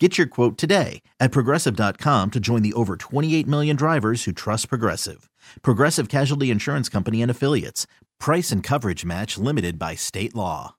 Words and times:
Get 0.00 0.16
your 0.16 0.28
quote 0.28 0.56
today 0.56 1.02
at 1.18 1.32
progressive.com 1.32 2.30
to 2.30 2.38
join 2.38 2.62
the 2.62 2.72
over 2.74 2.96
28 2.96 3.48
million 3.48 3.74
drivers 3.74 4.22
who 4.24 4.32
trust 4.32 4.68
Progressive. 4.68 5.28
Progressive 5.62 6.08
Casualty 6.08 6.52
Insurance 6.52 6.88
Company 6.88 7.20
and 7.20 7.30
Affiliates. 7.32 7.88
Price 8.20 8.52
and 8.52 8.62
coverage 8.62 9.04
match 9.04 9.38
limited 9.38 9.76
by 9.76 9.96
state 9.96 10.36
law. 10.36 10.76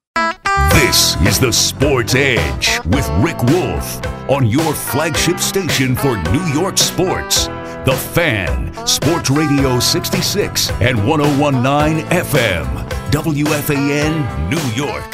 This 0.71 1.19
is 1.23 1.37
the 1.37 1.51
Sports 1.51 2.15
Edge 2.15 2.79
with 2.85 3.09
Rick 3.19 3.43
Wolf 3.43 4.05
on 4.29 4.47
your 4.47 4.73
flagship 4.73 5.39
station 5.39 5.97
for 5.97 6.15
New 6.31 6.45
York 6.53 6.77
sports. 6.77 7.47
The 7.83 7.97
Fan, 8.13 8.73
Sports 8.87 9.29
Radio 9.29 9.79
66 9.79 10.71
and 10.79 11.05
1019 11.05 12.05
FM, 12.05 12.89
WFAN, 13.11 14.49
New 14.49 14.81
York. 14.81 15.13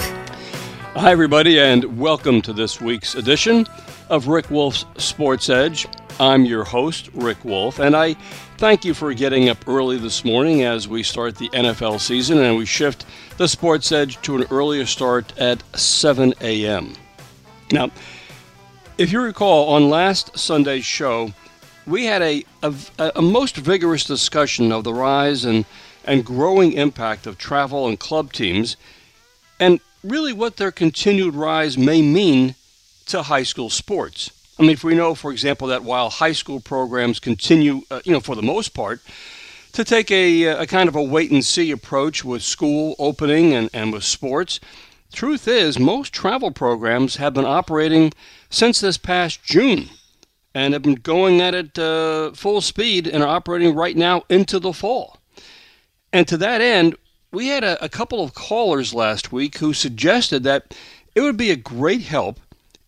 Hi, 0.95 1.11
everybody, 1.11 1.59
and 1.59 1.97
welcome 1.97 2.41
to 2.43 2.53
this 2.53 2.79
week's 2.79 3.15
edition 3.15 3.65
of 4.09 4.27
Rick 4.27 4.49
Wolf's 4.49 4.85
Sports 4.97 5.49
Edge. 5.49 5.87
I'm 6.19 6.45
your 6.45 6.63
host, 6.63 7.09
Rick 7.13 7.43
Wolf, 7.43 7.79
and 7.79 7.95
I 7.95 8.13
thank 8.57 8.85
you 8.85 8.93
for 8.93 9.13
getting 9.13 9.49
up 9.49 9.67
early 9.67 9.97
this 9.97 10.23
morning 10.23 10.63
as 10.63 10.87
we 10.87 11.03
start 11.03 11.35
the 11.35 11.49
NFL 11.49 11.99
season 11.99 12.37
and 12.39 12.57
we 12.57 12.65
shift 12.65 13.05
the 13.37 13.47
Sports 13.47 13.91
Edge 13.91 14.21
to 14.21 14.37
an 14.37 14.45
earlier 14.49 14.85
start 14.85 15.37
at 15.37 15.61
7 15.77 16.33
a.m. 16.41 16.93
Now, 17.71 17.91
if 18.97 19.11
you 19.11 19.21
recall, 19.21 19.69
on 19.69 19.89
last 19.89 20.37
Sunday's 20.37 20.85
show, 20.85 21.33
we 21.85 22.05
had 22.05 22.21
a, 22.21 22.43
a, 22.63 22.73
a 23.15 23.21
most 23.21 23.57
vigorous 23.57 24.05
discussion 24.05 24.71
of 24.71 24.83
the 24.83 24.93
rise 24.93 25.45
and, 25.45 25.65
and 26.05 26.25
growing 26.25 26.73
impact 26.73 27.27
of 27.27 27.37
travel 27.37 27.87
and 27.87 27.99
club 27.99 28.31
teams 28.31 28.77
and 29.59 29.79
really 30.03 30.33
what 30.33 30.57
their 30.57 30.71
continued 30.71 31.35
rise 31.35 31.77
may 31.77 32.01
mean 32.01 32.55
to 33.07 33.23
high 33.23 33.43
school 33.43 33.69
sports. 33.69 34.31
I 34.57 34.61
mean, 34.61 34.71
if 34.71 34.83
we 34.83 34.95
know, 34.95 35.15
for 35.15 35.31
example, 35.31 35.67
that 35.67 35.83
while 35.83 36.09
high 36.09 36.31
school 36.31 36.59
programs 36.59 37.19
continue, 37.19 37.81
uh, 37.91 38.01
you 38.05 38.11
know, 38.11 38.19
for 38.19 38.35
the 38.35 38.41
most 38.41 38.69
part, 38.69 39.01
to 39.73 39.83
take 39.83 40.09
a, 40.09 40.47
uh, 40.47 40.63
a 40.63 40.67
kind 40.67 40.87
of 40.87 40.95
a 40.95 41.03
wait 41.03 41.31
and 41.31 41.43
see 41.43 41.71
approach 41.71 42.23
with 42.23 42.41
school 42.41 42.95
opening 42.97 43.53
and, 43.53 43.69
and 43.73 43.91
with 43.91 44.05
sports, 44.05 44.61
truth 45.13 45.47
is, 45.47 45.77
most 45.77 46.13
travel 46.13 46.51
programs 46.51 47.17
have 47.17 47.33
been 47.33 47.45
operating 47.45 48.13
since 48.49 48.79
this 48.79 48.97
past 48.97 49.43
June 49.43 49.89
and 50.53 50.73
have 50.73 50.83
been 50.83 50.95
going 50.95 51.41
at 51.41 51.53
it 51.53 51.77
uh, 51.77 52.31
full 52.31 52.61
speed 52.61 53.07
and 53.07 53.21
are 53.21 53.27
operating 53.27 53.75
right 53.75 53.97
now 53.97 54.23
into 54.29 54.57
the 54.57 54.71
fall. 54.71 55.17
And 56.13 56.25
to 56.29 56.37
that 56.37 56.61
end, 56.61 56.95
we 57.33 57.47
had 57.47 57.65
a, 57.65 57.83
a 57.83 57.89
couple 57.89 58.23
of 58.23 58.33
callers 58.33 58.93
last 58.93 59.33
week 59.33 59.57
who 59.57 59.73
suggested 59.73 60.43
that 60.43 60.73
it 61.13 61.19
would 61.19 61.35
be 61.35 61.51
a 61.51 61.57
great 61.57 62.01
help 62.01 62.39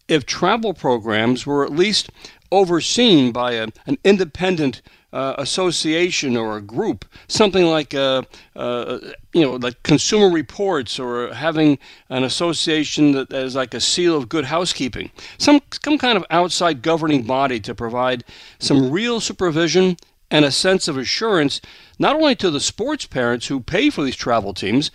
if 0.07 0.25
travel 0.25 0.73
programs 0.73 1.45
were 1.45 1.63
at 1.66 1.72
least 1.72 2.09
overseen 2.51 3.31
by 3.31 3.53
a, 3.53 3.68
an 3.85 3.97
independent 4.03 4.81
uh, 5.13 5.35
association 5.38 6.35
or 6.35 6.57
a 6.57 6.62
group, 6.62 7.06
something 7.28 7.66
like 7.66 7.94
a, 7.94 8.25
uh, 8.56 8.59
uh, 8.59 9.00
you 9.34 9.41
know 9.41 9.53
like 9.56 9.81
Consumer 9.84 10.29
Reports 10.29 11.00
or 11.00 11.34
having 11.34 11.79
an 12.09 12.23
association 12.23 13.13
that 13.13 13.31
is 13.31 13.56
like 13.56 13.73
a 13.73 13.79
seal 13.79 14.17
of 14.17 14.29
good 14.29 14.46
housekeeping, 14.46 15.12
some 15.38 15.62
some 15.84 15.97
kind 15.97 16.17
of 16.17 16.25
outside 16.29 16.81
governing 16.81 17.23
body 17.23 17.59
to 17.62 17.73
provide 17.73 18.23
some 18.59 18.91
real 18.91 19.19
supervision 19.19 19.97
and 20.29 20.44
a 20.44 20.51
sense 20.51 20.88
of 20.88 20.97
assurance 20.97 21.62
not 21.97 22.16
only 22.16 22.35
to 22.35 22.51
the 22.51 22.59
sports 22.59 23.06
parents 23.06 23.47
who 23.47 23.59
pay 23.59 23.90
for 23.90 24.03
these 24.03 24.16
travel 24.16 24.53
teams, 24.53 24.91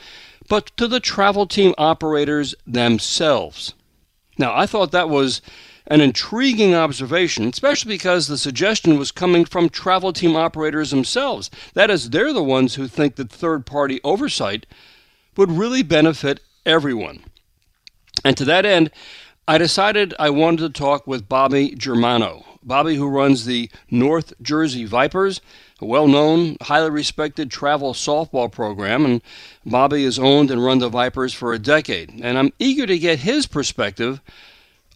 but 0.49 0.77
to 0.77 0.87
the 0.87 1.01
travel 1.01 1.47
team 1.47 1.75
operators 1.79 2.55
themselves. 2.67 3.75
Now, 4.39 4.57
I 4.57 4.67
thought 4.67 4.93
that 4.93 5.09
was 5.09 5.43
an 5.87 6.01
intriguing 6.01 6.75
observation, 6.75 7.49
especially 7.49 7.95
because 7.95 8.27
the 8.27 8.39
suggestion 8.39 8.99
was 8.99 9.11
coming 9.11 9.45
from 9.45 9.69
travel 9.69 10.13
team 10.13 10.37
operators 10.37 10.91
themselves. 10.91 11.51
That 11.75 11.91
is, 11.91 12.11
they're 12.11 12.33
the 12.33 12.43
ones 12.43 12.77
who 12.77 12.87
think 12.89 13.17
that 13.17 13.31
third 13.31 13.67
party 13.67 14.01
oversight 14.05 14.67
would 15.37 15.51
really 15.51 15.83
benefit 15.83 16.41
everyone. 16.65 17.25
And 18.25 18.37
to 18.37 18.45
that 18.45 18.65
end, 18.65 18.91
I 19.49 19.59
decided 19.59 20.15
I 20.19 20.31
wanted 20.31 20.61
to 20.61 20.79
talk 20.81 21.07
with 21.07 21.29
Bobby 21.29 21.75
Germano. 21.75 22.52
Bobby, 22.63 22.97
who 22.97 23.09
runs 23.09 23.45
the 23.45 23.71
North 23.91 24.33
Jersey 24.41 24.85
Vipers, 24.85 25.41
a 25.81 25.85
well 25.85 26.07
known, 26.07 26.57
highly 26.63 26.91
respected 26.91 27.51
travel 27.51 27.93
softball 27.93 28.51
program, 28.51 29.05
and 29.05 29.23
Bobby 29.67 30.05
has 30.05 30.19
owned 30.19 30.51
and 30.51 30.65
run 30.65 30.79
the 30.79 30.89
Vipers 30.89 31.35
for 31.35 31.53
a 31.53 31.59
decade. 31.59 32.11
And 32.23 32.39
I'm 32.39 32.53
eager 32.59 32.87
to 32.87 32.99
get 32.99 33.21
his 33.21 33.47
perspective 33.47 34.21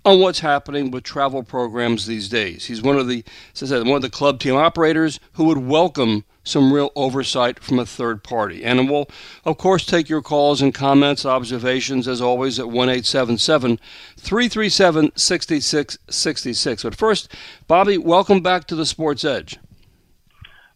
on 0.07 0.21
what's 0.21 0.39
happening 0.39 0.93
with 0.93 1.03
travel 1.03 1.43
programs 1.43 2.07
these 2.07 2.29
days. 2.29 2.67
He's 2.67 2.81
one 2.81 2.97
of 2.97 3.09
the, 3.09 3.25
as 3.55 3.65
I 3.65 3.67
said, 3.67 3.89
one 3.89 3.97
of 3.97 4.03
the 4.03 4.09
club 4.09 4.39
team 4.39 4.55
operators 4.55 5.19
who 5.33 5.47
would 5.47 5.59
welcome 5.59 6.25
some 6.45 6.73
real 6.73 6.93
oversight 6.95 7.59
from 7.59 7.81
a 7.81 7.85
third 7.85 8.23
party. 8.23 8.63
And 8.63 8.89
we'll, 8.89 9.09
of 9.45 9.59
course, 9.59 9.85
take 9.85 10.09
your 10.09 10.23
calls 10.23 10.63
and 10.63 10.73
comments, 10.73 11.27
observations, 11.27 12.07
as 12.07 12.21
always, 12.21 12.61
at 12.61 12.69
1 12.69 13.03
337 13.03 15.11
6666. 15.17 16.83
But 16.85 16.95
first, 16.95 17.35
Bobby, 17.67 17.99
welcome 17.99 18.41
back 18.41 18.69
to 18.69 18.77
the 18.77 18.87
Sports 18.87 19.25
Edge. 19.25 19.59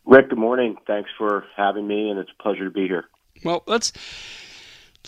Rick, 0.06 0.30
good 0.30 0.40
morning. 0.40 0.76
Thanks 0.88 1.10
for 1.16 1.44
having 1.56 1.86
me, 1.86 2.10
and 2.10 2.18
it's 2.18 2.30
a 2.36 2.42
pleasure 2.42 2.64
to 2.64 2.70
be 2.70 2.88
here. 2.88 3.04
Well, 3.44 3.62
let's 3.68 3.92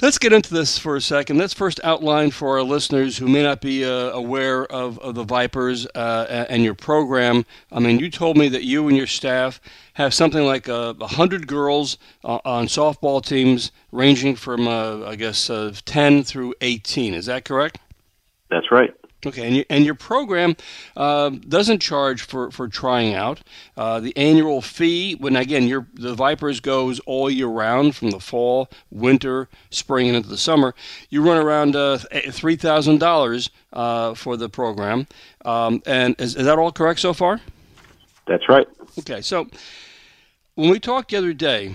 Let's 0.00 0.18
get 0.18 0.32
into 0.32 0.52
this 0.52 0.78
for 0.78 0.96
a 0.96 1.00
second. 1.00 1.38
Let's 1.38 1.52
first 1.52 1.78
outline 1.84 2.30
for 2.30 2.56
our 2.56 2.64
listeners 2.64 3.18
who 3.18 3.28
may 3.28 3.42
not 3.42 3.60
be 3.60 3.84
uh, 3.84 4.10
aware 4.10 4.64
of, 4.64 4.98
of, 4.98 5.14
the 5.14 5.22
Vipers 5.22 5.86
uh, 5.94 6.46
and 6.48 6.64
your 6.64 6.74
program. 6.74 7.44
I 7.70 7.78
mean, 7.78 7.98
you 8.00 8.10
told 8.10 8.36
me 8.36 8.48
that 8.48 8.64
you 8.64 8.88
and 8.88 8.96
your 8.96 9.06
staff 9.06 9.60
have 9.94 10.14
something 10.14 10.44
like 10.44 10.68
uh, 10.68 10.94
100 10.94 11.46
girls 11.46 11.98
uh, 12.24 12.38
on 12.44 12.66
softball 12.66 13.24
teams 13.24 13.70
ranging 13.92 14.34
from, 14.34 14.66
uh, 14.66 15.06
I 15.06 15.14
guess, 15.14 15.50
uh, 15.50 15.72
10 15.84 16.24
through 16.24 16.54
18. 16.62 17.14
Is 17.14 17.26
that 17.26 17.44
correct? 17.44 17.78
That's 18.50 18.72
right. 18.72 18.92
Okay, 19.24 19.46
and, 19.46 19.56
you, 19.56 19.64
and 19.70 19.84
your 19.84 19.94
program 19.94 20.56
uh, 20.96 21.28
doesn't 21.30 21.78
charge 21.78 22.22
for, 22.22 22.50
for 22.50 22.66
trying 22.66 23.14
out. 23.14 23.40
Uh, 23.76 24.00
the 24.00 24.16
annual 24.16 24.60
fee, 24.60 25.14
when 25.14 25.36
again, 25.36 25.68
your 25.68 25.86
the 25.94 26.14
Vipers 26.14 26.58
goes 26.58 26.98
all 27.00 27.30
year 27.30 27.46
round 27.46 27.94
from 27.94 28.10
the 28.10 28.18
fall, 28.18 28.68
winter, 28.90 29.48
spring, 29.70 30.08
and 30.08 30.16
into 30.16 30.28
the 30.28 30.36
summer. 30.36 30.74
You 31.08 31.22
run 31.22 31.38
around 31.38 31.76
uh, 31.76 31.98
three 32.30 32.56
thousand 32.56 32.98
dollars 32.98 33.50
uh, 33.72 34.14
for 34.14 34.36
the 34.36 34.48
program, 34.48 35.06
um, 35.44 35.82
and 35.86 36.16
is, 36.18 36.34
is 36.34 36.46
that 36.46 36.58
all 36.58 36.72
correct 36.72 36.98
so 36.98 37.12
far? 37.12 37.40
That's 38.26 38.48
right. 38.48 38.66
Okay, 38.98 39.20
so 39.20 39.46
when 40.56 40.68
we 40.68 40.80
talked 40.80 41.12
the 41.12 41.16
other 41.16 41.32
day, 41.32 41.74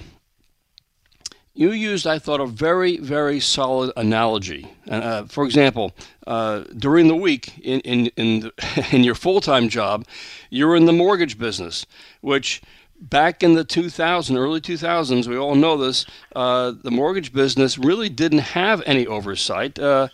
you 1.57 1.71
used, 1.71 2.05
I 2.05 2.19
thought, 2.19 2.39
a 2.39 2.45
very, 2.45 2.97
very 2.97 3.39
solid 3.39 3.91
analogy. 3.97 4.67
Uh, 4.87 5.23
for 5.23 5.43
example, 5.43 5.91
uh, 6.27 6.63
during 6.77 7.07
the 7.07 7.15
week 7.15 7.57
in 7.59 7.79
in 7.81 8.07
in, 8.15 8.39
the, 8.41 8.87
in 8.91 9.03
your 9.03 9.15
full 9.15 9.41
time 9.41 9.67
job, 9.67 10.05
you're 10.51 10.75
in 10.75 10.85
the 10.85 10.93
mortgage 10.93 11.39
business, 11.39 11.85
which 12.21 12.61
back 12.99 13.43
in 13.43 13.53
the 13.53 13.63
2000s, 13.65 14.35
early 14.35 14.59
2000s 14.59 15.27
we 15.27 15.37
all 15.37 15.55
know 15.55 15.77
this 15.77 16.05
uh, 16.35 16.73
the 16.83 16.91
mortgage 16.91 17.31
business 17.31 17.77
really 17.77 18.09
didn't 18.09 18.39
have 18.39 18.81
any 18.85 19.05
oversight 19.05 19.77
uh, 19.77 20.07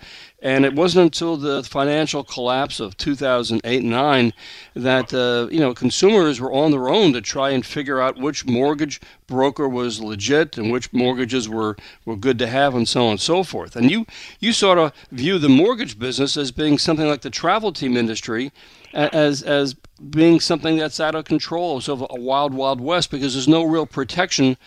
and 0.43 0.65
it 0.65 0.75
wasn't 0.75 1.05
until 1.05 1.37
the 1.37 1.63
financial 1.63 2.21
collapse 2.21 2.81
of 2.81 2.97
2008 2.97 3.81
and 3.81 3.89
9 3.89 4.33
that 4.75 5.13
uh, 5.13 5.47
you 5.49 5.59
know 5.59 5.73
consumers 5.73 6.39
were 6.39 6.51
on 6.51 6.71
their 6.71 6.89
own 6.89 7.13
to 7.13 7.21
try 7.21 7.49
and 7.51 7.65
figure 7.65 8.01
out 8.01 8.17
which 8.17 8.45
mortgage 8.45 8.99
broker 9.25 9.67
was 9.67 10.01
legit 10.01 10.57
and 10.57 10.71
which 10.71 10.91
mortgages 10.91 11.47
were, 11.47 11.77
were 12.05 12.17
good 12.17 12.37
to 12.37 12.47
have 12.47 12.75
and 12.75 12.87
so 12.87 13.05
on 13.05 13.11
and 13.11 13.21
so 13.21 13.41
forth. 13.43 13.75
And 13.75 13.89
you 13.89 14.05
you 14.39 14.51
sort 14.51 14.77
of 14.77 14.91
view 15.11 15.39
the 15.39 15.49
mortgage 15.49 15.97
business 15.97 16.35
as 16.35 16.51
being 16.51 16.77
something 16.77 17.07
like 17.07 17.21
the 17.21 17.29
travel 17.29 17.71
team 17.71 17.95
industry 17.95 18.51
as 18.93 19.41
as 19.41 19.73
being 20.09 20.39
something 20.39 20.77
that's 20.77 20.99
out 20.99 21.15
of 21.15 21.23
control, 21.23 21.79
sort 21.79 22.01
of 22.01 22.07
a 22.11 22.21
wild 22.21 22.53
wild 22.53 22.81
west 22.81 23.09
because 23.09 23.33
there's 23.33 23.47
no 23.47 23.63
real 23.63 23.85
protection 23.85 24.57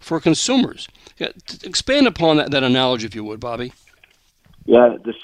for 0.00 0.18
consumers. 0.18 0.88
Yeah, 1.18 1.28
expand 1.62 2.06
upon 2.06 2.38
that, 2.38 2.50
that 2.50 2.62
analogy 2.62 3.06
if 3.06 3.14
you 3.14 3.24
would, 3.24 3.40
Bobby. 3.40 3.72
Yeah, 4.66 4.96
the 5.02 5.14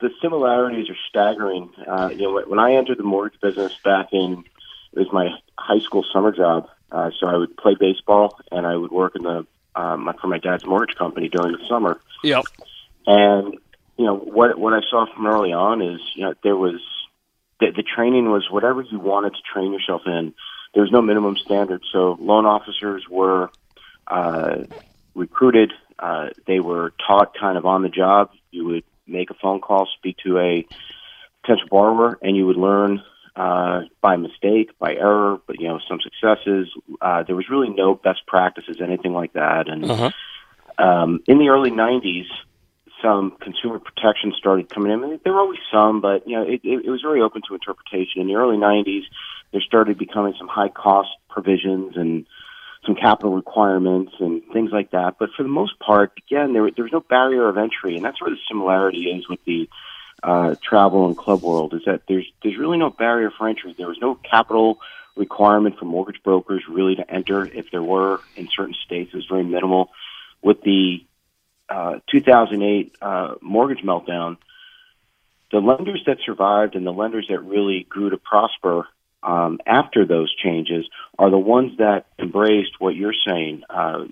the 0.00 0.10
similarities 0.20 0.88
are 0.88 0.96
staggering. 1.08 1.70
Uh, 1.86 2.10
you 2.12 2.22
know, 2.22 2.40
when 2.46 2.58
I 2.58 2.74
entered 2.74 2.98
the 2.98 3.04
mortgage 3.04 3.40
business 3.40 3.76
back 3.84 4.12
in 4.12 4.44
it 4.92 4.98
was 4.98 5.12
my 5.12 5.30
high 5.58 5.80
school 5.80 6.04
summer 6.12 6.32
job. 6.32 6.68
Uh, 6.90 7.10
so 7.18 7.26
I 7.26 7.36
would 7.36 7.56
play 7.56 7.74
baseball 7.78 8.38
and 8.50 8.66
I 8.66 8.76
would 8.76 8.92
work 8.92 9.16
in 9.16 9.22
the 9.22 9.46
um, 9.74 10.12
for 10.20 10.26
my 10.26 10.38
dad's 10.38 10.66
mortgage 10.66 10.96
company 10.96 11.28
during 11.30 11.52
the 11.52 11.66
summer. 11.66 11.98
Yep. 12.22 12.44
And 13.06 13.54
you 13.96 14.04
know 14.04 14.16
what 14.16 14.58
what 14.58 14.74
I 14.74 14.80
saw 14.90 15.06
from 15.12 15.26
early 15.26 15.52
on 15.52 15.80
is 15.80 16.00
you 16.14 16.24
know 16.24 16.34
there 16.42 16.56
was 16.56 16.80
the, 17.60 17.70
the 17.70 17.82
training 17.82 18.30
was 18.30 18.50
whatever 18.50 18.82
you 18.82 18.98
wanted 18.98 19.34
to 19.34 19.42
train 19.52 19.72
yourself 19.72 20.02
in. 20.06 20.34
There 20.74 20.82
was 20.82 20.92
no 20.92 21.00
minimum 21.00 21.36
standard. 21.36 21.82
So 21.92 22.16
loan 22.20 22.44
officers 22.44 23.08
were 23.08 23.50
uh, 24.06 24.64
recruited. 25.14 25.72
Uh, 25.98 26.30
they 26.46 26.60
were 26.60 26.92
taught 27.06 27.34
kind 27.38 27.56
of 27.56 27.64
on 27.64 27.82
the 27.82 27.88
job. 27.88 28.30
You 28.50 28.66
would 28.66 28.84
make 29.12 29.30
a 29.30 29.34
phone 29.34 29.60
call, 29.60 29.88
speak 29.98 30.16
to 30.24 30.38
a 30.38 30.66
potential 31.42 31.68
borrower, 31.70 32.18
and 32.22 32.36
you 32.36 32.46
would 32.46 32.56
learn 32.56 33.02
uh, 33.36 33.82
by 34.00 34.16
mistake, 34.16 34.78
by 34.78 34.94
error, 34.94 35.40
but 35.46 35.60
you 35.60 35.68
know 35.68 35.80
some 35.88 35.98
successes. 36.00 36.68
Uh, 37.00 37.22
there 37.22 37.36
was 37.36 37.48
really 37.48 37.70
no 37.70 37.94
best 37.94 38.26
practices, 38.26 38.76
anything 38.82 39.12
like 39.12 39.32
that. 39.32 39.68
And 39.68 39.90
uh-huh. 39.90 40.10
um, 40.78 41.20
in 41.26 41.38
the 41.38 41.48
early 41.48 41.70
'90s, 41.70 42.26
some 43.02 43.36
consumer 43.40 43.78
protection 43.78 44.32
started 44.38 44.68
coming 44.68 44.92
in. 44.92 45.20
there 45.24 45.32
were 45.32 45.40
always 45.40 45.60
some, 45.72 46.00
but 46.00 46.28
you 46.28 46.36
know 46.36 46.42
it, 46.42 46.60
it, 46.62 46.84
it 46.84 46.90
was 46.90 47.00
very 47.00 47.22
open 47.22 47.42
to 47.48 47.54
interpretation. 47.54 48.20
In 48.20 48.26
the 48.26 48.34
early 48.34 48.56
'90s, 48.56 49.02
there 49.52 49.62
started 49.62 49.98
becoming 49.98 50.34
some 50.38 50.48
high 50.48 50.68
cost 50.68 51.10
provisions 51.28 51.96
and 51.96 52.26
some 52.84 52.96
capital 52.96 53.34
requirements 53.34 54.12
and 54.18 54.42
things 54.52 54.70
like 54.72 54.90
that. 54.90 55.16
But 55.18 55.30
for 55.36 55.42
the 55.42 55.48
most 55.48 55.78
part, 55.78 56.12
again, 56.18 56.52
there, 56.52 56.68
there 56.70 56.84
was 56.84 56.92
no 56.92 57.00
barrier 57.00 57.48
of 57.48 57.56
entry, 57.56 57.96
and 57.96 58.04
that's 58.04 58.20
where 58.20 58.30
the 58.30 58.40
similarity 58.48 59.04
is 59.04 59.28
with 59.28 59.44
the 59.44 59.68
uh, 60.22 60.56
travel 60.62 61.06
and 61.06 61.16
club 61.16 61.42
world. 61.42 61.74
Is 61.74 61.82
that 61.86 62.02
there's 62.08 62.26
there's 62.42 62.58
really 62.58 62.78
no 62.78 62.90
barrier 62.90 63.30
for 63.30 63.48
entry. 63.48 63.74
There 63.76 63.88
was 63.88 63.98
no 64.00 64.14
capital 64.14 64.80
requirement 65.16 65.78
for 65.78 65.84
mortgage 65.84 66.22
brokers 66.22 66.62
really 66.68 66.96
to 66.96 67.08
enter. 67.10 67.44
If 67.44 67.70
there 67.70 67.82
were 67.82 68.20
in 68.36 68.48
certain 68.54 68.74
states, 68.84 69.10
it 69.12 69.16
was 69.16 69.26
very 69.26 69.44
minimal. 69.44 69.90
With 70.42 70.62
the 70.62 71.04
uh, 71.68 72.00
2008 72.10 72.96
uh, 73.00 73.34
mortgage 73.40 73.84
meltdown, 73.84 74.38
the 75.52 75.58
lenders 75.58 76.02
that 76.06 76.18
survived 76.24 76.74
and 76.74 76.86
the 76.86 76.92
lenders 76.92 77.26
that 77.28 77.40
really 77.40 77.86
grew 77.88 78.10
to 78.10 78.16
prosper 78.16 78.88
um, 79.22 79.58
after 79.66 80.04
those 80.04 80.34
changes 80.34 80.86
are 81.18 81.30
the 81.30 81.38
ones 81.38 81.78
that 81.78 82.06
embraced 82.18 82.72
what 82.78 82.94
you're 82.94 83.14
saying. 83.26 83.62
Uh, 83.70 84.04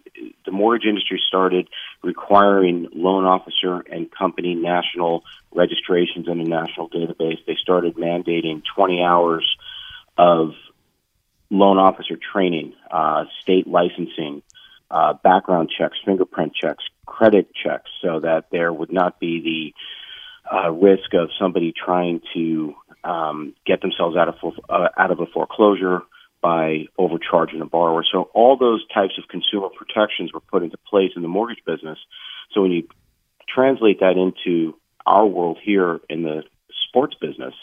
the 0.45 0.53
mortgage 0.53 0.87
industry 0.87 1.21
started 1.27 1.69
requiring 2.03 2.89
loan 2.93 3.25
officer 3.25 3.81
and 3.91 4.11
company 4.11 4.55
national 4.55 5.25
registrations 5.53 6.29
in 6.29 6.41
a 6.41 6.45
national 6.45 6.89
database. 6.89 7.45
They 7.47 7.57
started 7.61 7.97
mandating 7.97 8.63
20 8.75 9.03
hours 9.03 9.57
of 10.17 10.53
loan 11.51 11.79
officer 11.79 12.17
training, 12.33 12.75
uh, 12.91 13.25
state 13.41 13.67
licensing, 13.67 14.43
uh, 14.91 15.15
background 15.15 15.71
checks, 15.77 15.99
fingerprint 16.05 16.55
checks, 16.55 16.85
credit 17.07 17.49
checks, 17.55 17.91
so 18.03 18.21
that 18.21 18.47
there 18.51 18.73
would 18.73 18.93
not 18.93 19.19
be 19.19 19.41
the 20.51 20.55
uh, 20.57 20.71
risk 20.71 21.15
of 21.15 21.31
somebody 21.39 21.73
trying 21.73 22.21
to 22.35 22.75
um, 23.05 23.55
get 23.67 23.81
themselves 23.81 24.17
out 24.17 24.29
of 24.29 24.35
uh, 24.69 24.89
out 24.97 25.11
of 25.11 25.21
a 25.21 25.27
foreclosure 25.27 26.03
by 26.43 26.87
overcharging 26.99 27.61
a 27.61 27.67
borrower. 27.67 28.05
So 28.11 28.31
all 28.35 28.57
those 28.57 28.87
types 28.89 29.19
of 29.19 29.29
consumer 29.29 29.69
protections 29.69 30.33
were 30.33 30.41
put 30.41 30.63
into 30.63 30.79
place 30.89 31.13
in 31.15 31.23
the 31.23 31.29
mortgage 31.29 31.63
business. 31.67 31.99
So 32.53 32.63
when 32.63 32.71
you 32.71 32.89
translate 33.49 34.01
that 34.01 34.17
into 34.17 34.75
our 35.07 35.27
world 35.27 35.59
here 35.63 36.01
in 36.09 36.23
the 36.23 36.43
sports 36.89 37.15
business, 37.21 37.55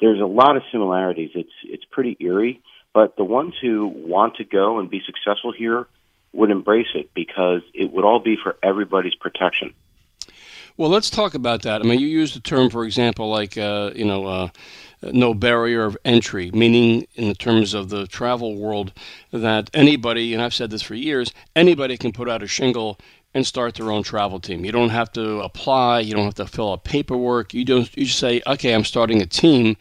there's 0.00 0.20
a 0.20 0.26
lot 0.26 0.56
of 0.56 0.62
similarities. 0.72 1.30
It's 1.34 1.52
it's 1.64 1.84
pretty 1.90 2.16
eerie, 2.20 2.62
but 2.92 3.16
the 3.16 3.24
ones 3.24 3.54
who 3.60 3.86
want 3.86 4.36
to 4.36 4.44
go 4.44 4.78
and 4.78 4.90
be 4.90 5.02
successful 5.04 5.52
here 5.52 5.86
would 6.32 6.50
embrace 6.50 6.88
it 6.94 7.10
because 7.14 7.62
it 7.72 7.92
would 7.92 8.04
all 8.04 8.18
be 8.18 8.36
for 8.42 8.56
everybody's 8.62 9.14
protection. 9.14 9.72
Well, 10.76 10.90
let's 10.90 11.08
talk 11.08 11.34
about 11.34 11.62
that. 11.62 11.80
I 11.80 11.84
mean, 11.84 12.00
you 12.00 12.08
used 12.08 12.34
the 12.34 12.40
term, 12.40 12.68
for 12.68 12.84
example, 12.84 13.30
like 13.30 13.56
uh, 13.56 13.92
you 13.94 14.04
know, 14.04 14.26
uh, 14.26 14.48
no 15.02 15.32
barrier 15.32 15.84
of 15.84 15.96
entry, 16.04 16.50
meaning 16.52 17.06
in 17.14 17.28
the 17.28 17.34
terms 17.34 17.74
of 17.74 17.90
the 17.90 18.08
travel 18.08 18.56
world 18.56 18.92
that 19.30 19.70
anybody, 19.72 20.34
and 20.34 20.42
I've 20.42 20.54
said 20.54 20.70
this 20.70 20.82
for 20.82 20.96
years, 20.96 21.32
anybody 21.54 21.96
can 21.96 22.10
put 22.10 22.28
out 22.28 22.42
a 22.42 22.48
shingle 22.48 22.98
and 23.34 23.46
start 23.46 23.74
their 23.74 23.92
own 23.92 24.02
travel 24.02 24.40
team. 24.40 24.64
You 24.64 24.72
don't 24.72 24.90
have 24.90 25.12
to 25.12 25.40
apply. 25.40 26.00
You 26.00 26.14
don't 26.14 26.24
have 26.24 26.34
to 26.34 26.46
fill 26.46 26.72
out 26.72 26.82
paperwork. 26.82 27.54
You 27.54 27.64
don't. 27.64 27.96
You 27.96 28.06
just 28.06 28.18
say, 28.18 28.42
okay, 28.44 28.74
I'm 28.74 28.84
starting 28.84 29.22
a 29.22 29.26
team, 29.26 29.76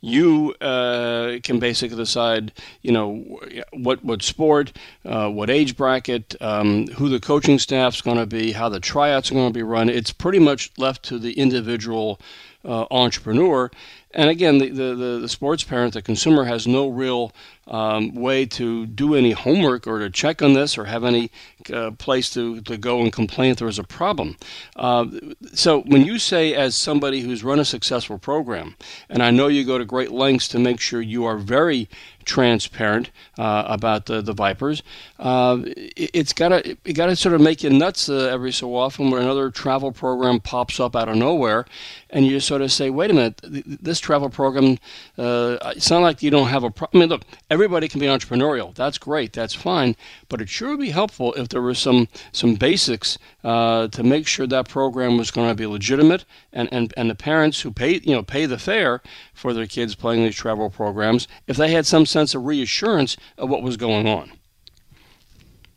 you 0.00 0.54
uh, 0.60 1.38
can 1.42 1.58
basically 1.58 1.96
decide, 1.96 2.52
you 2.82 2.92
know, 2.92 3.40
what 3.72 4.04
what 4.04 4.22
sport, 4.22 4.72
uh, 5.04 5.28
what 5.28 5.50
age 5.50 5.76
bracket, 5.76 6.34
um, 6.40 6.86
who 6.88 7.08
the 7.08 7.20
coaching 7.20 7.58
staff's 7.58 8.00
going 8.00 8.18
to 8.18 8.26
be, 8.26 8.52
how 8.52 8.68
the 8.68 8.80
tryouts 8.80 9.30
are 9.30 9.34
going 9.34 9.52
to 9.52 9.58
be 9.58 9.62
run. 9.62 9.88
It's 9.88 10.12
pretty 10.12 10.38
much 10.38 10.70
left 10.78 11.02
to 11.04 11.18
the 11.18 11.32
individual 11.32 12.20
uh, 12.64 12.86
entrepreneur. 12.90 13.70
And 14.12 14.30
again, 14.30 14.58
the, 14.58 14.70
the, 14.70 15.18
the, 15.20 15.28
sports 15.28 15.64
parent, 15.64 15.92
the 15.92 16.00
consumer, 16.00 16.44
has 16.44 16.66
no 16.66 16.88
real 16.88 17.32
um, 17.66 18.14
way 18.14 18.46
to 18.46 18.86
do 18.86 19.14
any 19.14 19.32
homework 19.32 19.86
or 19.86 19.98
to 19.98 20.08
check 20.08 20.40
on 20.40 20.54
this 20.54 20.78
or 20.78 20.86
have 20.86 21.04
any 21.04 21.30
uh, 21.70 21.90
place 21.90 22.30
to, 22.30 22.62
to 22.62 22.78
go 22.78 23.02
and 23.02 23.12
complain 23.12 23.50
if 23.50 23.58
there 23.58 23.68
is 23.68 23.78
a 23.78 23.84
problem. 23.84 24.38
Uh, 24.76 25.06
so, 25.52 25.82
when 25.82 26.06
you 26.06 26.18
say, 26.18 26.54
as 26.54 26.74
somebody 26.74 27.20
who's 27.20 27.44
run 27.44 27.60
a 27.60 27.66
successful 27.66 28.18
program, 28.18 28.76
and 29.10 29.22
I 29.22 29.30
know 29.30 29.48
you 29.48 29.62
go 29.64 29.76
to 29.76 29.84
great 29.84 30.10
lengths 30.10 30.48
to 30.48 30.58
make 30.58 30.80
sure 30.80 31.02
you 31.02 31.26
are 31.26 31.36
very 31.36 31.88
transparent 32.28 33.10
uh, 33.38 33.64
about 33.66 34.06
the, 34.06 34.20
the 34.22 34.32
Vipers. 34.32 34.82
Uh, 35.18 35.62
it, 35.64 36.14
has 36.14 36.32
got 36.32 36.50
to 36.50 36.76
it 36.84 36.92
got 36.92 37.06
to 37.06 37.16
sort 37.16 37.34
of 37.34 37.40
make 37.40 37.62
you 37.64 37.70
nuts 37.70 38.08
uh, 38.08 38.28
every 38.30 38.52
so 38.52 38.76
often 38.76 39.10
when 39.10 39.22
another 39.22 39.50
travel 39.50 39.90
program 39.90 40.38
pops 40.38 40.78
up 40.78 40.94
out 40.94 41.08
of 41.08 41.16
nowhere, 41.16 41.64
and 42.10 42.26
you 42.26 42.38
sort 42.38 42.62
of 42.62 42.70
say, 42.70 42.90
"Wait 42.90 43.10
a 43.10 43.14
minute, 43.14 43.40
this 43.42 43.98
travel 43.98 44.28
program. 44.28 44.78
Uh, 45.16 45.56
it's 45.74 45.90
not 45.90 46.02
like 46.02 46.22
you 46.22 46.30
don't 46.30 46.48
have 46.48 46.62
a 46.62 46.70
problem. 46.70 46.98
I 46.98 47.00
mean, 47.00 47.08
look, 47.08 47.22
everybody 47.50 47.88
can 47.88 47.98
be 47.98 48.06
entrepreneurial. 48.06 48.74
That's 48.74 48.98
great. 48.98 49.32
That's 49.32 49.54
fine. 49.54 49.96
But 50.28 50.40
it 50.40 50.48
sure 50.48 50.70
would 50.70 50.80
be 50.80 50.90
helpful 50.90 51.32
if 51.34 51.48
there 51.48 51.62
were 51.62 51.74
some 51.74 52.08
some 52.32 52.54
basics 52.54 53.18
uh, 53.42 53.88
to 53.88 54.02
make 54.02 54.26
sure 54.26 54.46
that 54.46 54.68
program 54.68 55.16
was 55.16 55.30
going 55.30 55.48
to 55.48 55.54
be 55.54 55.66
legitimate, 55.66 56.26
and, 56.52 56.68
and, 56.70 56.92
and 56.96 57.08
the 57.08 57.14
parents 57.14 57.62
who 57.62 57.72
pay 57.72 58.00
you 58.04 58.14
know 58.14 58.22
pay 58.22 58.44
the 58.44 58.58
fare 58.58 59.00
for 59.32 59.54
their 59.54 59.66
kids 59.66 59.94
playing 59.94 60.24
these 60.24 60.36
travel 60.36 60.68
programs, 60.68 61.26
if 61.46 61.56
they 61.56 61.70
had 61.70 61.86
some 61.86 62.04
sense 62.04 62.17
of 62.18 62.44
reassurance 62.44 63.16
of 63.36 63.48
what 63.48 63.62
was 63.62 63.76
going 63.76 64.06
on. 64.06 64.32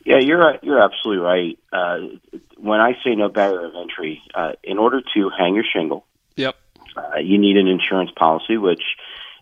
Yeah, 0.06 0.18
you're 0.18 0.58
you're 0.64 0.82
absolutely 0.82 1.24
right. 1.24 1.60
Uh, 1.72 1.98
when 2.58 2.80
I 2.80 2.94
say 3.04 3.16
no 3.16 3.30
barrier 3.30 3.66
of 3.66 3.74
entry, 3.76 4.22
uh, 4.34 4.54
in 4.64 4.78
order 4.80 5.02
to 5.14 5.30
hang 5.38 5.54
your 5.54 5.64
shingle, 5.64 6.06
yep, 6.36 6.56
uh, 6.98 7.20
you 7.20 7.38
need 7.38 7.58
an 7.58 7.68
insurance 7.68 8.10
policy, 8.16 8.58
which 8.58 8.82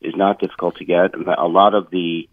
is 0.02 0.16
not 0.16 0.40
difficult 0.40 0.78
to 0.78 0.86
get. 0.86 1.12
A 1.16 1.48
lot 1.48 1.76
of 1.76 1.90
the 1.92 2.28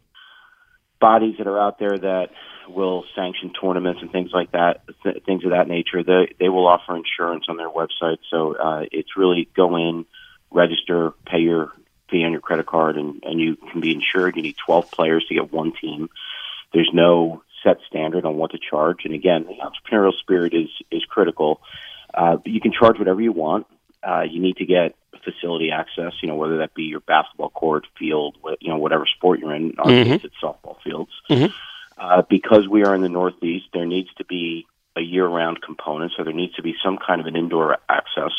bodies 1.00 1.37
that 1.38 1.46
are 1.46 1.61
out 1.61 1.78
there 1.78 1.96
that 1.96 2.30
will 2.68 3.04
sanction 3.14 3.52
tournaments 3.61 4.00
and 4.02 4.11
things 4.11 4.30
like 4.32 4.52
that, 4.52 4.82
th- 5.02 5.23
things 5.25 5.44
of 5.44 5.50
that 5.50 5.68
nature, 5.68 6.02
they 6.02 6.35
they 6.40 6.49
will 6.49 6.66
offer 6.66 6.96
insurance 6.96 7.44
on 7.49 7.56
their 7.56 7.70
website. 7.70 8.18
So 8.30 8.56
uh, 8.56 8.85
it's 8.90 9.16
really 9.16 9.49
go 9.54 9.76
in, 9.76 10.04
register, 10.50 11.12
pay 11.26 11.38
your 11.38 11.73
fee 12.11 12.25
on 12.25 12.33
your 12.33 12.41
credit 12.41 12.67
card, 12.67 12.97
and 12.97 13.23
and 13.25 13.41
you 13.41 13.57
can 13.57 13.81
be 13.81 13.93
insured. 13.93 14.37
You 14.37 14.43
need 14.43 14.57
12 14.65 14.91
players 14.91 15.25
to 15.29 15.35
get 15.35 15.53
one 15.53 15.73
team. 15.81 16.09
There's 16.73 16.91
no 16.93 17.43
set 17.63 17.79
standard 17.89 18.25
on 18.25 18.37
what 18.37 18.53
to 18.53 18.59
charge. 18.59 19.05
And 19.05 19.15
again, 19.15 19.47
the 19.47 19.57
entrepreneurial 19.65 20.17
spirit 20.19 20.55
is 20.55 20.69
is 20.91 21.05
critical. 21.05 21.61
Uh, 22.13 22.39
you 22.45 22.61
can 22.61 22.73
charge 22.73 22.99
whatever 22.99 23.21
you 23.21 23.33
want. 23.33 23.67
Uh, 24.03 24.23
you 24.23 24.41
need 24.41 24.57
to 24.57 24.67
get 24.67 24.95
facility 25.25 25.71
access. 25.71 26.13
You 26.23 26.29
know, 26.29 26.37
whether 26.37 26.59
that 26.59 26.75
be 26.75 26.85
your 26.85 27.01
basketball 27.01 27.51
court, 27.51 27.87
field, 27.99 28.37
you 28.61 28.69
know, 28.69 28.79
whatever 28.79 29.07
sport 29.07 29.41
you're 29.41 29.55
in. 29.55 29.75
Our 29.79 29.87
mm-hmm. 29.87 30.11
case, 30.13 30.25
it's 30.25 30.35
softball 30.43 30.81
fields. 30.83 31.11
Mm-hmm. 31.29 31.53
Uh, 31.99 32.23
because 32.29 32.69
we 32.69 32.85
are 32.85 32.95
in 32.95 33.01
the 33.01 33.09
Northeast, 33.09 33.67
there 33.73 33.87
needs 33.87 34.13
to 34.19 34.25
be 34.25 34.67
a 34.97 35.01
year-round 35.01 35.63
component, 35.63 36.13
so 36.17 36.25
there 36.25 36.33
needs 36.33 36.55
to 36.55 36.63
be 36.63 36.75
some 36.85 36.99
kind 36.99 37.21
of 37.21 37.27
an 37.27 37.37
indoor 37.37 37.79
access, 37.89 38.33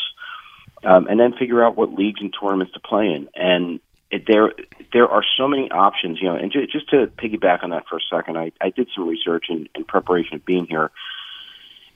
um, 0.84 1.06
and 1.08 1.18
then 1.18 1.32
figure 1.38 1.64
out 1.64 1.76
what 1.76 1.92
leagues 1.92 2.20
and 2.20 2.34
tournaments 2.38 2.72
to 2.74 2.80
play 2.80 3.06
in. 3.06 3.28
And 3.34 3.80
it, 4.10 4.24
there, 4.26 4.52
there 4.92 5.08
are 5.08 5.22
so 5.36 5.48
many 5.48 5.70
options, 5.70 6.18
you 6.20 6.28
know. 6.28 6.36
And 6.36 6.50
ju- 6.50 6.66
just 6.66 6.90
to 6.90 7.06
piggyback 7.06 7.62
on 7.62 7.70
that 7.70 7.84
for 7.88 7.96
a 7.96 8.00
second, 8.10 8.38
I, 8.38 8.52
I 8.60 8.70
did 8.70 8.88
some 8.94 9.08
research 9.08 9.46
in, 9.48 9.68
in 9.74 9.84
preparation 9.84 10.36
of 10.36 10.44
being 10.44 10.66
here. 10.66 10.90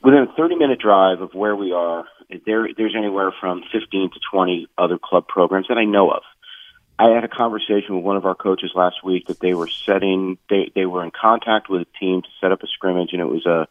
Within 0.02 0.22
a 0.22 0.40
30-minute 0.40 0.80
drive 0.80 1.20
of 1.20 1.32
where 1.32 1.54
we 1.54 1.72
are, 1.72 2.06
there, 2.44 2.68
there's 2.76 2.94
anywhere 2.96 3.32
from 3.40 3.62
15 3.72 4.10
to 4.10 4.20
20 4.32 4.66
other 4.76 4.98
club 4.98 5.28
programs 5.28 5.68
that 5.68 5.78
I 5.78 5.84
know 5.84 6.10
of. 6.10 6.22
I 6.98 7.10
had 7.10 7.24
a 7.24 7.28
conversation 7.28 7.96
with 7.96 8.04
one 8.04 8.16
of 8.16 8.26
our 8.26 8.34
coaches 8.34 8.72
last 8.74 9.02
week 9.02 9.28
that 9.28 9.40
they 9.40 9.54
were 9.54 9.68
setting, 9.68 10.38
they, 10.50 10.70
they 10.74 10.86
were 10.86 11.04
in 11.04 11.10
contact 11.10 11.68
with 11.68 11.82
a 11.82 11.98
team 11.98 12.22
to 12.22 12.28
set 12.40 12.52
up 12.52 12.62
a 12.62 12.66
scrimmage, 12.66 13.10
and 13.12 13.20
it 13.20 13.26
was 13.26 13.46
a 13.46 13.66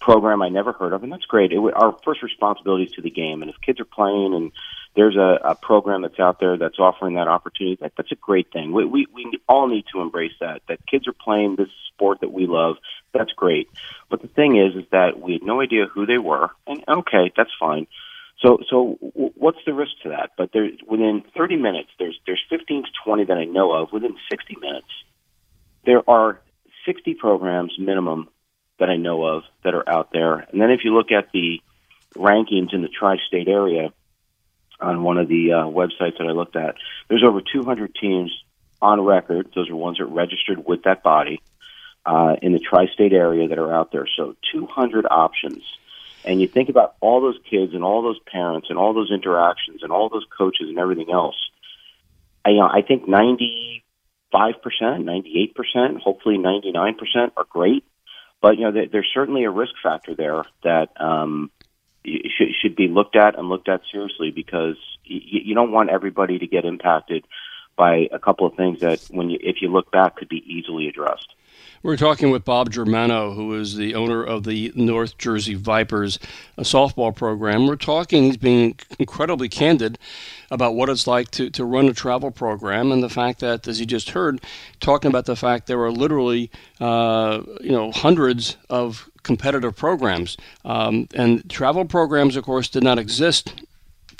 program 0.00 0.42
I 0.42 0.48
never 0.48 0.72
heard 0.72 0.92
of, 0.92 1.02
and 1.02 1.12
that's 1.12 1.24
great. 1.24 1.52
It, 1.52 1.58
our 1.58 1.96
first 2.04 2.22
responsibility 2.22 2.84
is 2.84 2.92
to 2.92 3.02
the 3.02 3.10
game, 3.10 3.42
and 3.42 3.50
if 3.50 3.56
kids 3.64 3.80
are 3.80 3.84
playing 3.84 4.34
and 4.34 4.52
there's 4.96 5.16
a, 5.16 5.50
a 5.50 5.54
program 5.54 6.02
that's 6.02 6.18
out 6.18 6.40
there 6.40 6.56
that's 6.56 6.78
offering 6.78 7.14
that 7.14 7.28
opportunity, 7.28 7.78
that, 7.80 7.92
that's 7.96 8.10
a 8.10 8.16
great 8.16 8.52
thing. 8.52 8.72
We, 8.72 8.84
we, 8.84 9.06
we 9.14 9.38
all 9.48 9.68
need 9.68 9.84
to 9.92 10.00
embrace 10.00 10.32
that, 10.40 10.62
that 10.68 10.80
kids 10.86 11.06
are 11.06 11.12
playing 11.12 11.56
this 11.56 11.68
sport 11.92 12.20
that 12.20 12.32
we 12.32 12.46
love. 12.46 12.76
That's 13.14 13.32
great. 13.32 13.68
But 14.10 14.22
the 14.22 14.28
thing 14.28 14.56
is, 14.56 14.74
is 14.74 14.88
that 14.90 15.20
we 15.20 15.34
had 15.34 15.42
no 15.42 15.60
idea 15.60 15.86
who 15.86 16.06
they 16.06 16.18
were, 16.18 16.50
and 16.66 16.82
okay, 16.88 17.32
that's 17.36 17.52
fine. 17.60 17.86
So, 18.42 18.58
so 18.70 18.98
what's 19.00 19.58
the 19.66 19.74
risk 19.74 19.92
to 20.04 20.10
that? 20.10 20.30
But 20.36 20.50
there, 20.52 20.68
within 20.88 21.24
30 21.36 21.56
minutes, 21.56 21.88
there's 21.98 22.18
there's 22.24 22.42
15 22.48 22.84
to 22.84 22.88
20 23.04 23.24
that 23.24 23.36
I 23.36 23.44
know 23.44 23.72
of. 23.72 23.92
Within 23.92 24.16
60 24.30 24.56
minutes, 24.60 24.86
there 25.84 26.08
are 26.08 26.40
60 26.86 27.14
programs 27.14 27.72
minimum 27.78 28.28
that 28.78 28.88
I 28.88 28.96
know 28.96 29.24
of 29.24 29.42
that 29.64 29.74
are 29.74 29.88
out 29.88 30.12
there. 30.12 30.34
And 30.50 30.60
then 30.60 30.70
if 30.70 30.80
you 30.84 30.94
look 30.94 31.10
at 31.10 31.30
the 31.32 31.60
rankings 32.14 32.72
in 32.72 32.82
the 32.82 32.88
tri-state 32.88 33.48
area 33.48 33.92
on 34.80 35.02
one 35.02 35.18
of 35.18 35.28
the 35.28 35.52
uh, 35.52 35.56
websites 35.64 36.18
that 36.18 36.26
I 36.28 36.32
looked 36.32 36.56
at, 36.56 36.76
there's 37.08 37.24
over 37.24 37.40
200 37.40 37.94
teams 37.94 38.32
on 38.80 39.00
record. 39.00 39.50
Those 39.54 39.68
are 39.70 39.76
ones 39.76 39.98
that 39.98 40.04
are 40.04 40.06
registered 40.06 40.64
with 40.64 40.84
that 40.84 41.02
body 41.02 41.42
uh, 42.06 42.36
in 42.40 42.52
the 42.52 42.60
tri-state 42.60 43.12
area 43.12 43.48
that 43.48 43.58
are 43.58 43.74
out 43.74 43.92
there. 43.92 44.06
So 44.16 44.36
200 44.52 45.06
options 45.10 45.62
and 46.24 46.40
you 46.40 46.48
think 46.48 46.68
about 46.68 46.94
all 47.00 47.20
those 47.20 47.38
kids 47.48 47.74
and 47.74 47.84
all 47.84 48.02
those 48.02 48.18
parents 48.30 48.68
and 48.70 48.78
all 48.78 48.92
those 48.92 49.10
interactions 49.10 49.82
and 49.82 49.92
all 49.92 50.08
those 50.08 50.26
coaches 50.36 50.68
and 50.68 50.78
everything 50.78 51.10
else. 51.10 51.36
I, 52.44 52.50
you 52.50 52.56
know, 52.56 52.68
I 52.68 52.82
think 52.82 53.06
95%, 53.06 53.82
98%, 54.32 56.00
hopefully 56.00 56.38
99% 56.38 57.32
are 57.36 57.46
great. 57.48 57.84
But, 58.40 58.56
you 58.58 58.64
know, 58.64 58.72
there, 58.72 58.86
there's 58.90 59.10
certainly 59.12 59.44
a 59.44 59.50
risk 59.50 59.74
factor 59.82 60.14
there 60.14 60.44
that 60.62 60.88
um, 61.00 61.50
should, 62.04 62.48
should 62.60 62.76
be 62.76 62.88
looked 62.88 63.16
at 63.16 63.38
and 63.38 63.48
looked 63.48 63.68
at 63.68 63.80
seriously 63.90 64.30
because 64.30 64.76
you, 65.04 65.40
you 65.44 65.54
don't 65.54 65.72
want 65.72 65.90
everybody 65.90 66.38
to 66.38 66.46
get 66.46 66.64
impacted 66.64 67.24
by 67.76 68.08
a 68.12 68.18
couple 68.18 68.46
of 68.46 68.54
things 68.54 68.80
that, 68.80 69.00
when 69.10 69.30
you, 69.30 69.38
if 69.40 69.62
you 69.62 69.68
look 69.68 69.90
back, 69.90 70.16
could 70.16 70.28
be 70.28 70.42
easily 70.46 70.88
addressed. 70.88 71.34
We're 71.80 71.96
talking 71.96 72.32
with 72.32 72.44
Bob 72.44 72.72
Germano, 72.72 73.34
who 73.34 73.54
is 73.54 73.76
the 73.76 73.94
owner 73.94 74.24
of 74.24 74.42
the 74.42 74.72
North 74.74 75.16
Jersey 75.16 75.54
Vipers 75.54 76.18
softball 76.58 77.14
program. 77.14 77.68
We're 77.68 77.76
talking, 77.76 78.24
he's 78.24 78.36
being 78.36 78.76
incredibly 78.98 79.48
candid 79.48 79.96
about 80.50 80.74
what 80.74 80.88
it's 80.88 81.06
like 81.06 81.30
to, 81.32 81.50
to 81.50 81.64
run 81.64 81.88
a 81.88 81.94
travel 81.94 82.32
program 82.32 82.90
and 82.90 83.00
the 83.00 83.08
fact 83.08 83.38
that, 83.40 83.68
as 83.68 83.78
you 83.78 83.86
just 83.86 84.10
heard, 84.10 84.40
talking 84.80 85.08
about 85.08 85.26
the 85.26 85.36
fact 85.36 85.68
there 85.68 85.80
are 85.82 85.92
literally, 85.92 86.50
uh, 86.80 87.42
you 87.60 87.70
know, 87.70 87.92
hundreds 87.92 88.56
of 88.68 89.08
competitive 89.22 89.76
programs. 89.76 90.36
Um, 90.64 91.06
and 91.14 91.48
travel 91.48 91.84
programs, 91.84 92.34
of 92.34 92.42
course, 92.42 92.68
did 92.68 92.82
not 92.82 92.98
exist 92.98 93.54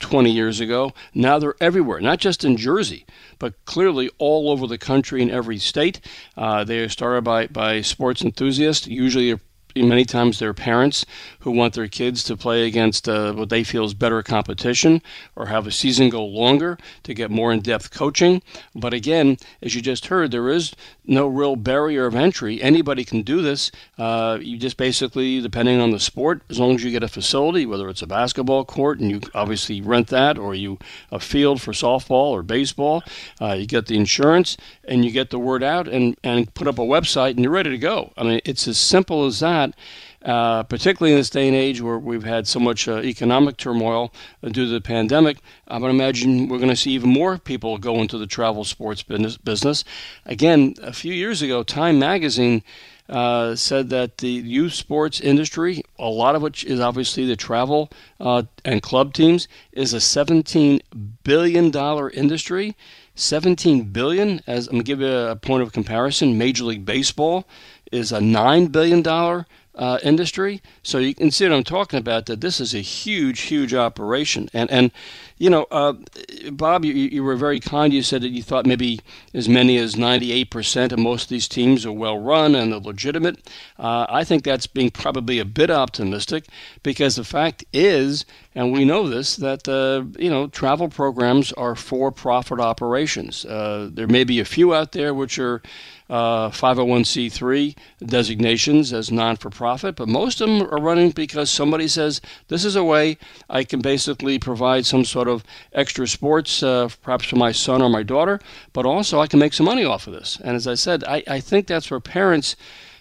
20 0.01 0.31
years 0.31 0.61
ago. 0.61 0.93
Now 1.15 1.39
they're 1.39 1.55
everywhere, 1.61 2.01
not 2.01 2.19
just 2.19 2.45
in 2.45 2.57
Jersey, 2.57 3.07
but 3.39 3.65
clearly 3.65 4.11
all 4.19 4.51
over 4.51 4.67
the 4.67 4.79
country 4.79 5.23
in 5.23 5.31
every 5.31 5.59
state. 5.59 6.01
Uh, 6.37 6.65
they 6.65 6.79
are 6.79 6.89
started 6.89 7.25
by, 7.25 7.47
by 7.49 7.81
sports 7.83 8.23
enthusiasts, 8.23 8.87
usually 8.87 9.39
many 9.87 10.05
times 10.05 10.39
their 10.39 10.55
parents 10.55 11.05
who 11.41 11.51
want 11.51 11.75
their 11.75 11.89
kids 11.89 12.25
to 12.25 12.37
play 12.37 12.67
against 12.67 13.09
uh, 13.09 13.33
what 13.33 13.51
they 13.51 13.63
feel 13.63 13.85
is 13.85 13.95
better 13.95 14.23
competition 14.23 15.03
or 15.37 15.47
have 15.47 15.67
a 15.67 15.71
season 15.71 16.09
go 16.09 16.25
longer 16.25 16.79
to 17.03 17.15
get 17.15 17.31
more 17.31 17.53
in 17.53 17.61
depth 17.61 17.91
coaching. 17.91 18.43
But 18.75 18.95
again, 18.95 19.37
as 19.63 19.75
you 19.75 19.83
just 19.83 20.07
heard, 20.07 20.31
there 20.31 20.49
is 20.49 20.75
no 21.05 21.27
real 21.27 21.57
barrier 21.57 22.07
of 22.07 22.15
entry. 22.15 22.63
Anybody 22.63 23.05
can 23.05 23.23
do 23.23 23.43
this. 23.43 23.71
Uh, 23.99 24.39
you 24.41 24.57
just 24.57 24.77
basically, 24.77 25.41
depending 25.41 25.81
on 25.81 25.91
the 25.91 26.01
sport, 26.01 26.43
as 26.49 26.59
long 26.59 26.75
as 26.75 26.85
you 26.85 26.91
get 26.91 27.03
a 27.03 27.09
facility, 27.09 27.67
whether 27.67 27.89
it's 27.89 28.03
a 28.03 28.07
basketball 28.07 28.65
court 28.65 29.01
and 29.01 29.11
you 29.11 29.21
obviously 29.35 29.81
rent 29.81 30.09
that, 30.09 30.39
or 30.39 30.55
you 30.55 30.79
a 31.11 31.19
field 31.21 31.61
for 31.61 31.73
softball 31.73 32.31
or 32.31 32.43
baseball, 32.43 33.03
uh, 33.41 33.53
you 33.53 33.67
get 33.67 33.87
the 33.87 33.97
insurance 33.97 34.57
and 34.85 35.05
you 35.05 35.11
get 35.11 35.31
the 35.31 35.39
word 35.39 35.63
out 35.63 35.89
and, 35.89 36.17
and 36.23 36.53
put 36.55 36.69
up 36.69 36.79
a 36.79 36.83
website 36.83 37.31
and 37.31 37.41
you're 37.41 37.53
ready 37.53 37.71
to 37.71 37.79
go. 37.79 38.13
I 38.17 38.25
mean, 38.25 38.41
it's 38.45 38.69
as 38.69 38.79
simple 38.79 39.27
as 39.27 39.41
that. 39.41 39.68
Uh, 40.25 40.65
particularly 40.65 41.13
in 41.13 41.19
this 41.19 41.31
day 41.31 41.47
and 41.47 41.57
age 41.57 41.81
where 41.81 41.97
we've 41.97 42.25
had 42.25 42.49
so 42.49 42.59
much 42.59 42.89
uh, 42.89 42.99
economic 43.03 43.57
turmoil 43.57 44.13
uh, 44.43 44.49
due 44.49 44.65
to 44.65 44.73
the 44.73 44.81
pandemic, 44.81 45.39
I 45.69 45.79
would 45.79 45.91
imagine 45.91 46.49
we're 46.49 46.59
going 46.59 46.71
to 46.71 46.77
see 46.77 46.91
even 46.91 47.11
more 47.11 47.39
people 47.39 47.79
go 47.79 48.01
into 48.01 48.19
the 48.19 48.27
travel 48.27 48.65
sports 48.65 49.05
business. 49.05 49.37
business. 49.37 49.85
Again, 50.27 50.75
a 50.83 50.93
few 50.93 51.15
years 51.15 51.41
ago, 51.41 51.63
Time 51.63 52.01
Magazine 52.01 52.65
uh, 53.09 53.55
said 53.55 53.91
that 53.91 54.19
the 54.19 54.29
youth 54.29 54.75
sports 54.75 55.21
industry, 55.21 55.83
a 55.99 56.09
lot 56.09 56.35
of 56.35 56.43
which 56.43 56.65
is 56.65 56.81
obviously 56.81 57.25
the 57.25 57.37
travel 57.37 57.89
uh, 58.21 58.43
and 58.65 58.83
club 58.83 59.15
teams, 59.15 59.49
is 59.73 59.95
a 59.95 59.99
$17 59.99 60.81
billion 61.23 61.75
industry. 62.13 62.77
17 63.15 63.83
billion 63.91 64.41
as 64.47 64.69
i'm 64.69 64.75
going 64.75 64.85
to 64.85 64.87
give 64.87 65.01
you 65.01 65.09
a 65.09 65.35
point 65.35 65.61
of 65.61 65.73
comparison 65.73 66.39
major 66.39 66.63
league 66.63 66.85
baseball 66.85 67.49
is 67.93 68.13
a 68.13 68.19
$9 68.19 68.73
billion 68.73 69.03
uh, 69.79 69.99
industry. 70.03 70.61
So 70.83 70.99
you 70.99 71.15
can 71.15 71.31
see 71.31 71.49
what 71.49 71.55
I'm 71.55 71.65
talking 71.65 71.99
about. 71.99 72.27
That 72.27 72.41
this 72.41 72.61
is 72.61 72.75
a 72.75 72.81
huge, 72.81 73.43
huge 73.43 73.73
operation. 73.73 74.49
And 74.53 74.71
and 74.71 74.91
you 75.39 75.51
know, 75.51 75.67
uh, 75.71 75.95
Bob, 76.51 76.85
you, 76.85 76.93
you 76.93 77.23
were 77.23 77.37
very 77.37 77.61
kind. 77.61 77.93
You 77.93 78.03
said 78.03 78.23
that 78.23 78.31
you 78.31 78.43
thought 78.43 78.67
maybe 78.67 79.01
as 79.33 79.49
many 79.49 79.79
as 79.79 79.95
98% 79.95 80.93
of 80.93 80.99
most 80.99 81.25
of 81.25 81.29
these 81.29 81.49
teams 81.49 81.87
are 81.87 81.93
well 81.93 82.19
run 82.19 82.55
and 82.55 82.73
they're 82.73 82.81
legitimate. 82.81 83.49
Uh, 83.79 84.07
I 84.09 84.25
think 84.25 84.43
that's 84.43 84.67
being 84.67 84.91
probably 84.91 85.39
a 85.39 85.45
bit 85.45 85.71
optimistic 85.71 86.47
because 86.83 87.17
the 87.17 87.25
fact 87.25 87.65
is, 87.73 88.25
and 88.55 88.73
we 88.73 88.85
know 88.85 89.09
this, 89.09 89.37
that 89.37 89.69
uh, 89.69 90.05
you 90.21 90.31
know 90.31 90.49
travel 90.49 90.89
programs 90.89 91.53
are 91.53 91.77
for-profit 91.77 92.59
operations. 92.59 93.45
Uh, 93.45 93.89
there 93.93 94.09
may 94.09 94.25
be 94.25 94.41
a 94.41 94.45
few 94.45 94.75
out 94.75 94.93
there 94.93 95.15
which 95.15 95.39
are 95.39 95.63
uh, 96.11 96.49
501c3 96.51 97.77
designations 98.05 98.93
as 98.93 99.13
non 99.13 99.37
for 99.37 99.51
profit, 99.51 99.97
but 99.97 100.09
most 100.09 100.41
of 100.41 100.49
them 100.49 100.63
are 100.73 100.81
running 100.81 101.11
because 101.11 101.51
somebody 101.51 101.87
says 101.87 102.21
this 102.49 102.65
is 102.65 102.77
a 102.77 102.85
way 102.85 103.19
I 103.51 103.65
can 103.65 103.81
basically 103.81 104.39
provide 104.39 104.87
some 104.87 105.05
sort 105.05 105.28
of 105.29 105.45
extra 105.73 106.07
sports, 106.07 106.63
uh, 106.63 106.89
perhaps 107.03 107.27
for 107.27 107.37
my 107.37 107.53
son 107.53 107.83
or 107.83 107.89
my 107.89 108.03
daughter, 108.03 108.41
but 108.73 108.87
also 108.87 109.21
I 109.21 109.27
can 109.27 109.39
make 109.39 109.53
some 109.53 109.67
money 109.67 109.85
off 109.85 110.07
of 110.07 110.13
this. 110.13 110.39
And 110.43 110.57
as 110.57 110.67
I 110.67 110.75
said, 110.75 111.05
I, 111.05 111.23
I 111.29 111.41
think 111.41 111.67
that's 111.67 111.91
where 111.91 112.01
parents 112.01 112.57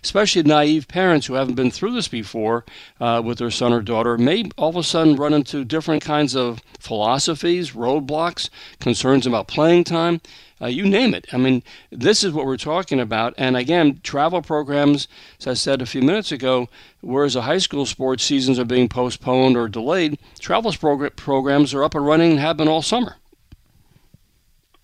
especially 0.08 0.44
naive 0.44 0.88
parents 0.88 1.28
who 1.28 1.34
haven't 1.34 1.56
been 1.56 1.72
through 1.72 1.92
this 1.92 2.08
before 2.08 2.64
uh, 3.00 3.22
with 3.24 3.38
their 3.38 3.52
son 3.52 3.74
or 3.74 3.82
daughter, 3.82 4.18
may 4.18 4.50
all 4.58 4.70
of 4.70 4.78
a 4.78 4.84
sudden 4.84 5.16
run 5.16 5.34
into 5.34 5.66
different 5.66 6.02
kinds 6.02 6.36
of 6.36 6.62
philosophies, 6.80 7.72
roadblocks, 7.72 8.50
concerns 8.80 9.28
about 9.28 9.48
playing 9.48 9.84
time 9.84 10.22
uh, 10.60 10.66
you 10.68 10.86
name 10.86 11.14
it. 11.14 11.28
I 11.32 11.38
mean, 11.38 11.62
this 11.92 12.24
is 12.24 12.34
what 12.34 12.46
we're 12.46 12.58
talking 12.58 13.00
about. 13.00 13.34
And 13.38 13.56
again, 13.56 14.00
travel 14.02 14.42
programs, 14.42 15.08
as 15.40 15.48
I 15.48 15.54
said 15.54 15.82
a 15.82 15.86
few 15.86 16.02
minutes 16.02 16.32
ago, 16.32 16.68
whereas 17.02 17.34
the 17.34 17.44
high 17.44 17.60
school 17.60 17.86
sports 17.86 18.24
seasons 18.24 18.58
are 18.58 18.66
being 18.66 18.90
postponed 18.90 19.56
or 19.56 19.68
delayed, 19.68 20.18
travel 20.40 20.72
progr- 20.72 21.16
programs 21.16 21.74
are 21.74 21.84
up 21.84 21.94
and 21.94 22.06
running 22.06 22.32
and 22.32 22.40
have 22.40 22.58
been 22.58 22.68
all 22.68 22.82
summer. 22.82 23.18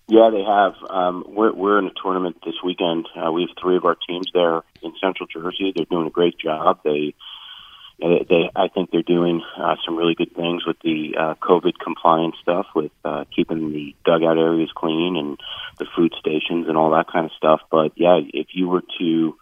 Yeah, 0.06 0.30
they 0.30 0.42
have. 0.42 0.74
Um, 0.88 1.24
we're, 1.28 1.52
we're 1.52 1.78
in 1.78 1.86
a 1.86 1.92
tournament 2.02 2.36
this 2.44 2.56
weekend. 2.62 3.08
Uh, 3.16 3.32
we 3.32 3.42
have 3.42 3.56
three 3.60 3.76
of 3.76 3.84
our 3.84 3.96
teams 4.06 4.26
there 4.34 4.62
in 4.82 4.92
Central 5.00 5.26
Jersey. 5.26 5.72
They're 5.74 5.86
doing 5.86 6.06
a 6.06 6.10
great 6.10 6.38
job. 6.38 6.80
They 6.84 7.14
they, 7.98 8.26
they 8.28 8.50
I 8.54 8.68
think 8.68 8.90
they're 8.90 9.02
doing 9.02 9.42
uh, 9.56 9.76
some 9.84 9.96
really 9.96 10.14
good 10.14 10.34
things 10.34 10.66
with 10.66 10.76
the 10.80 11.14
uh, 11.18 11.34
COVID 11.36 11.78
compliance 11.82 12.36
stuff, 12.42 12.66
with 12.74 12.92
uh, 13.04 13.24
keeping 13.34 13.72
the 13.72 13.94
dugout 14.04 14.36
areas 14.36 14.70
clean 14.74 15.16
and 15.16 15.40
the 15.78 15.86
food 15.96 16.12
stations 16.18 16.68
and 16.68 16.76
all 16.76 16.90
that 16.90 17.06
kind 17.10 17.24
of 17.24 17.32
stuff. 17.32 17.60
But 17.70 17.92
yeah, 17.96 18.18
if 18.20 18.48
you 18.52 18.68
were 18.68 18.82
to 18.98 19.36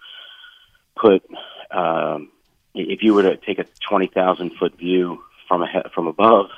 put 0.95 1.25
um, 1.71 2.31
if 2.75 3.03
you 3.03 3.15
were 3.15 3.23
to 3.23 3.37
take 3.37 3.59
a 3.59 3.67
twenty 3.89 4.07
thousand 4.07 4.53
foot 4.61 4.77
view 4.79 5.25
from 5.49 5.63
a 5.63 5.91
from 5.95 6.07
above 6.07 6.51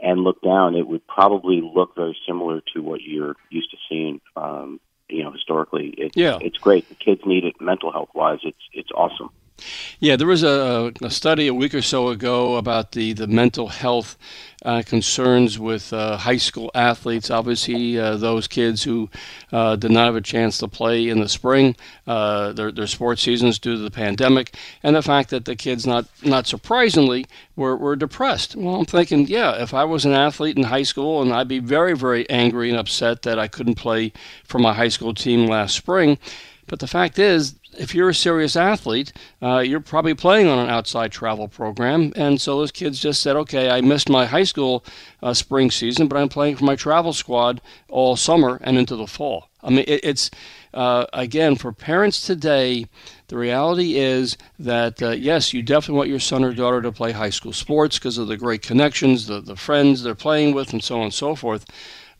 and 0.00 0.20
look 0.20 0.40
down, 0.42 0.74
it 0.74 0.86
would 0.86 1.06
probably 1.06 1.60
look 1.60 1.94
very 1.94 2.16
similar 2.26 2.60
to 2.74 2.82
what 2.82 3.00
you're 3.02 3.36
used 3.50 3.70
to 3.70 3.76
seeing. 3.88 4.20
Um, 4.36 4.80
you 5.08 5.22
know, 5.22 5.30
historically, 5.30 5.94
it's 5.96 6.16
Yeah. 6.16 6.38
it's 6.40 6.58
great. 6.58 6.88
The 6.88 6.96
kids 6.96 7.20
need 7.24 7.44
it 7.44 7.60
mental 7.60 7.92
health 7.92 8.10
wise. 8.14 8.40
It's 8.42 8.58
it's 8.72 8.90
awesome. 8.92 9.30
Yeah, 9.98 10.16
there 10.16 10.26
was 10.26 10.42
a, 10.42 10.92
a 11.02 11.10
study 11.10 11.46
a 11.46 11.54
week 11.54 11.74
or 11.74 11.82
so 11.82 12.08
ago 12.08 12.56
about 12.56 12.92
the, 12.92 13.12
the 13.14 13.26
mental 13.26 13.68
health 13.68 14.16
uh, 14.64 14.82
concerns 14.84 15.58
with 15.58 15.92
uh, 15.92 16.16
high 16.16 16.36
school 16.36 16.70
athletes. 16.74 17.30
Obviously, 17.30 17.98
uh, 17.98 18.16
those 18.16 18.46
kids 18.46 18.82
who 18.82 19.08
uh, 19.52 19.76
did 19.76 19.90
not 19.90 20.06
have 20.06 20.16
a 20.16 20.20
chance 20.20 20.58
to 20.58 20.68
play 20.68 21.08
in 21.08 21.20
the 21.20 21.28
spring, 21.28 21.76
uh, 22.06 22.52
their, 22.52 22.70
their 22.70 22.86
sports 22.86 23.22
seasons 23.22 23.58
due 23.58 23.76
to 23.76 23.82
the 23.82 23.90
pandemic, 23.90 24.54
and 24.82 24.96
the 24.96 25.02
fact 25.02 25.30
that 25.30 25.44
the 25.44 25.56
kids, 25.56 25.86
not 25.86 26.06
not 26.22 26.46
surprisingly, 26.46 27.26
were, 27.54 27.76
were 27.76 27.96
depressed. 27.96 28.56
Well, 28.56 28.76
I'm 28.76 28.86
thinking, 28.86 29.26
yeah, 29.26 29.62
if 29.62 29.72
I 29.72 29.84
was 29.84 30.04
an 30.04 30.12
athlete 30.12 30.56
in 30.56 30.64
high 30.64 30.82
school, 30.82 31.22
and 31.22 31.32
I'd 31.32 31.48
be 31.48 31.60
very, 31.60 31.96
very 31.96 32.28
angry 32.28 32.68
and 32.70 32.78
upset 32.78 33.22
that 33.22 33.38
I 33.38 33.48
couldn't 33.48 33.76
play 33.76 34.12
for 34.44 34.58
my 34.58 34.74
high 34.74 34.88
school 34.88 35.14
team 35.14 35.46
last 35.46 35.76
spring. 35.76 36.18
But 36.66 36.80
the 36.80 36.86
fact 36.86 37.18
is, 37.18 37.54
if 37.78 37.94
you're 37.94 38.08
a 38.08 38.14
serious 38.14 38.56
athlete, 38.56 39.12
uh, 39.42 39.58
you're 39.58 39.80
probably 39.80 40.14
playing 40.14 40.48
on 40.48 40.58
an 40.58 40.68
outside 40.68 41.12
travel 41.12 41.48
program. 41.48 42.12
And 42.16 42.40
so 42.40 42.58
those 42.58 42.72
kids 42.72 42.98
just 42.98 43.22
said, 43.22 43.36
okay, 43.36 43.70
I 43.70 43.80
missed 43.80 44.08
my 44.08 44.26
high 44.26 44.44
school 44.44 44.84
uh, 45.22 45.34
spring 45.34 45.70
season, 45.70 46.08
but 46.08 46.18
I'm 46.18 46.28
playing 46.28 46.56
for 46.56 46.64
my 46.64 46.76
travel 46.76 47.12
squad 47.12 47.60
all 47.88 48.16
summer 48.16 48.58
and 48.62 48.78
into 48.78 48.96
the 48.96 49.06
fall. 49.06 49.48
I 49.62 49.70
mean, 49.70 49.84
it, 49.86 50.00
it's, 50.04 50.30
uh, 50.72 51.06
again, 51.12 51.56
for 51.56 51.72
parents 51.72 52.24
today, 52.24 52.86
the 53.28 53.36
reality 53.36 53.96
is 53.96 54.36
that, 54.58 55.02
uh, 55.02 55.10
yes, 55.10 55.52
you 55.52 55.62
definitely 55.62 55.98
want 55.98 56.10
your 56.10 56.20
son 56.20 56.44
or 56.44 56.52
daughter 56.54 56.80
to 56.82 56.92
play 56.92 57.12
high 57.12 57.30
school 57.30 57.52
sports 57.52 57.98
because 57.98 58.18
of 58.18 58.28
the 58.28 58.36
great 58.36 58.62
connections, 58.62 59.26
the, 59.26 59.40
the 59.40 59.56
friends 59.56 60.02
they're 60.02 60.14
playing 60.14 60.54
with, 60.54 60.72
and 60.72 60.82
so 60.82 60.96
on 60.96 61.04
and 61.04 61.14
so 61.14 61.34
forth. 61.34 61.66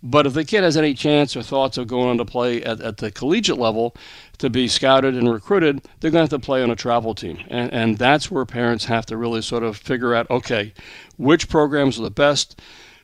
But 0.09 0.25
if 0.25 0.35
the 0.35 0.45
kid 0.45 0.63
has 0.63 0.77
any 0.77 0.95
chance 0.95 1.37
or 1.37 1.43
thoughts 1.43 1.79
of 1.79 1.89
going 1.89 2.09
on 2.09 2.19
to 2.19 2.25
play 2.25 2.63
at, 2.63 2.81
at 2.81 2.99
the 2.99 3.11
collegiate 3.11 3.59
level 3.59 3.97
to 4.39 4.49
be 4.49 4.69
scouted 4.69 5.15
and 5.15 5.33
recruited, 5.33 5.83
they're 5.99 6.13
going 6.13 6.27
to 6.27 6.33
have 6.33 6.41
to 6.41 6.45
play 6.45 6.63
on 6.63 6.71
a 6.71 6.77
travel 6.77 7.13
team. 7.15 7.39
And, 7.49 7.73
and 7.73 7.99
that's 7.99 8.31
where 8.31 8.45
parents 8.47 8.85
have 8.85 9.07
to 9.07 9.17
really 9.17 9.43
sort 9.43 9.65
of 9.65 9.77
figure 9.77 10.15
out 10.15 10.31
okay, 10.31 10.73
which 11.17 11.49
programs 11.49 11.99
are 11.99 12.05
the 12.05 12.11
best, 12.11 12.61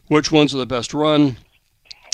which 0.06 0.30
ones 0.30 0.54
are 0.54 0.58
the 0.58 0.66
best 0.66 0.94
run, 0.94 1.38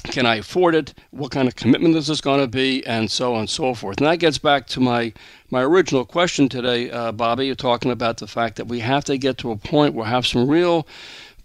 can 0.05 0.27
I 0.27 0.37
afford 0.37 0.75
it? 0.75 0.95
What 1.11 1.33
kind 1.33 1.49
of 1.49 1.57
commitment 1.57 1.97
is 1.97 2.07
this 2.07 2.21
going 2.21 2.41
to 2.41 2.47
be? 2.47 2.87
And 2.87 3.11
so 3.11 3.35
on 3.35 3.41
and 3.41 3.51
so 3.51 3.75
forth. 3.75 3.99
And 3.99 4.07
that 4.07 4.19
gets 4.19 4.39
back 4.39 4.67
to 4.69 4.81
my, 4.81 5.13
my 5.51 5.63
original 5.63 6.05
question 6.05 6.49
today, 6.49 6.91
uh, 6.91 7.13
Bobby. 7.13 7.47
You're 7.47 7.55
talking 7.57 7.91
about 7.91 8.19
the 8.19 8.27
fact 8.27 8.57
that 8.57 8.69
we 8.69 8.81
have 8.81 9.05
to 9.05 9.19
get 9.19 9.39
to 9.39 9.51
a 9.51 9.57
point 9.57 9.95
where 9.95 10.05
we 10.07 10.11
have 10.11 10.27
some 10.27 10.49
real 10.49 10.87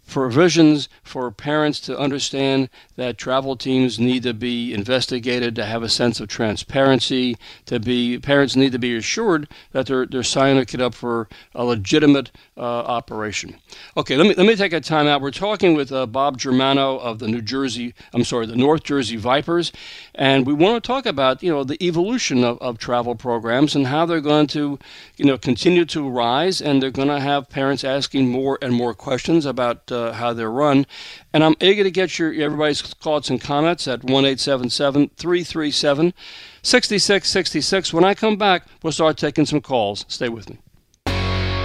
provisions 0.08 0.90
for 1.04 1.32
parents 1.32 1.80
to 1.80 1.98
understand 1.98 2.70
that 2.96 3.18
travel 3.18 3.56
teams 3.56 4.00
need 4.00 4.24
to 4.24 4.34
be 4.34 4.74
investigated, 4.74 5.56
to 5.56 5.66
have 5.66 5.82
a 5.84 5.90
sense 5.90 6.20
of 6.20 6.28
transparency, 6.28 7.38
to 7.66 7.80
be 7.80 8.20
parents 8.20 8.56
need 8.56 8.72
to 8.72 8.80
be 8.80 8.96
assured 8.96 9.48
that 9.72 9.88
they're 9.88 10.06
they're 10.06 10.24
signing 10.24 10.58
a 10.58 10.66
kid 10.66 10.82
up 10.82 10.94
for 10.94 11.28
a 11.56 11.64
legitimate 11.64 12.32
uh, 12.58 12.62
operation. 12.62 13.56
Okay, 13.98 14.16
let 14.18 14.28
me 14.28 14.34
let 14.36 14.46
me 14.46 14.56
take 14.56 14.74
a 14.74 14.82
time 14.82 15.08
out. 15.08 15.22
We're 15.22 15.32
talking 15.32 15.74
with 15.74 15.92
uh, 15.92 16.06
Bob 16.06 16.38
Germano 16.38 16.98
of 16.98 17.20
the 17.20 17.28
New 17.28 17.42
Jersey, 17.42 17.94
I'm 18.14 18.24
sorry, 18.24 18.46
the 18.46 18.56
North 18.56 18.84
Jersey 18.84 19.16
Vipers, 19.16 19.72
and 20.14 20.46
we 20.46 20.54
want 20.54 20.82
to 20.84 20.88
talk 20.88 21.06
about 21.06 21.42
you 21.42 21.52
know 21.52 21.64
the 21.64 21.82
evolution 21.84 22.44
of, 22.44 22.58
of 22.60 22.78
travel 22.78 23.16
programs 23.16 23.76
and 23.76 23.88
how 23.88 24.06
they're 24.06 24.22
going 24.22 24.48
to 24.48 24.78
you 25.18 25.26
know 25.26 25.38
continue 25.38 25.86
to 25.86 26.08
rise, 26.08 26.62
and 26.62 26.84
they're 26.84 26.92
going 26.92 27.08
to 27.08 27.20
have 27.20 27.50
parents 27.50 27.84
asking 27.84 28.30
more 28.30 28.60
and 28.62 28.74
more 28.74 28.94
questions 28.94 29.46
about 29.46 29.92
uh, 29.94 30.14
how 30.14 30.34
they're 30.34 30.52
run. 30.52 30.86
And 31.32 31.44
I'm 31.44 31.56
eager 31.62 31.84
to 31.84 31.92
get 31.92 32.18
your 32.18 32.34
everybody's 32.34 32.82
thoughts 32.82 33.30
and 33.30 33.40
comments 33.40 33.88
at 33.88 34.04
one 34.04 34.26
eight 34.26 34.40
seven 34.40 34.70
seven 34.70 35.10
three 35.16 35.44
three 35.44 35.72
seven 35.72 36.14
sixty 36.64 36.98
six 36.98 37.30
sixty 37.30 37.62
six. 37.62 37.94
When 37.94 38.04
I 38.04 38.16
come 38.16 38.36
back, 38.36 38.66
we'll 38.82 38.92
start 38.92 39.18
taking 39.18 39.46
some 39.46 39.62
calls. 39.62 40.06
Stay 40.08 40.30
with 40.30 40.50
me. 40.50 40.58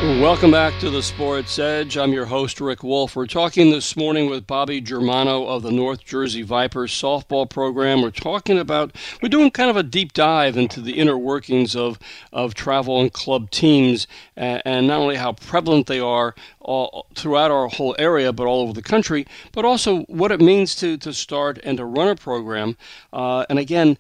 Welcome 0.01 0.53
back 0.53 0.79
to 0.79 0.91
the 0.91 1.03
Sports 1.03 1.59
Edge. 1.59 1.99
I'm 1.99 2.13
your 2.13 2.27
host, 2.27 2.61
Rick 2.61 2.85
Wolf. 2.85 3.17
We're 3.17 3.27
talking 3.27 3.73
this 3.73 3.97
morning 3.97 4.31
with 4.31 4.47
Bobby 4.47 4.81
Germano 4.81 5.45
of 5.47 5.65
the 5.65 5.73
North 5.73 6.05
Jersey 6.05 6.43
Vipers 6.43 6.93
softball 6.93 7.51
program. 7.51 8.03
We're 8.03 8.13
talking 8.13 8.61
about, 8.61 8.95
we're 9.21 9.29
doing 9.29 9.51
kind 9.51 9.71
of 9.71 9.77
a 9.77 9.83
deep 9.83 10.13
dive 10.13 10.57
into 10.57 10.81
the 10.81 10.93
inner 10.93 11.19
workings 11.19 11.75
of, 11.75 11.99
of 12.33 12.55
travel 12.55 13.01
and 13.01 13.13
club 13.13 13.51
teams, 13.51 14.07
and, 14.37 14.63
and 14.65 14.87
not 14.87 15.01
only 15.01 15.17
how 15.17 15.33
prevalent 15.33 15.89
they 15.89 15.99
are 15.99 16.37
all, 16.61 17.07
throughout 17.17 17.51
our 17.51 17.67
whole 17.67 17.97
area, 17.99 18.33
but 18.33 18.47
all 18.47 18.61
over 18.61 18.73
the 18.73 18.83
country, 18.83 19.27
but 19.51 19.65
also 19.65 20.03
what 20.03 20.31
it 20.31 20.41
means 20.41 20.77
to, 20.77 20.97
to 20.99 21.13
start 21.13 21.59
and 21.65 21.77
to 21.77 21.85
run 21.85 22.07
a 22.07 22.15
program. 22.15 22.77
Uh, 23.13 23.45
and 23.51 23.59
again, 23.59 23.99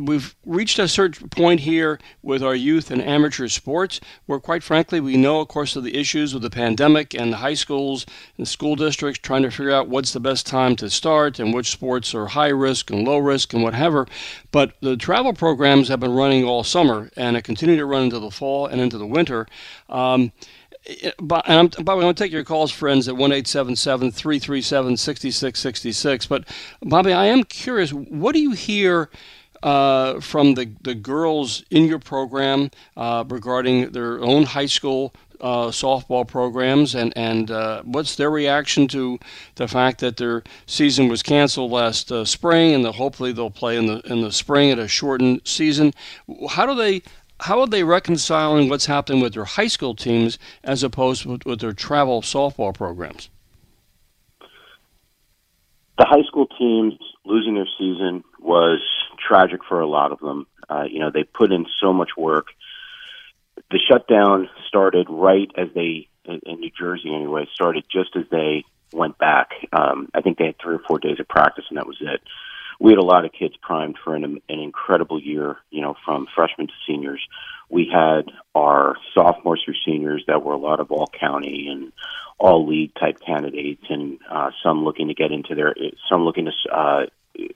we've 0.00 0.34
reached 0.44 0.78
a 0.78 0.88
certain 0.88 1.28
point 1.28 1.60
here 1.60 1.98
with 2.22 2.42
our 2.42 2.54
youth 2.54 2.90
and 2.90 3.02
amateur 3.02 3.48
sports 3.48 4.00
where, 4.26 4.40
quite 4.40 4.62
frankly, 4.62 5.00
we 5.00 5.16
know, 5.16 5.40
of 5.40 5.48
course, 5.48 5.76
of 5.76 5.84
the 5.84 5.96
issues 5.96 6.34
with 6.34 6.42
the 6.42 6.50
pandemic 6.50 7.14
and 7.14 7.32
the 7.32 7.38
high 7.38 7.54
schools 7.54 8.06
and 8.36 8.48
school 8.48 8.76
districts 8.76 9.20
trying 9.20 9.42
to 9.42 9.50
figure 9.50 9.70
out 9.70 9.88
what's 9.88 10.12
the 10.12 10.20
best 10.20 10.46
time 10.46 10.76
to 10.76 10.90
start 10.90 11.38
and 11.38 11.54
which 11.54 11.70
sports 11.70 12.14
are 12.14 12.26
high 12.26 12.48
risk 12.48 12.90
and 12.90 13.06
low 13.06 13.18
risk 13.18 13.52
and 13.52 13.62
whatever. 13.62 14.06
But 14.50 14.74
the 14.80 14.96
travel 14.96 15.32
programs 15.32 15.88
have 15.88 16.00
been 16.00 16.14
running 16.14 16.44
all 16.44 16.64
summer 16.64 17.10
and 17.16 17.42
continue 17.44 17.76
to 17.76 17.86
run 17.86 18.04
into 18.04 18.18
the 18.18 18.30
fall 18.30 18.66
and 18.66 18.80
into 18.80 18.98
the 18.98 19.06
winter. 19.06 19.46
Um, 19.88 20.32
but, 21.20 21.48
and 21.48 21.58
I'm, 21.58 21.84
Bobby, 21.84 21.98
I'm 21.98 22.04
going 22.04 22.14
to 22.14 22.22
take 22.22 22.32
your 22.32 22.44
calls, 22.44 22.70
friends, 22.70 23.08
at 23.08 23.16
1 23.16 23.30
337 23.30 24.96
6666. 24.96 26.26
But, 26.26 26.44
Bobby, 26.82 27.12
I 27.12 27.26
am 27.26 27.44
curious, 27.44 27.92
what 27.92 28.32
do 28.32 28.40
you 28.40 28.52
hear 28.52 29.10
uh, 29.62 30.20
from 30.20 30.54
the, 30.54 30.70
the 30.82 30.94
girls 30.94 31.64
in 31.70 31.84
your 31.84 31.98
program 31.98 32.70
uh, 32.96 33.24
regarding 33.28 33.90
their 33.90 34.20
own 34.20 34.44
high 34.44 34.66
school 34.66 35.14
uh, 35.40 35.68
softball 35.68 36.26
programs, 36.26 36.94
and 36.94 37.12
and 37.16 37.50
uh, 37.50 37.82
what's 37.84 38.16
their 38.16 38.30
reaction 38.30 38.88
to 38.88 39.18
the 39.54 39.68
fact 39.68 40.00
that 40.00 40.16
their 40.16 40.42
season 40.66 41.08
was 41.08 41.22
canceled 41.22 41.70
last 41.70 42.10
uh, 42.10 42.24
spring, 42.24 42.74
and 42.74 42.84
that 42.84 42.96
hopefully 42.96 43.32
they'll 43.32 43.50
play 43.50 43.76
in 43.76 43.86
the 43.86 44.00
in 44.00 44.20
the 44.20 44.32
spring 44.32 44.70
at 44.70 44.78
a 44.78 44.88
shortened 44.88 45.40
season. 45.44 45.92
How 46.50 46.66
do 46.66 46.74
they 46.74 47.02
how 47.40 47.60
are 47.60 47.66
they 47.66 47.84
reconciling 47.84 48.68
what's 48.68 48.86
happening 48.86 49.20
with 49.20 49.34
their 49.34 49.44
high 49.44 49.66
school 49.68 49.94
teams 49.94 50.38
as 50.64 50.82
opposed 50.82 51.24
with, 51.24 51.44
with 51.46 51.60
their 51.60 51.72
travel 51.72 52.22
softball 52.22 52.74
programs? 52.74 53.30
The 55.98 56.04
high 56.04 56.22
school 56.26 56.46
teams 56.46 56.94
losing 57.24 57.54
their 57.54 57.68
season 57.78 58.24
was 58.40 58.80
tragic 59.18 59.60
for 59.68 59.80
a 59.80 59.86
lot 59.86 60.12
of 60.12 60.20
them. 60.20 60.46
Uh, 60.68 60.84
you 60.88 61.00
know, 61.00 61.10
they 61.10 61.24
put 61.24 61.52
in 61.52 61.66
so 61.80 61.92
much 61.92 62.10
work. 62.16 62.48
The 63.70 63.78
shutdown 63.78 64.48
started 64.66 65.06
right 65.10 65.50
as 65.56 65.68
they, 65.74 66.08
in 66.24 66.60
New 66.60 66.70
Jersey 66.70 67.14
anyway, 67.14 67.46
started 67.52 67.84
just 67.90 68.16
as 68.16 68.24
they 68.30 68.64
went 68.92 69.18
back. 69.18 69.50
Um, 69.72 70.08
I 70.14 70.20
think 70.20 70.38
they 70.38 70.46
had 70.46 70.58
three 70.58 70.76
or 70.76 70.82
four 70.86 70.98
days 70.98 71.20
of 71.20 71.28
practice, 71.28 71.64
and 71.68 71.78
that 71.78 71.86
was 71.86 71.98
it. 72.00 72.20
We 72.78 72.92
had 72.92 72.98
a 72.98 73.04
lot 73.04 73.24
of 73.24 73.32
kids 73.32 73.54
primed 73.60 73.96
for 74.02 74.14
an, 74.14 74.24
an 74.24 74.60
incredible 74.60 75.20
year, 75.20 75.56
you 75.70 75.80
know, 75.80 75.94
from 76.04 76.26
freshmen 76.34 76.68
to 76.68 76.72
seniors. 76.86 77.20
We 77.68 77.90
had 77.92 78.30
our 78.54 78.96
sophomores 79.14 79.62
through 79.64 79.74
seniors 79.84 80.24
that 80.26 80.42
were 80.42 80.54
a 80.54 80.58
lot 80.58 80.80
of 80.80 80.90
all 80.90 81.08
county 81.18 81.68
and 81.70 81.92
all 82.38 82.68
league 82.68 82.94
type 82.94 83.18
candidates, 83.20 83.82
and 83.90 84.18
uh, 84.30 84.50
some 84.62 84.84
looking 84.84 85.08
to 85.08 85.14
get 85.14 85.32
into 85.32 85.56
their, 85.56 85.74
some 86.08 86.22
looking 86.24 86.46
to 86.46 86.72
uh, 86.72 87.06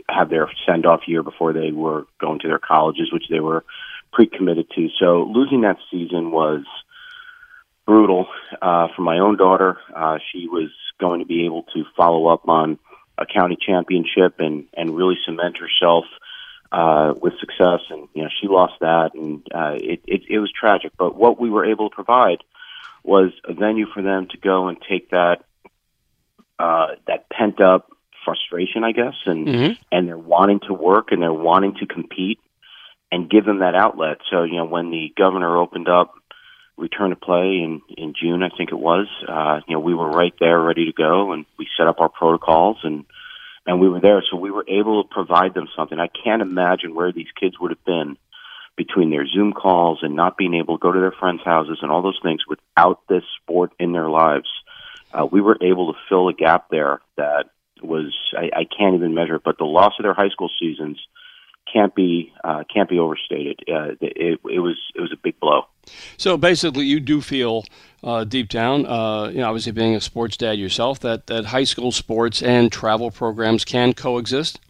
have 0.09 0.29
their 0.29 0.51
send 0.67 0.87
off 0.87 1.07
year 1.07 1.23
before 1.23 1.53
they 1.53 1.71
were 1.71 2.07
going 2.21 2.41
to 2.41 2.49
their 2.49 2.59
colleges, 2.59 3.13
which 3.13 3.25
they 3.31 3.41
were 3.41 3.65
pre 4.13 4.27
committed 4.27 4.67
to. 4.75 4.89
So 4.99 5.23
losing 5.23 5.63
that 5.63 5.79
season 5.91 6.31
was 6.31 6.65
brutal 7.87 8.27
uh, 8.61 8.89
for 8.95 9.03
my 9.03 9.19
own 9.19 9.37
daughter. 9.37 9.79
Uh, 9.95 10.19
she 10.33 10.49
was 10.49 10.71
going 11.01 11.21
to 11.21 11.27
be 11.27 11.45
able 11.45 11.65
to 11.75 11.85
follow 11.97 12.29
up 12.29 12.49
on 12.49 12.79
a 13.19 13.27
county 13.27 13.57
championship 13.61 14.41
and 14.41 14.67
and 14.75 14.97
really 14.97 15.17
cement 15.25 15.59
herself 15.59 16.05
uh, 16.73 17.15
with 17.21 17.35
success. 17.39 17.81
And 17.91 18.09
you 18.15 18.23
know, 18.23 18.31
she 18.41 18.49
lost 18.49 18.75
that, 18.81 19.11
and 19.15 19.47
uh, 19.55 19.77
it, 19.77 20.01
it 20.07 20.23
it 20.29 20.39
was 20.39 20.51
tragic. 20.53 20.93
But 20.99 21.17
what 21.17 21.41
we 21.41 21.51
were 21.51 21.65
able 21.65 21.91
to 21.91 21.95
provide 21.95 22.39
was 23.05 23.33
a 23.45 23.53
venue 23.53 23.87
for 23.93 24.03
them 24.03 24.29
to 24.31 24.39
go 24.39 24.69
and 24.69 24.79
take 24.89 25.11
that 25.11 25.45
uh, 26.59 26.89
that 27.07 27.29
pent 27.31 27.61
up 27.61 27.89
frustration, 28.25 28.85
I 28.85 28.93
guess, 28.93 29.15
and 29.27 29.49
Mhm. 29.49 29.79
and 29.91 30.09
they're 30.09 30.19
wanting 30.19 30.61
to 30.61 30.75
work 30.75 31.13
and 31.13 31.21
they're 31.21 31.33
wanting 31.33 31.75
to 31.77 31.87
compete 31.87 32.39
and 33.11 33.29
give 33.29 33.45
them 33.45 33.59
that 33.59 33.75
outlet. 33.75 34.19
So 34.31 34.45
you 34.45 34.57
know, 34.57 34.65
when 34.65 34.91
the 34.91 35.13
governor 35.17 35.57
opened 35.59 35.89
up 35.89 36.15
return 36.83 37.11
to 37.11 37.17
play 37.17 37.63
in 37.63 37.81
in 37.97 38.13
June, 38.21 38.43
I 38.43 38.51
think 38.55 38.73
it 38.73 38.79
was, 38.79 39.07
uh, 39.27 39.61
you 39.67 39.75
know, 39.75 39.81
we 39.81 39.95
were 39.95 40.11
right 40.11 40.35
there, 40.41 40.61
ready 40.61 40.87
to 40.87 40.93
go, 40.93 41.33
and 41.33 41.47
we 41.57 41.69
set 41.79 41.87
up 41.87 42.01
our 42.01 42.09
protocols 42.09 42.79
and 42.83 43.05
and 43.65 43.81
we 43.81 43.89
were 43.89 44.01
there. 44.01 44.23
So 44.29 44.37
we 44.37 44.51
were 44.51 44.65
able 44.69 45.03
to 45.03 45.09
provide 45.09 45.55
them 45.55 45.69
something. 45.77 45.99
I 45.99 46.09
can't 46.09 46.43
imagine 46.43 46.95
where 46.95 47.13
these 47.13 47.31
kids 47.39 47.59
would 47.61 47.71
have 47.71 47.85
been 47.85 48.19
between 48.77 49.11
their 49.11 49.27
Zoom 49.27 49.53
calls 49.53 50.01
and 50.03 50.17
not 50.17 50.37
being 50.37 50.55
able 50.55 50.77
to 50.77 50.83
go 50.83 50.91
to 50.91 50.99
their 50.99 51.13
friends' 51.13 51.43
houses 51.45 51.79
and 51.83 51.93
all 51.93 52.03
those 52.03 52.19
things 52.23 52.41
without 52.49 53.01
this 53.09 53.23
sport 53.41 53.71
in 53.79 53.93
their 53.93 54.09
lives, 54.09 54.49
uh, 55.13 55.25
we 55.25 55.41
were 55.41 55.59
able 55.61 55.93
to 55.93 55.99
fill 56.09 56.29
a 56.29 56.33
gap 56.33 56.67
there 56.71 57.01
that 57.17 57.51
was 57.83 58.13
I, 58.37 58.51
I 58.61 58.65
can't 58.65 58.97
even 58.97 59.15
measure. 59.15 59.39
But 59.39 59.59
the 59.59 59.65
loss 59.65 59.95
of 59.99 60.03
their 60.03 60.15
high 60.15 60.31
school 60.31 60.51
seasons 60.59 60.99
can't 61.73 61.95
be 61.95 62.33
uh, 62.45 62.65
can't 62.73 62.89
be 62.89 62.99
overstated. 62.99 63.61
Uh, 63.69 63.93
it, 64.01 64.41
it 64.45 64.59
was 64.59 64.77
it 64.95 65.01
was 65.01 65.13
a 65.13 65.17
big 65.17 65.39
blow. 65.41 65.67
So 66.17 66.37
basically, 66.37 66.85
you 66.85 67.01
do 67.01 67.21
feel 67.21 67.65
uh, 68.05 68.25
deep 68.25 68.49
down, 68.49 68.87
uh, 68.87 69.29
you 69.29 69.39
know, 69.39 69.49
obviously 69.49 69.73
being 69.73 69.95
a 69.95 70.01
sports 70.01 70.37
dad 70.37 70.59
yourself, 70.59 71.01
that 71.01 71.27
that 71.27 71.47
high 71.47 71.65
school 71.65 71.93
sports 71.93 72.43
and 72.43 72.71
travel 72.71 73.11
programs 73.11 73.65
can 73.65 73.93
coexist. 73.93 74.61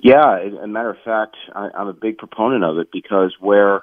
Yeah, 0.00 0.38
as 0.38 0.52
a 0.52 0.66
matter 0.66 0.90
of 0.90 0.98
fact, 1.04 1.36
I, 1.54 1.70
I'm 1.74 1.88
a 1.88 1.92
big 1.92 2.18
proponent 2.18 2.64
of 2.64 2.78
it 2.78 2.88
because 2.92 3.34
where, 3.40 3.82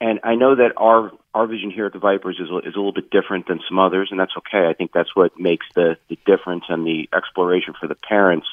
and 0.00 0.20
I 0.24 0.34
know 0.34 0.56
that 0.56 0.72
our 0.76 1.12
our 1.32 1.46
vision 1.46 1.70
here 1.70 1.86
at 1.86 1.92
the 1.92 1.98
Vipers 1.98 2.36
is 2.40 2.48
is 2.48 2.74
a 2.74 2.78
little 2.78 2.92
bit 2.92 3.10
different 3.10 3.46
than 3.46 3.60
some 3.68 3.78
others, 3.78 4.08
and 4.10 4.18
that's 4.18 4.36
okay. 4.36 4.66
I 4.68 4.74
think 4.74 4.92
that's 4.92 5.14
what 5.14 5.38
makes 5.38 5.66
the 5.74 5.96
the 6.08 6.18
difference 6.26 6.64
and 6.68 6.84
the 6.84 7.08
exploration 7.12 7.74
for 7.78 7.86
the 7.86 7.94
parents 7.94 8.46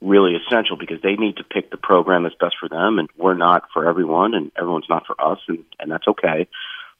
really 0.00 0.34
essential 0.34 0.76
because 0.76 1.00
they 1.02 1.14
need 1.14 1.36
to 1.36 1.44
pick 1.44 1.70
the 1.70 1.76
program 1.76 2.24
that's 2.24 2.34
best 2.40 2.56
for 2.58 2.68
them 2.68 2.98
and 2.98 3.08
we're 3.16 3.34
not 3.34 3.64
for 3.72 3.88
everyone 3.88 4.34
and 4.34 4.50
everyone's 4.58 4.88
not 4.88 5.06
for 5.06 5.20
us 5.20 5.38
and, 5.48 5.64
and 5.78 5.90
that's 5.90 6.08
okay. 6.08 6.48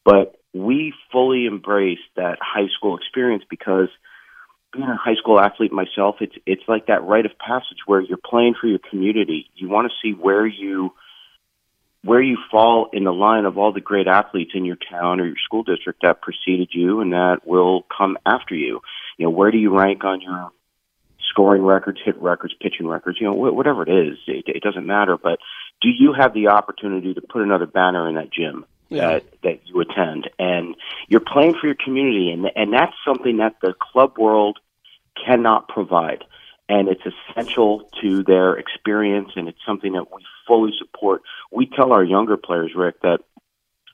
But 0.05 0.39
we 0.55 0.95
fully 1.13 1.47
embrace 1.47 1.99
that 2.17 2.39
high 2.41 2.69
school 2.77 2.97
experience 2.97 3.45
because 3.49 3.89
being 4.73 4.89
a 4.89 4.97
high 4.97 5.17
school 5.17 5.41
athlete 5.41 5.73
myself, 5.73 6.17
it's 6.21 6.35
it's 6.47 6.63
like 6.69 6.87
that 6.87 7.05
rite 7.05 7.27
of 7.27 7.39
passage 7.39 7.79
where 7.87 8.01
you're 8.01 8.19
playing 8.19 8.55
for 8.61 8.67
your 8.67 8.79
community. 8.91 9.51
You 9.55 9.69
want 9.69 9.91
to 9.91 9.95
see 10.03 10.15
where 10.15 10.47
you 10.47 10.93
where 12.05 12.23
you 12.23 12.39
fall 12.51 12.91
in 12.93 13.05
the 13.05 13.13
line 13.13 13.45
of 13.45 13.59
all 13.59 13.73
the 13.73 13.81
great 13.81 14.07
athletes 14.07 14.53
in 14.55 14.65
your 14.65 14.79
town 14.91 15.21
or 15.21 15.27
your 15.27 15.37
school 15.45 15.63
district 15.63 16.03
that 16.03 16.23
preceded 16.23 16.69
you 16.73 17.01
and 17.01 17.13
that 17.13 17.41
will 17.45 17.85
come 17.97 18.17
after 18.25 18.55
you. 18.55 18.81
You 19.17 19.27
know, 19.27 19.31
where 19.31 19.51
do 19.51 19.59
you 19.59 19.77
rank 19.77 20.05
on 20.05 20.21
your 20.21 20.51
scoring 21.39 21.63
records, 21.63 22.01
hit 22.05 22.21
records, 22.21 22.53
pitching 22.61 22.89
records, 22.89 23.19
you 23.21 23.27
know, 23.27 23.33
whatever 23.33 23.85
it 23.85 23.89
is, 23.89 24.19
it, 24.27 24.45
it 24.49 24.63
doesn't 24.63 24.87
matter. 24.87 25.17
But 25.17 25.39
do 25.81 25.89
you 25.89 26.13
have 26.13 26.35
the 26.35 26.49
opportunity 26.49 27.15
to 27.15 27.21
put 27.21 27.43
another 27.43 27.67
banner 27.67 28.09
in 28.09 28.17
that 28.17 28.33
gym 28.33 28.65
yeah. 28.89 29.09
that 29.09 29.25
that 29.43 29.61
you 29.65 29.81
attend? 29.81 30.29
And 30.39 30.75
you're 31.07 31.21
playing 31.21 31.55
for 31.61 31.67
your 31.67 31.77
community, 31.77 32.33
and 32.33 32.51
and 32.57 32.73
that's 32.73 32.95
something 33.07 33.37
that 33.37 33.55
the 33.63 33.73
club 33.81 34.19
world 34.19 34.59
cannot 35.25 35.69
provide. 35.69 36.25
And 36.69 36.89
it's 36.89 37.03
essential 37.07 37.89
to 38.03 38.25
their 38.25 38.55
experience, 38.55 39.31
and 39.37 39.49
it's 39.49 39.59
something 39.65 39.93
that 39.93 40.13
we 40.13 40.25
fully 40.47 40.73
support. 40.77 41.23
We 41.53 41.67
tell 41.67 41.93
our 41.93 42.05
younger 42.05 42.37
players, 42.37 42.73
Rick, 42.75 43.01
that 43.03 43.21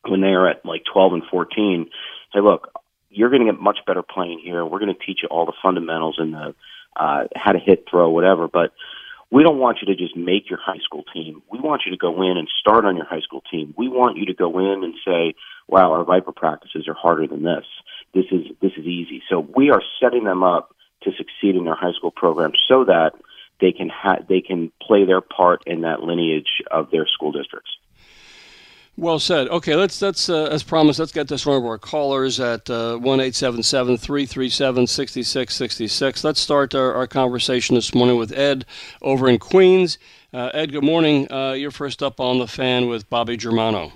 when 0.08 0.22
they 0.22 0.28
are 0.28 0.48
at 0.48 0.64
like 0.64 0.82
12 0.92 1.12
and 1.12 1.22
14, 1.30 1.88
say, 2.32 2.40
look, 2.40 2.72
you're 3.10 3.30
going 3.30 3.46
to 3.46 3.52
get 3.52 3.60
much 3.60 3.78
better 3.86 4.02
playing 4.02 4.40
here. 4.42 4.64
We're 4.64 4.80
going 4.80 4.92
to 4.92 5.06
teach 5.06 5.20
you 5.22 5.28
all 5.28 5.46
the 5.46 5.52
fundamentals 5.62 6.16
and 6.18 6.34
the 6.34 6.54
uh, 6.96 7.24
how 7.34 7.52
to 7.52 7.58
hit, 7.58 7.86
throw, 7.90 8.10
whatever. 8.10 8.48
But 8.48 8.72
we 9.30 9.42
don't 9.42 9.58
want 9.58 9.78
you 9.80 9.86
to 9.92 10.00
just 10.00 10.16
make 10.16 10.48
your 10.48 10.58
high 10.60 10.78
school 10.84 11.04
team. 11.12 11.42
We 11.50 11.58
want 11.58 11.82
you 11.84 11.92
to 11.92 11.98
go 11.98 12.22
in 12.22 12.36
and 12.36 12.48
start 12.60 12.84
on 12.84 12.96
your 12.96 13.06
high 13.06 13.20
school 13.20 13.42
team. 13.50 13.74
We 13.76 13.88
want 13.88 14.16
you 14.16 14.26
to 14.26 14.34
go 14.34 14.58
in 14.58 14.84
and 14.84 14.94
say, 15.04 15.34
"Wow, 15.66 15.92
our 15.92 16.04
Viper 16.04 16.32
practices 16.32 16.86
are 16.88 16.94
harder 16.94 17.26
than 17.26 17.42
this. 17.42 17.64
This 18.12 18.26
is 18.30 18.46
this 18.60 18.72
is 18.76 18.86
easy." 18.86 19.22
So 19.28 19.40
we 19.40 19.70
are 19.70 19.82
setting 20.00 20.24
them 20.24 20.42
up 20.42 20.74
to 21.02 21.12
succeed 21.12 21.56
in 21.56 21.64
their 21.64 21.74
high 21.74 21.92
school 21.92 22.10
program 22.10 22.52
so 22.68 22.84
that 22.84 23.14
they 23.60 23.72
can 23.72 23.88
ha- 23.88 24.22
they 24.28 24.40
can 24.40 24.70
play 24.80 25.04
their 25.04 25.20
part 25.20 25.62
in 25.66 25.82
that 25.82 26.02
lineage 26.02 26.62
of 26.70 26.90
their 26.90 27.06
school 27.06 27.32
districts. 27.32 27.70
Well 28.96 29.18
said. 29.18 29.48
Okay, 29.48 29.74
let's 29.74 30.00
let's 30.00 30.28
uh, 30.28 30.44
as 30.44 30.62
promised, 30.62 31.00
let's 31.00 31.10
get 31.10 31.26
this 31.26 31.44
one 31.44 31.56
of 31.56 31.64
our 31.64 31.78
callers 31.78 32.38
at 32.38 32.70
uh, 32.70 32.96
one 32.96 33.18
eight 33.18 33.34
seven 33.34 33.64
seven 33.64 33.96
three 33.96 34.24
three 34.24 34.48
seven 34.48 34.86
sixty 34.86 35.24
six 35.24 35.56
sixty 35.56 35.88
six. 35.88 36.22
Let's 36.22 36.38
start 36.38 36.76
our, 36.76 36.94
our, 36.94 37.08
conversation 37.08 37.74
this 37.74 37.92
morning 37.92 38.16
with 38.16 38.30
Ed 38.32 38.64
over 39.02 39.28
in 39.28 39.40
Queens. 39.40 39.98
Uh, 40.32 40.50
Ed, 40.54 40.70
good 40.70 40.84
morning. 40.84 41.30
Uh, 41.30 41.52
you're 41.52 41.72
first 41.72 42.04
up 42.04 42.20
on 42.20 42.38
the 42.38 42.46
fan 42.46 42.88
with 42.88 43.10
Bobby 43.10 43.36
Germano. 43.36 43.90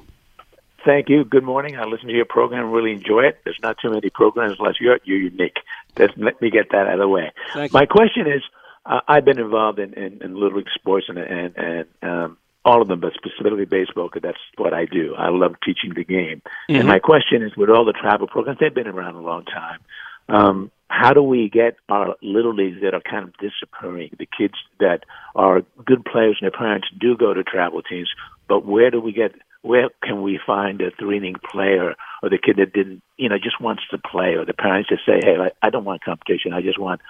Thank 0.85 1.09
you. 1.09 1.25
Good 1.25 1.45
morning. 1.45 1.77
I 1.77 1.85
listen 1.85 2.09
to 2.09 2.15
your 2.15 2.25
program. 2.25 2.73
Really 2.73 2.93
enjoy 2.93 3.21
it. 3.21 3.39
There's 3.45 3.59
not 3.63 3.77
too 3.81 3.91
many 3.91 4.11
programs 4.11 4.57
unless 4.59 4.81
you're 4.81 4.99
you're 5.05 5.19
unique. 5.19 5.59
Let 5.97 6.41
me 6.43 6.51
get 6.51 6.71
that 6.73 6.89
out 6.89 6.95
of 6.95 6.99
the 6.99 7.09
way. 7.09 7.31
My 7.73 7.87
question 7.87 8.27
is, 8.27 8.43
uh, 8.85 9.01
I've 9.07 9.25
been 9.25 9.39
involved 9.39 9.79
in, 9.79 9.95
in, 9.95 10.23
in 10.23 10.35
little 10.35 10.59
league 10.59 10.67
sports 10.75 11.07
and 11.09 11.19
and 11.19 11.57
and 11.57 11.87
um, 12.03 12.37
all 12.69 12.83
of 12.83 12.89
them, 12.89 13.01
but 13.01 13.13
specifically 13.15 13.65
baseball, 13.65 14.09
because 14.09 14.23
that's 14.29 14.45
what 14.57 14.73
I 14.75 14.85
do. 14.85 15.15
I 15.17 15.29
love 15.31 15.55
teaching 15.65 15.93
the 15.95 16.05
game. 16.05 16.43
Mm-hmm. 16.43 16.77
And 16.77 16.89
my 16.95 16.99
question 16.99 17.43
is, 17.43 17.57
with 17.57 17.71
all 17.71 17.85
the 17.85 17.99
travel 18.03 18.27
programs, 18.27 18.59
they've 18.61 18.81
been 18.81 18.87
around 18.97 19.15
a 19.17 19.21
long 19.31 19.45
time. 19.45 19.81
Um, 20.29 20.71
how 20.89 21.13
do 21.13 21.23
we 21.23 21.49
get 21.49 21.77
our 21.89 22.17
little 22.23 22.55
leagues 22.55 22.81
that 22.83 22.95
are 22.95 23.01
kind 23.01 23.25
of 23.27 23.33
disappearing, 23.39 24.11
the 24.19 24.29
kids 24.39 24.55
that 24.81 25.01
are 25.35 25.63
good 25.85 26.05
players 26.05 26.37
and 26.41 26.47
their 26.47 26.59
parents 26.59 26.89
do 26.99 27.17
go 27.17 27.33
to 27.33 27.43
travel 27.43 27.81
teams, 27.83 28.11
but 28.49 28.67
where 28.67 28.91
do 28.91 29.01
we 29.01 29.13
get, 29.13 29.33
where 29.63 29.89
can 30.03 30.23
we 30.23 30.39
find 30.47 30.81
a 30.81 30.91
three 30.99 31.17
inning 31.19 31.37
player 31.51 31.95
or 32.23 32.29
the 32.31 32.39
kid 32.39 32.57
that 32.57 32.73
didn't, 32.73 33.03
you 33.17 33.29
know, 33.29 33.39
just 33.39 33.61
wants 33.61 33.83
to 33.91 33.99
play 33.99 34.35
or 34.35 34.45
the 34.45 34.55
parents 34.55 34.89
just 34.89 35.05
say, 35.07 35.21
hey, 35.23 35.37
I 35.63 35.71
don't 35.71 35.85
want 35.85 36.05
competition. 36.05 36.53
I 36.53 36.63
just 36.63 36.79
want 36.79 37.01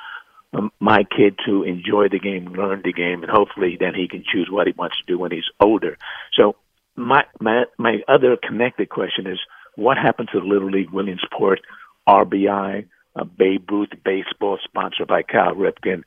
my 0.81 1.05
kid 1.05 1.39
to 1.47 1.63
enjoy 1.63 2.09
the 2.09 2.19
game, 2.19 2.47
learn 2.53 2.83
the 2.83 2.93
game, 2.93 3.23
and 3.23 3.31
hopefully 3.31 3.77
then 3.79 3.95
he 3.95 4.09
can 4.09 4.25
choose 4.25 4.49
what 4.51 4.67
he 4.67 4.73
wants 4.77 4.97
to 4.99 5.05
do 5.07 5.19
when 5.19 5.31
he's 5.31 5.49
older. 5.61 5.99
So 6.35 6.57
my 6.97 7.25
my 7.41 7.65
my 7.79 8.03
other 8.09 8.37
connected 8.37 8.89
question 8.89 9.27
is, 9.27 9.39
what 9.77 9.99
happened 9.99 10.31
to 10.33 10.41
the 10.41 10.47
Little 10.47 10.71
League 10.71 10.91
Williamsport 10.91 11.61
RBI, 12.09 12.87
uh, 13.15 13.25
Babe 13.25 13.71
Ruth 13.71 13.91
baseball 14.05 14.59
sponsored 14.65 15.09
by 15.09 15.23
Cal 15.23 15.55
Ripken? 15.55 16.03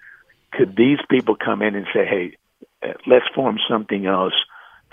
Could 0.52 0.76
these 0.76 1.00
people 1.10 1.36
come 1.36 1.62
in 1.62 1.76
and 1.76 1.88
say, 1.94 2.06
hey, 2.06 2.38
uh, 2.84 2.94
let's 3.08 3.26
form 3.34 3.58
something 3.70 4.06
else 4.06 4.34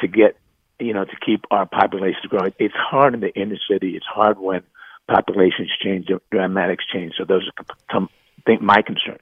to 0.00 0.06
get 0.06 0.37
you 0.78 0.92
know 0.92 1.04
to 1.04 1.16
keep 1.24 1.44
our 1.50 1.66
population 1.66 2.20
growing? 2.28 2.52
It's 2.58 2.74
hard 2.74 3.14
in 3.14 3.20
the 3.20 3.34
inner 3.34 3.58
city. 3.68 3.96
It's 3.96 4.06
hard 4.06 4.38
when 4.38 4.62
populations 5.08 5.70
change, 5.82 6.08
dramatics 6.30 6.84
change. 6.92 7.14
So 7.16 7.24
those 7.24 7.48
are 7.58 7.64
come 7.90 8.11
think 8.46 8.62
my 8.62 8.83
concerns. 8.83 9.20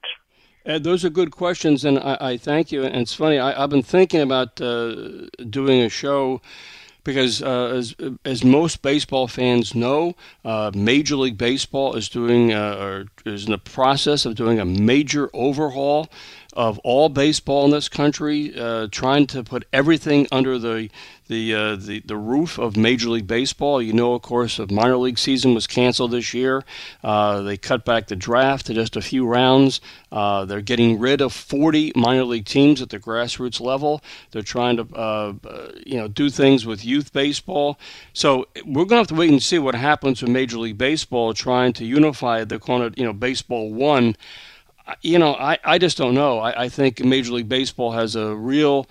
Ed, 0.64 0.82
those 0.82 1.04
are 1.04 1.10
good 1.10 1.30
questions, 1.30 1.84
and 1.84 1.98
I, 1.98 2.16
I 2.20 2.36
thank 2.36 2.72
you. 2.72 2.82
And 2.82 2.96
it's 2.96 3.14
funny, 3.14 3.38
I, 3.38 3.60
have 3.60 3.70
been 3.70 3.82
thinking 3.82 4.20
about 4.20 4.60
uh, 4.60 5.26
doing 5.48 5.80
a 5.82 5.88
show 5.88 6.40
because, 7.04 7.40
uh, 7.40 7.66
as, 7.66 7.94
as 8.24 8.42
most 8.42 8.82
baseball 8.82 9.28
fans 9.28 9.76
know, 9.76 10.16
uh, 10.44 10.72
Major 10.74 11.14
League 11.14 11.38
Baseball 11.38 11.94
is 11.94 12.08
doing 12.08 12.52
uh, 12.52 12.76
or 12.80 13.06
is 13.24 13.44
in 13.44 13.52
the 13.52 13.58
process 13.58 14.26
of 14.26 14.34
doing 14.34 14.58
a 14.58 14.64
major 14.64 15.30
overhaul 15.32 16.08
of 16.56 16.78
all 16.80 17.08
baseball 17.08 17.66
in 17.66 17.70
this 17.70 17.88
country, 17.88 18.58
uh, 18.58 18.88
trying 18.90 19.26
to 19.28 19.44
put 19.44 19.66
everything 19.72 20.26
under 20.32 20.58
the 20.58 20.90
the, 21.28 21.54
uh, 21.54 21.76
the 21.76 22.00
the 22.04 22.16
roof 22.16 22.56
of 22.58 22.76
Major 22.76 23.08
League 23.08 23.26
Baseball. 23.26 23.82
You 23.82 23.92
know, 23.92 24.14
of 24.14 24.22
course, 24.22 24.58
the 24.58 24.72
minor 24.72 24.96
league 24.96 25.18
season 25.18 25.54
was 25.54 25.66
canceled 25.66 26.12
this 26.12 26.32
year. 26.32 26.64
Uh, 27.02 27.42
they 27.42 27.56
cut 27.56 27.84
back 27.84 28.06
the 28.06 28.16
draft 28.16 28.66
to 28.66 28.74
just 28.74 28.96
a 28.96 29.02
few 29.02 29.26
rounds. 29.26 29.80
Uh, 30.12 30.44
they're 30.44 30.60
getting 30.60 30.98
rid 30.98 31.20
of 31.20 31.32
40 31.32 31.92
minor 31.96 32.24
league 32.24 32.46
teams 32.46 32.80
at 32.80 32.90
the 32.90 32.98
grassroots 32.98 33.60
level. 33.60 34.02
They're 34.30 34.42
trying 34.42 34.76
to 34.76 34.86
uh, 34.94 35.34
uh, 35.44 35.72
you 35.84 35.96
know 35.96 36.08
do 36.08 36.30
things 36.30 36.64
with 36.64 36.84
youth 36.84 37.12
baseball. 37.12 37.78
So 38.12 38.46
we're 38.64 38.84
going 38.84 38.88
to 38.88 38.96
have 38.96 39.06
to 39.08 39.14
wait 39.14 39.30
and 39.30 39.42
see 39.42 39.58
what 39.58 39.74
happens 39.74 40.22
with 40.22 40.30
Major 40.30 40.58
League 40.58 40.78
Baseball 40.78 41.34
trying 41.34 41.72
to 41.74 41.84
unify 41.84 42.44
the 42.44 42.60
kind 42.60 42.82
of 42.82 42.96
you 42.96 43.04
know 43.04 43.12
baseball 43.12 43.72
one. 43.72 44.16
You 45.02 45.18
know, 45.18 45.34
I, 45.34 45.58
I 45.64 45.78
just 45.78 45.98
don't 45.98 46.14
know. 46.14 46.38
I, 46.38 46.64
I 46.64 46.68
think 46.68 47.04
Major 47.04 47.32
League 47.32 47.48
Baseball 47.48 47.92
has 47.92 48.14
a 48.14 48.34
real 48.34 48.86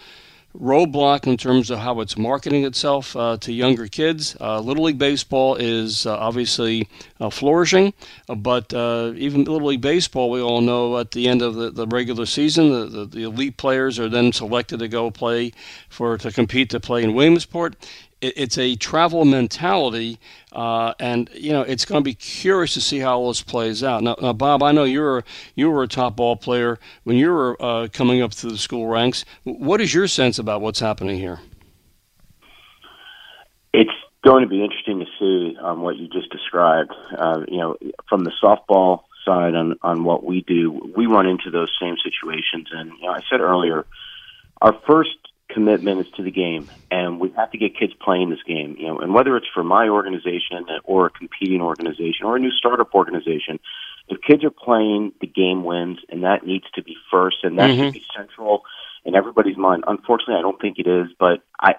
roadblock 0.60 1.28
in 1.28 1.38
terms 1.38 1.70
of 1.70 1.80
how 1.80 2.00
it's 2.00 2.18
marketing 2.18 2.64
itself 2.64 3.16
uh, 3.16 3.38
to 3.38 3.52
younger 3.52 3.88
kids. 3.88 4.36
Uh, 4.40 4.60
Little 4.60 4.86
League 4.86 4.98
Baseball 4.98 5.56
is 5.56 6.06
uh, 6.06 6.16
obviously 6.18 6.88
uh, 7.20 7.30
flourishing, 7.30 7.94
but 8.28 8.74
uh, 8.74 9.14
even 9.16 9.44
Little 9.44 9.70
League 9.70 9.82
Baseball, 9.82 10.30
we 10.30 10.42
all 10.42 10.62
know 10.62 10.98
at 10.98 11.12
the 11.12 11.28
end 11.28 11.42
of 11.42 11.56
the, 11.56 11.72
the 11.72 11.88
regular 11.88 12.26
season, 12.26 12.70
the, 12.72 12.86
the, 12.86 13.06
the, 13.06 13.24
elite 13.24 13.58
players 13.58 14.00
are 14.00 14.10
then 14.10 14.32
selected 14.32 14.80
to 14.80 14.88
go 14.88 15.12
play 15.12 15.52
for 15.90 16.18
to 16.18 16.32
compete 16.32 16.70
to 16.70 16.80
play 16.80 17.04
in 17.04 17.14
Williamsport 17.14 17.76
it's 18.21 18.58
a 18.58 18.75
travel 18.75 19.25
mentality, 19.25 20.19
uh, 20.51 20.93
and 20.99 21.30
you 21.34 21.51
know 21.51 21.62
it's 21.62 21.86
going 21.86 22.01
to 22.01 22.04
be 22.04 22.13
curious 22.13 22.73
to 22.75 22.82
see 22.82 22.99
how 22.99 23.17
all 23.19 23.28
this 23.28 23.41
plays 23.41 23.84
out. 23.84 24.04
Now, 24.04 24.15
now, 24.21 24.34
Bob, 24.34 24.63
I 24.63 24.71
know 24.71 24.84
you're 24.84 25.23
you 25.56 25.69
were 25.69 25.84
a 25.84 25.88
top 25.88 26.15
ball 26.15 26.36
player 26.36 26.80
when 27.04 27.17
you 27.17 27.32
were 27.32 27.62
uh, 27.62 27.88
coming 27.91 28.21
up 28.21 28.34
through 28.34 28.51
the 28.51 28.58
school 28.58 28.88
ranks. 28.88 29.25
What 29.43 29.82
is 29.82 29.93
your 29.93 30.08
sense 30.08 30.39
about 30.39 30.62
what's 30.62 30.80
happening 30.80 31.17
here? 31.17 31.39
It's 33.73 33.91
going 34.23 34.43
to 34.43 34.49
be 34.49 34.63
interesting 34.63 34.99
to 34.99 35.06
see 35.19 35.58
um, 35.62 35.82
what 35.82 35.97
you 35.97 36.08
just 36.08 36.32
described. 36.32 36.91
Uh, 37.17 37.41
you 37.47 37.58
know, 37.58 37.78
from 38.08 38.23
the 38.23 38.32
softball 38.43 39.04
side 39.25 39.56
on 39.56 39.75
on 39.82 40.04
what 40.04 40.23
we 40.23 40.41
do, 40.41 40.91
we 40.95 41.06
run 41.06 41.28
into 41.28 41.51
those 41.51 41.71
same 41.82 41.95
situations. 42.04 42.69
And 42.71 42.91
you 42.93 43.08
know, 43.08 43.12
I 43.12 43.21
said 43.30 43.41
earlier, 43.41 43.86
our 44.62 44.73
first 44.88 45.17
commitment 45.50 46.02
is 46.02 46.12
to 46.14 46.24
the 46.24 46.32
game, 46.32 46.70
and 46.92 47.20
we 47.20 47.32
have 47.32 47.52
to 47.52 47.58
get 47.58 47.78
kids 47.78 47.94
playing 48.02 48.30
this 48.30 48.44
game. 48.48 48.76
You 48.78 48.88
know, 48.88 49.00
and 49.00 49.14
whether 49.14 49.36
it's 49.38 49.48
for 49.54 49.64
my 49.64 49.88
organization 49.88 50.66
or 50.84 51.08
a 51.08 51.10
competing 51.10 51.62
organization 51.62 52.26
or 52.26 52.36
a 52.36 52.40
new 52.40 52.52
startup 52.52 52.94
organization, 52.94 53.60
if 54.08 54.22
kids 54.22 54.44
are 54.44 54.52
playing, 54.52 55.14
the 55.22 55.28
game 55.28 55.64
wins, 55.64 56.00
and 56.10 56.24
that 56.24 56.46
needs 56.46 56.66
to 56.76 56.84
be 56.84 56.96
first, 57.12 57.38
and 57.44 57.58
that 57.60 57.70
mm-hmm. 57.70 57.86
should 57.86 57.94
be 57.94 58.06
central 58.16 58.64
in 59.04 59.16
everybody's 59.16 59.58
mind. 59.58 59.84
Unfortunately, 59.88 60.36
I 60.36 60.42
don't 60.42 60.60
think 60.60 60.78
it 60.80 60.88
is, 60.88 61.08
but 61.20 61.42
I, 61.60 61.76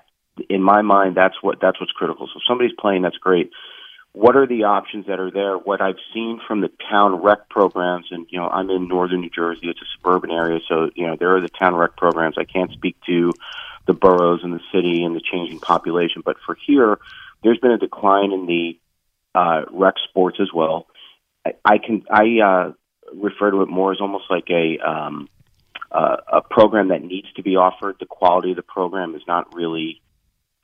in 0.49 0.63
my 0.63 0.83
mind, 0.83 1.17
that's 1.17 1.37
what 1.43 1.59
that's 1.61 1.81
what's 1.81 1.93
critical. 1.93 2.27
So 2.27 2.39
if 2.39 2.43
somebody's 2.47 2.77
playing, 2.79 3.03
that's 3.03 3.19
great. 3.19 3.51
What 4.17 4.35
are 4.35 4.47
the 4.47 4.65
options 4.65 5.09
that 5.09 5.21
are 5.21 5.31
there? 5.31 5.59
What 5.59 5.83
I've 5.83 5.99
seen 6.15 6.41
from 6.49 6.63
the 6.63 6.71
town 6.89 7.17
rec 7.17 7.51
programs, 7.51 8.07
and 8.11 8.27
you 8.31 8.39
know, 8.39 8.49
I'm 8.49 8.71
in 8.71 8.89
northern 8.89 9.21
New 9.21 9.29
Jersey. 9.29 9.69
It's 9.69 9.83
a 9.83 9.85
suburban 9.95 10.31
area, 10.31 10.61
so 10.67 10.89
you 10.95 11.07
know, 11.07 11.17
there 11.17 11.37
are 11.37 11.43
the 11.43 11.51
town 11.51 11.75
rec 11.75 11.99
programs. 11.99 12.37
I 12.39 12.45
can't 12.45 12.73
speak 12.73 12.97
to 13.05 13.35
the 13.87 13.93
boroughs 13.93 14.41
and 14.43 14.55
the 14.55 14.63
city 14.73 15.05
and 15.05 15.15
the 15.15 15.21
changing 15.21 15.61
population, 15.61 16.23
but 16.25 16.39
for 16.47 16.57
here, 16.67 16.99
there's 17.43 17.59
been 17.59 17.73
a 17.73 17.77
decline 17.77 18.33
in 18.33 18.47
the 18.47 18.79
uh, 19.35 19.67
rec 19.71 19.97
sports 20.09 20.39
as 20.41 20.49
well. 20.51 20.87
I, 21.45 21.53
I 21.63 21.77
can 21.77 22.03
I 22.11 22.41
uh, 22.43 22.73
refer 23.13 23.51
to 23.51 23.61
it 23.61 23.69
more 23.69 23.93
as 23.93 24.01
almost 24.01 24.31
like 24.31 24.49
a 24.49 24.79
um, 24.79 25.29
uh, 25.93 26.17
a 26.33 26.41
program 26.41 26.89
that 26.89 27.03
needs 27.03 27.31
to 27.35 27.43
be 27.43 27.57
offered. 27.57 27.97
The 28.01 28.07
quality 28.07 28.53
of 28.53 28.57
the 28.57 28.63
program 28.63 29.15
is 29.15 29.23
not 29.29 29.55
really 29.55 30.01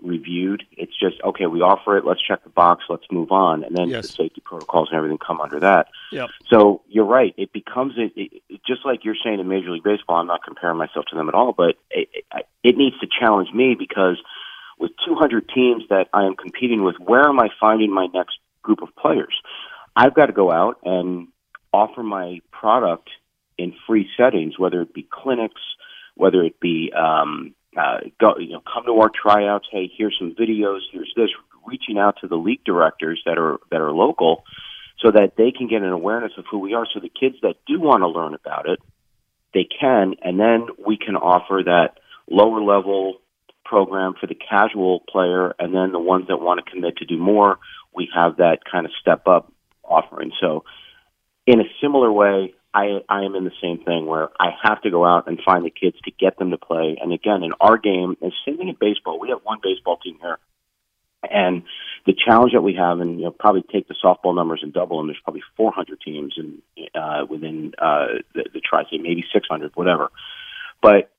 reviewed. 0.02 0.64
It's 0.72 0.92
just 0.98 1.20
okay. 1.22 1.46
We 1.46 1.60
offer 1.60 1.96
it. 1.96 2.04
Let's 2.04 2.20
check 2.26 2.44
the 2.44 2.50
box. 2.50 2.84
Let's 2.88 3.04
move 3.10 3.30
on, 3.30 3.64
and 3.64 3.76
then 3.76 3.88
yes. 3.88 4.06
the 4.06 4.12
safety 4.12 4.42
protocols 4.44 4.88
and 4.90 4.96
everything 4.96 5.18
come 5.18 5.40
under 5.40 5.60
that. 5.60 5.88
Yep. 6.10 6.30
So 6.48 6.82
you're 6.88 7.04
right. 7.04 7.34
It 7.36 7.52
becomes 7.52 7.94
it, 7.96 8.12
it, 8.16 8.60
just 8.66 8.84
like 8.84 9.04
you're 9.04 9.16
saying 9.22 9.40
in 9.40 9.48
Major 9.48 9.70
League 9.70 9.84
Baseball. 9.84 10.16
I'm 10.16 10.26
not 10.26 10.42
comparing 10.44 10.78
myself 10.78 11.06
to 11.10 11.16
them 11.16 11.28
at 11.28 11.34
all, 11.34 11.52
but 11.52 11.76
it, 11.90 12.08
it, 12.12 12.46
it 12.62 12.76
needs 12.76 12.98
to 13.00 13.06
challenge 13.20 13.52
me 13.52 13.74
because 13.78 14.20
with 14.78 14.92
200 15.06 15.48
teams 15.54 15.84
that 15.90 16.08
I 16.12 16.24
am 16.24 16.34
competing 16.34 16.82
with, 16.82 16.96
where 16.98 17.28
am 17.28 17.38
I 17.38 17.48
finding 17.60 17.92
my 17.92 18.06
next 18.12 18.38
group 18.62 18.82
of 18.82 18.94
players? 18.96 19.34
I've 19.94 20.14
got 20.14 20.26
to 20.26 20.32
go 20.32 20.50
out 20.50 20.78
and 20.82 21.28
offer 21.72 22.02
my 22.02 22.40
product 22.50 23.08
in 23.58 23.74
free 23.86 24.08
settings, 24.16 24.58
whether 24.58 24.80
it 24.82 24.92
be 24.92 25.06
clinics, 25.10 25.60
whether 26.14 26.42
it 26.42 26.58
be 26.60 26.92
um, 26.92 27.54
uh, 27.76 27.98
go, 28.20 28.36
you 28.38 28.50
know, 28.50 28.62
come 28.72 28.84
to 28.86 28.92
our 29.00 29.10
tryouts. 29.10 29.66
Hey, 29.70 29.90
here's 29.96 30.16
some 30.18 30.34
videos. 30.34 30.80
Here's 30.90 31.12
this. 31.16 31.30
Reaching 31.66 31.96
out 31.98 32.16
to 32.20 32.28
the 32.28 32.36
league 32.36 32.64
directors 32.64 33.22
that 33.24 33.38
are 33.38 33.58
that 33.70 33.80
are 33.80 33.92
local, 33.92 34.44
so 34.98 35.10
that 35.12 35.36
they 35.36 35.52
can 35.52 35.68
get 35.68 35.82
an 35.82 35.90
awareness 35.90 36.32
of 36.36 36.44
who 36.50 36.58
we 36.58 36.74
are. 36.74 36.86
So 36.92 37.00
the 37.00 37.08
kids 37.08 37.36
that 37.42 37.56
do 37.66 37.80
want 37.80 38.02
to 38.02 38.08
learn 38.08 38.34
about 38.34 38.68
it, 38.68 38.80
they 39.54 39.64
can, 39.64 40.16
and 40.22 40.40
then 40.40 40.66
we 40.84 40.96
can 40.96 41.14
offer 41.16 41.62
that 41.64 41.98
lower 42.28 42.60
level 42.60 43.18
program 43.64 44.14
for 44.20 44.26
the 44.26 44.34
casual 44.34 45.00
player, 45.08 45.54
and 45.58 45.74
then 45.74 45.92
the 45.92 45.98
ones 45.98 46.26
that 46.28 46.38
want 46.38 46.64
to 46.64 46.70
commit 46.70 46.96
to 46.98 47.04
do 47.04 47.16
more, 47.16 47.58
we 47.94 48.08
have 48.14 48.36
that 48.36 48.58
kind 48.70 48.86
of 48.86 48.92
step 49.00 49.26
up 49.26 49.52
offering. 49.84 50.32
So, 50.40 50.64
in 51.46 51.60
a 51.60 51.64
similar 51.80 52.10
way, 52.12 52.54
I, 52.74 53.00
I 53.08 53.24
am 53.24 53.34
in 53.34 53.44
the 53.44 53.52
same 53.60 53.84
thing 53.84 54.06
where 54.06 54.30
I 54.40 54.50
have 54.62 54.80
to 54.82 54.90
go 54.90 55.04
out 55.04 55.28
and 55.28 55.38
find 55.44 55.64
the 55.64 55.70
kids 55.70 55.96
to 56.04 56.10
get 56.10 56.38
them 56.38 56.50
to 56.50 56.58
play. 56.58 56.96
And 57.00 57.12
again, 57.12 57.42
in 57.42 57.52
our 57.60 57.76
game, 57.76 58.16
and 58.22 58.32
same 58.46 58.56
thing 58.56 58.68
in 58.68 58.76
baseball, 58.80 59.20
we 59.20 59.28
have 59.28 59.40
one 59.42 59.58
baseball 59.62 59.98
team 59.98 60.18
here. 60.20 60.38
And 61.30 61.62
the 62.06 62.14
challenge 62.14 62.52
that 62.52 62.62
we 62.62 62.74
have, 62.74 63.00
and 63.00 63.18
you 63.18 63.26
know, 63.26 63.30
probably 63.30 63.62
take 63.62 63.88
the 63.88 63.94
softball 64.02 64.34
numbers 64.34 64.60
and 64.62 64.72
double 64.72 64.98
them. 64.98 65.06
There's 65.06 65.20
probably 65.22 65.42
400 65.56 66.00
teams 66.00 66.34
in 66.36 66.62
uh, 66.94 67.26
within 67.28 67.74
uh, 67.78 68.06
the, 68.34 68.44
the 68.54 68.60
tri-state, 68.60 69.02
maybe 69.02 69.24
600, 69.32 69.72
whatever. 69.74 70.10
But 70.80 71.12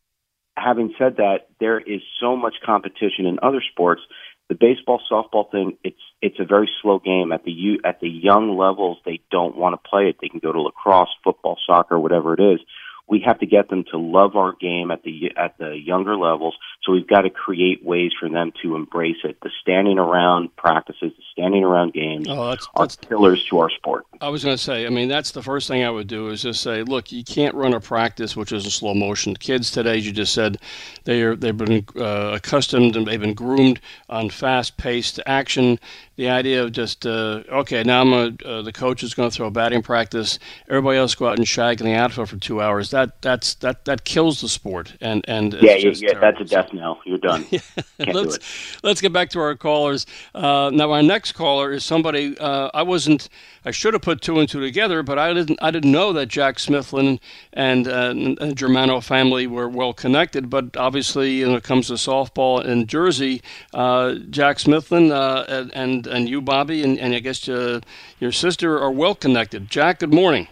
having 0.57 0.93
said 0.97 1.17
that, 1.17 1.47
there 1.59 1.79
is 1.79 2.01
so 2.19 2.35
much 2.35 2.55
competition 2.65 3.25
in 3.25 3.39
other 3.41 3.61
sports 3.71 4.01
the 4.49 4.56
baseball 4.56 5.01
softball 5.12 5.49
thing 5.51 5.77
it's 5.84 5.99
it's 6.21 6.39
a 6.39 6.45
very 6.45 6.69
slow 6.82 6.99
game. 6.99 7.32
At 7.32 7.43
the 7.43 7.79
at 7.84 7.99
the 7.99 8.10
young 8.10 8.58
levels 8.58 8.97
they 9.06 9.21
don't 9.32 9.58
want 9.58 9.73
to 9.73 9.89
play 9.89 10.10
it. 10.10 10.17
They 10.21 10.29
can 10.29 10.39
go 10.39 10.51
to 10.51 10.62
lacrosse 10.62 11.10
football 11.23 11.58
soccer 11.65 11.99
whatever 11.99 12.34
it 12.34 12.39
is. 12.39 12.60
We 13.08 13.23
have 13.25 13.39
to 13.39 13.45
get 13.45 13.69
them 13.69 13.84
to 13.91 13.97
love 13.97 14.36
our 14.36 14.53
game 14.53 14.91
at 14.91 15.03
the 15.03 15.32
at 15.38 15.58
the 15.58 15.77
younger 15.77 16.15
levels. 16.15 16.56
So 16.84 16.91
we've 16.91 17.08
got 17.08 17.22
to 17.22 17.30
create 17.30 17.84
ways 17.86 18.12
for 18.19 18.28
them 18.28 18.52
to 18.62 18.76
embrace 18.76 19.17
it. 19.24 19.38
The 19.41 19.52
standing 19.62 19.98
around 19.98 20.54
practices, 20.58 21.13
the 21.15 21.24
standing 21.32 21.63
around 21.63 21.93
games 21.93 22.28
oh, 22.30 22.50
that's, 22.50 22.67
are 22.76 22.86
that's, 22.86 22.98
killers 22.98 23.46
to 23.46 23.60
our 23.60 23.69
sport. 23.69 24.06
I 24.19 24.28
was 24.28 24.43
going 24.43 24.58
to 24.58 24.62
say, 24.62 24.86
I 24.86 24.89
mean, 24.89 25.08
that's 25.08 25.32
the 25.32 25.41
first 25.41 25.69
thing 25.69 25.84
I 25.84 25.89
would 25.89 26.08
do 26.08 26.30
is 26.30 26.41
just 26.41 26.62
say, 26.62 26.84
look, 26.84 27.12
you 27.12 27.24
can't 27.24 27.56
run 27.56 27.74
a 27.74 27.80
practice 27.80 28.36
which 28.36 28.52
is 28.52 28.65
in 28.65 28.72
slow 28.72 28.93
motion. 28.93 29.36
Kids 29.36 29.72
today, 29.72 29.98
as 29.98 30.06
you 30.06 30.12
just 30.12 30.34
said, 30.34 30.58
they 31.06 31.22
are 31.22 31.36
they've 31.36 31.56
been 31.56 31.86
uh, 31.98 32.32
accustomed 32.34 32.96
and 32.96 33.08
they've 33.08 33.19
been 33.19 33.34
groomed 33.34 33.80
on 34.10 34.30
fast-paced 34.30 35.19
action 35.26 35.80
the 36.15 36.30
idea 36.30 36.63
of 36.63 36.72
just 36.72 37.06
uh, 37.06 37.41
okay 37.50 37.84
now 37.84 38.02
I'm 38.02 38.13
a, 38.13 38.38
uh, 38.46 38.62
the 38.62 38.72
coach 38.72 39.04
is 39.04 39.13
going 39.13 39.30
to 39.30 39.36
throw 39.36 39.48
a 39.48 39.52
batting 39.52 39.82
practice 39.82 40.39
everybody 40.69 40.98
else 40.98 41.15
go 41.15 41.28
out 41.28 41.38
and 41.38 41.48
shag 41.48 41.82
in 41.82 41.88
the 41.88 41.93
outfield 41.93 42.30
for 42.30 42.38
two 42.38 42.62
hours 42.62 42.91
that 42.91 43.22
that's 43.22 43.56
that 43.56 43.86
that 43.86 44.04
kills 44.04 44.41
the 44.41 44.50
sport 44.50 44.93
and 45.02 45.26
and 45.28 45.54
yeah 45.54 45.76
yeah, 45.76 45.91
yeah 45.96 46.19
that's 46.19 46.39
a 46.39 46.46
death 46.46 46.72
knell 46.73 46.99
you're 47.05 47.17
done 47.17 47.45
let's 47.99 48.83
let's 48.83 49.01
get 49.01 49.13
back 49.13 49.29
to 49.29 49.39
our 49.39 49.55
callers 49.55 50.05
uh, 50.36 50.69
now 50.73 50.91
our 50.91 51.03
next 51.03 51.33
caller 51.33 51.71
is 51.71 51.83
somebody 51.83 52.38
uh, 52.39 52.69
I 52.73 52.83
wasn't 52.83 53.29
I 53.65 53.71
should 53.71 53.93
have 53.93 54.01
put 54.01 54.21
two 54.21 54.39
and 54.39 54.49
two 54.49 54.59
together, 54.59 55.03
but 55.03 55.17
I 55.17 55.33
didn't. 55.33 55.59
I 55.62 55.71
didn't 55.71 55.91
know 55.91 56.12
that 56.13 56.27
Jack 56.27 56.57
Smithlin 56.57 57.19
and, 57.53 57.88
uh, 57.88 58.13
the 58.13 58.53
Germano 58.53 58.99
family 58.99 59.47
were 59.47 59.69
well 59.69 59.93
connected. 59.93 60.49
But 60.49 60.75
obviously, 60.75 61.43
when 61.45 61.55
it 61.55 61.63
comes 61.63 61.88
to 61.88 61.93
softball 61.93 62.63
in 62.63 62.88
Jersey, 62.88 63.41
uh, 63.73 64.15
Jack 64.29 64.57
Smithlin 64.57 65.12
uh, 65.12 65.69
and 65.73 66.07
and 66.07 66.29
you, 66.29 66.41
Bobby, 66.41 66.83
and, 66.83 66.99
and 66.99 67.13
I 67.13 67.19
guess 67.19 67.47
uh, 67.47 67.79
your 68.19 68.31
sister 68.31 68.79
are 68.79 68.91
well 68.91 69.15
connected. 69.15 69.69
Jack, 69.69 69.99
good 69.99 70.13
morning. 70.13 70.47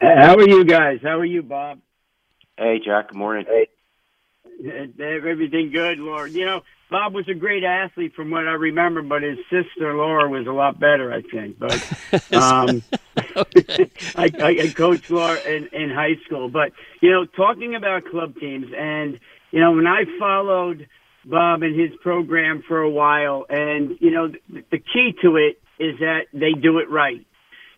How 0.00 0.34
are 0.34 0.48
you 0.48 0.64
guys? 0.64 0.98
How 1.02 1.18
are 1.18 1.24
you, 1.24 1.42
Bob? 1.42 1.78
Hey, 2.58 2.80
Jack. 2.84 3.08
Good 3.08 3.18
morning. 3.18 3.46
Hey. 3.48 3.68
Everything 4.62 5.70
good, 5.72 5.98
Lord. 5.98 6.32
You 6.32 6.46
know, 6.46 6.60
Bob 6.90 7.14
was 7.14 7.28
a 7.28 7.34
great 7.34 7.64
athlete 7.64 8.14
from 8.14 8.30
what 8.30 8.46
I 8.46 8.52
remember, 8.52 9.02
but 9.02 9.22
his 9.22 9.38
sister 9.50 9.94
Laura 9.94 10.28
was 10.28 10.46
a 10.46 10.52
lot 10.52 10.78
better, 10.78 11.12
I 11.12 11.22
think. 11.22 11.58
But 11.58 12.32
um, 12.32 12.82
I, 14.16 14.30
I, 14.40 14.48
I 14.62 14.72
coached 14.74 15.10
Laura 15.10 15.40
in, 15.40 15.68
in 15.72 15.90
high 15.90 16.16
school. 16.26 16.48
But 16.48 16.72
you 17.00 17.10
know, 17.10 17.24
talking 17.24 17.74
about 17.74 18.04
club 18.06 18.36
teams, 18.38 18.66
and 18.76 19.18
you 19.50 19.60
know, 19.60 19.72
when 19.72 19.86
I 19.86 20.04
followed 20.18 20.88
Bob 21.24 21.62
and 21.62 21.78
his 21.78 21.90
program 22.02 22.62
for 22.66 22.78
a 22.78 22.90
while, 22.90 23.46
and 23.48 23.96
you 24.00 24.10
know, 24.10 24.28
the, 24.28 24.64
the 24.70 24.78
key 24.78 25.14
to 25.22 25.36
it 25.36 25.60
is 25.78 25.98
that 26.00 26.26
they 26.32 26.52
do 26.52 26.78
it 26.78 26.90
right. 26.90 27.26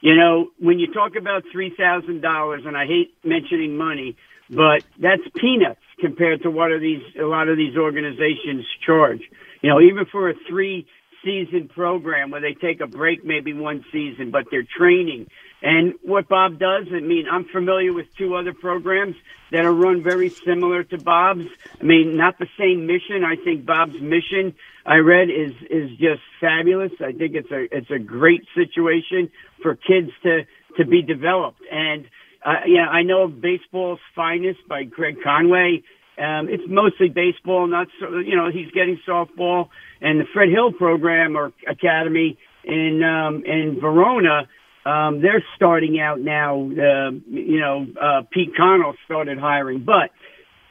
You 0.01 0.15
know, 0.15 0.51
when 0.59 0.79
you 0.79 0.93
talk 0.93 1.17
about 1.17 1.45
three 1.53 1.75
thousand 1.77 2.21
dollars, 2.21 2.62
and 2.67 2.77
I 2.77 2.87
hate 2.87 3.15
mentioning 3.25 3.77
money, 3.77 4.17
but 4.51 4.85
that's 5.01 5.23
peanuts 5.37 5.81
compared 6.01 6.43
to 6.43 6.51
what 6.51 6.71
are 6.71 6.81
these 6.81 7.03
a 7.21 7.25
lot 7.25 7.49
of 7.49 7.57
these 7.57 7.77
organizations 7.77 8.65
charge. 8.85 9.21
You 9.63 9.71
know, 9.71 9.81
even 9.81 10.07
for 10.07 10.31
a 10.31 10.35
three 10.49 10.87
season 11.25 11.69
program 11.69 12.31
where 12.31 12.41
they 12.41 12.55
take 12.55 12.81
a 12.81 12.87
break 12.87 13.25
maybe 13.25 13.53
one 13.53 13.85
season, 13.93 14.31
but 14.31 14.45
they're 14.51 14.67
training. 14.79 15.27
And 15.63 15.95
what 16.03 16.29
Bob 16.29 16.59
does, 16.59 16.87
I 16.93 17.01
mean, 17.01 17.27
I'm 17.31 17.47
familiar 17.47 17.93
with 17.93 18.07
two 18.17 18.37
other 18.37 18.53
programs 18.53 19.17
that 19.51 19.65
are 19.65 19.73
run 19.73 20.03
very 20.03 20.29
similar 20.29 20.85
to 20.85 20.99
Bob's. 20.99 21.47
I 21.81 21.85
mean, 21.85 22.17
not 22.17 22.39
the 22.39 22.47
same 22.59 22.87
mission. 22.87 23.25
I 23.25 23.37
think 23.37 23.67
Bob's 23.67 24.01
mission 24.01 24.55
I 24.85 24.99
read 24.99 25.29
is 25.31 25.53
is 25.69 25.91
just 25.99 26.21
fabulous. 26.41 26.93
I 27.01 27.13
think 27.13 27.35
it's 27.35 27.51
a 27.51 27.67
it's 27.77 27.91
a 27.91 27.99
great 27.99 28.43
situation 28.55 29.31
for 29.63 29.75
kids 29.75 30.11
to 30.23 30.43
to 30.77 30.85
be 30.85 31.03
developed. 31.03 31.63
And 31.71 32.07
uh, 32.47 32.61
yeah, 32.67 32.87
I 32.87 33.03
know 33.03 33.27
Baseball's 33.27 33.99
Finest 34.15 34.61
by 34.69 34.85
Craig 34.85 35.17
Conway. 35.23 35.83
Um, 36.17 36.49
it's 36.49 36.63
mostly 36.69 37.09
baseball, 37.09 37.67
not 37.67 37.89
so, 38.01 38.19
you 38.19 38.37
know, 38.37 38.51
he's 38.51 38.71
getting 38.71 39.01
softball 39.07 39.69
and 40.01 40.21
the 40.21 40.25
Fred 40.33 40.49
Hill 40.49 40.73
program 40.73 41.37
or 41.37 41.53
academy 41.69 42.39
in, 42.65 43.03
um, 43.03 43.43
in 43.45 43.79
Verona. 43.81 44.49
Um, 44.87 45.21
they're 45.21 45.45
starting 45.57 45.99
out 45.99 46.21
now, 46.21 46.61
uh, 46.61 47.11
you 47.29 47.61
know, 47.61 47.87
uh, 48.01 48.23
Pete 48.31 48.53
Connell 48.57 48.95
started 49.05 49.39
hiring, 49.39 49.85
but 49.85 50.11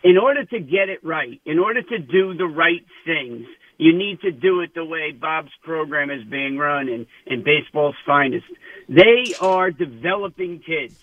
in 0.02 0.18
order 0.18 0.46
to 0.46 0.60
get 0.60 0.88
it 0.88 1.04
right, 1.04 1.42
in 1.46 1.60
order 1.60 1.82
to 1.82 2.00
do 2.00 2.34
the 2.36 2.46
right 2.46 2.86
things, 3.06 3.46
you 3.78 3.96
need 3.96 4.22
to 4.22 4.32
do 4.32 4.62
it 4.62 4.74
the 4.74 4.86
way 4.86 5.12
Bob's 5.12 5.52
program 5.64 6.10
is 6.10 6.24
being 6.24 6.58
run 6.58 6.88
and, 6.88 7.06
in 7.28 7.44
baseball's 7.44 7.96
finest. 8.06 8.46
They 8.88 9.36
are 9.40 9.72
developing 9.72 10.62
kids 10.66 10.96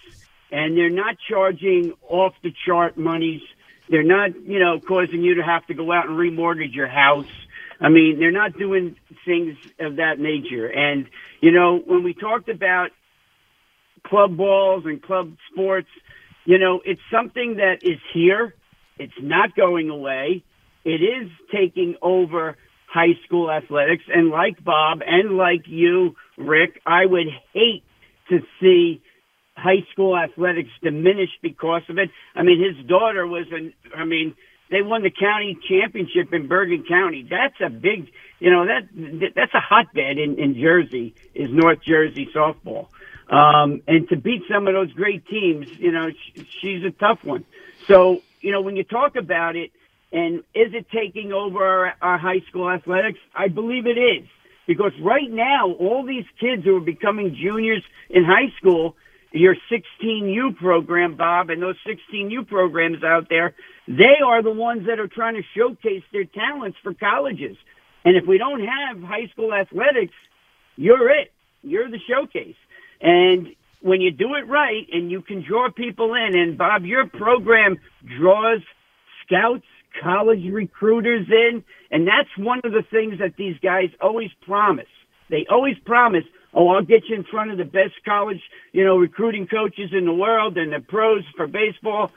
and 0.52 0.76
they're 0.76 0.90
not 0.90 1.16
charging 1.28 1.94
off 2.08 2.34
the 2.42 2.52
chart 2.66 2.98
monies. 2.98 3.40
They're 3.88 4.02
not, 4.02 4.38
you 4.42 4.60
know, 4.60 4.78
causing 4.78 5.22
you 5.22 5.36
to 5.36 5.42
have 5.42 5.66
to 5.66 5.74
go 5.74 5.90
out 5.90 6.08
and 6.08 6.16
remortgage 6.16 6.74
your 6.74 6.86
house. 6.86 7.26
I 7.80 7.88
mean, 7.88 8.18
they're 8.20 8.30
not 8.30 8.56
doing 8.56 8.96
things 9.24 9.56
of 9.80 9.96
that 9.96 10.20
nature. 10.20 10.66
And, 10.66 11.08
you 11.40 11.50
know, 11.50 11.78
when 11.78 12.04
we 12.04 12.14
talked 12.14 12.48
about 12.48 12.90
club 14.04 14.36
balls 14.36 14.84
and 14.84 15.02
club 15.02 15.32
sports, 15.50 15.88
you 16.44 16.58
know, 16.58 16.80
it's 16.84 17.00
something 17.10 17.56
that 17.56 17.82
is 17.82 17.98
here. 18.12 18.54
It's 18.98 19.12
not 19.20 19.56
going 19.56 19.88
away. 19.88 20.44
it 20.84 21.00
is 21.00 21.30
taking 21.52 21.96
over 22.02 22.56
high 22.86 23.14
school 23.24 23.50
athletics. 23.50 24.04
And 24.12 24.28
like 24.28 24.62
Bob 24.62 25.00
and 25.06 25.36
like 25.36 25.66
you, 25.66 26.14
Rick, 26.36 26.80
I 26.84 27.06
would 27.06 27.28
hate 27.54 27.84
to 28.28 28.40
see 28.60 29.00
high 29.56 29.84
school 29.92 30.16
athletics 30.16 30.70
diminished 30.82 31.38
because 31.42 31.82
of 31.88 31.98
it. 31.98 32.10
I 32.34 32.42
mean, 32.42 32.62
his 32.62 32.86
daughter 32.86 33.26
was 33.26 33.46
an, 33.50 33.72
I 33.94 34.04
mean, 34.04 34.34
they 34.70 34.80
won 34.82 35.02
the 35.02 35.10
county 35.10 35.58
championship 35.68 36.32
in 36.32 36.48
Bergen 36.48 36.84
County. 36.88 37.26
That's 37.28 37.60
a 37.64 37.68
big, 37.68 38.10
you 38.40 38.50
know, 38.50 38.66
that 38.66 39.32
that's 39.36 39.54
a 39.54 39.60
hotbed 39.60 40.18
in, 40.18 40.38
in 40.38 40.54
Jersey 40.54 41.14
is 41.34 41.50
North 41.52 41.80
Jersey 41.86 42.28
softball. 42.34 42.86
Um, 43.28 43.82
and 43.86 44.08
to 44.08 44.16
beat 44.16 44.42
some 44.50 44.66
of 44.66 44.74
those 44.74 44.92
great 44.92 45.26
teams, 45.26 45.66
you 45.78 45.92
know, 45.92 46.10
sh- 46.10 46.40
she's 46.60 46.84
a 46.84 46.90
tough 46.90 47.18
one. 47.22 47.44
So, 47.86 48.22
you 48.40 48.50
know, 48.50 48.62
when 48.62 48.76
you 48.76 48.84
talk 48.84 49.16
about 49.16 49.56
it, 49.56 49.70
and 50.12 50.40
is 50.54 50.74
it 50.74 50.86
taking 50.90 51.32
over 51.32 51.64
our, 51.64 51.94
our 52.02 52.18
high 52.18 52.40
school 52.48 52.70
athletics? 52.70 53.18
I 53.34 53.48
believe 53.48 53.86
it 53.86 53.98
is. 53.98 54.26
Because 54.66 54.92
right 55.02 55.30
now, 55.30 55.72
all 55.72 56.04
these 56.06 56.26
kids 56.38 56.64
who 56.64 56.76
are 56.76 56.80
becoming 56.80 57.36
juniors 57.40 57.82
in 58.10 58.24
high 58.24 58.52
school, 58.58 58.96
your 59.32 59.56
16U 59.70 60.56
program, 60.56 61.16
Bob, 61.16 61.50
and 61.50 61.62
those 61.62 61.76
16U 61.86 62.46
programs 62.46 63.02
out 63.02 63.28
there, 63.28 63.54
they 63.88 64.18
are 64.24 64.42
the 64.42 64.50
ones 64.50 64.86
that 64.86 65.00
are 65.00 65.08
trying 65.08 65.34
to 65.34 65.42
showcase 65.56 66.02
their 66.12 66.24
talents 66.24 66.78
for 66.82 66.94
colleges. 66.94 67.56
And 68.04 68.16
if 68.16 68.26
we 68.26 68.38
don't 68.38 68.60
have 68.60 69.02
high 69.02 69.28
school 69.28 69.54
athletics, 69.54 70.14
you're 70.76 71.10
it. 71.10 71.32
You're 71.62 71.90
the 71.90 72.00
showcase. 72.08 72.56
And 73.00 73.48
when 73.80 74.00
you 74.00 74.10
do 74.10 74.34
it 74.34 74.46
right 74.48 74.86
and 74.92 75.10
you 75.10 75.22
can 75.22 75.42
draw 75.42 75.70
people 75.70 76.14
in, 76.14 76.36
and 76.36 76.56
Bob, 76.56 76.84
your 76.84 77.06
program 77.06 77.78
draws 78.18 78.60
scouts, 79.26 79.64
college 80.02 80.44
recruiters 80.50 81.26
in, 81.28 81.64
and 81.90 82.06
that's 82.06 82.30
one 82.36 82.60
of 82.64 82.72
the 82.72 82.84
things 82.90 83.18
that 83.18 83.36
these 83.36 83.56
guys 83.62 83.90
always 84.00 84.30
promise. 84.46 84.86
They 85.28 85.46
always 85.50 85.78
promise, 85.84 86.24
oh, 86.54 86.68
I'll 86.68 86.84
get 86.84 87.08
you 87.08 87.16
in 87.16 87.24
front 87.24 87.50
of 87.50 87.58
the 87.58 87.64
best 87.64 87.94
college, 88.04 88.40
you 88.72 88.84
know, 88.84 88.96
recruiting 88.96 89.46
coaches 89.46 89.90
in 89.92 90.04
the 90.04 90.12
world 90.12 90.56
and 90.58 90.72
the 90.72 90.80
pros 90.80 91.24
for 91.36 91.46
baseball. 91.46 92.10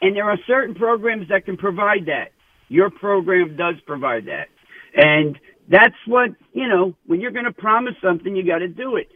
And 0.00 0.16
there 0.16 0.28
are 0.28 0.38
certain 0.46 0.74
programs 0.74 1.28
that 1.28 1.44
can 1.44 1.56
provide 1.56 2.06
that. 2.06 2.32
Your 2.68 2.90
program 2.90 3.56
does 3.56 3.76
provide 3.86 4.26
that. 4.26 4.48
And 4.94 5.38
that's 5.68 5.96
what, 6.06 6.30
you 6.52 6.68
know, 6.68 6.94
when 7.06 7.20
you're 7.20 7.30
going 7.30 7.44
to 7.44 7.52
promise 7.52 7.94
something, 8.02 8.34
you 8.34 8.44
got 8.44 8.58
to 8.58 8.68
do 8.68 8.96
it. 8.96 9.10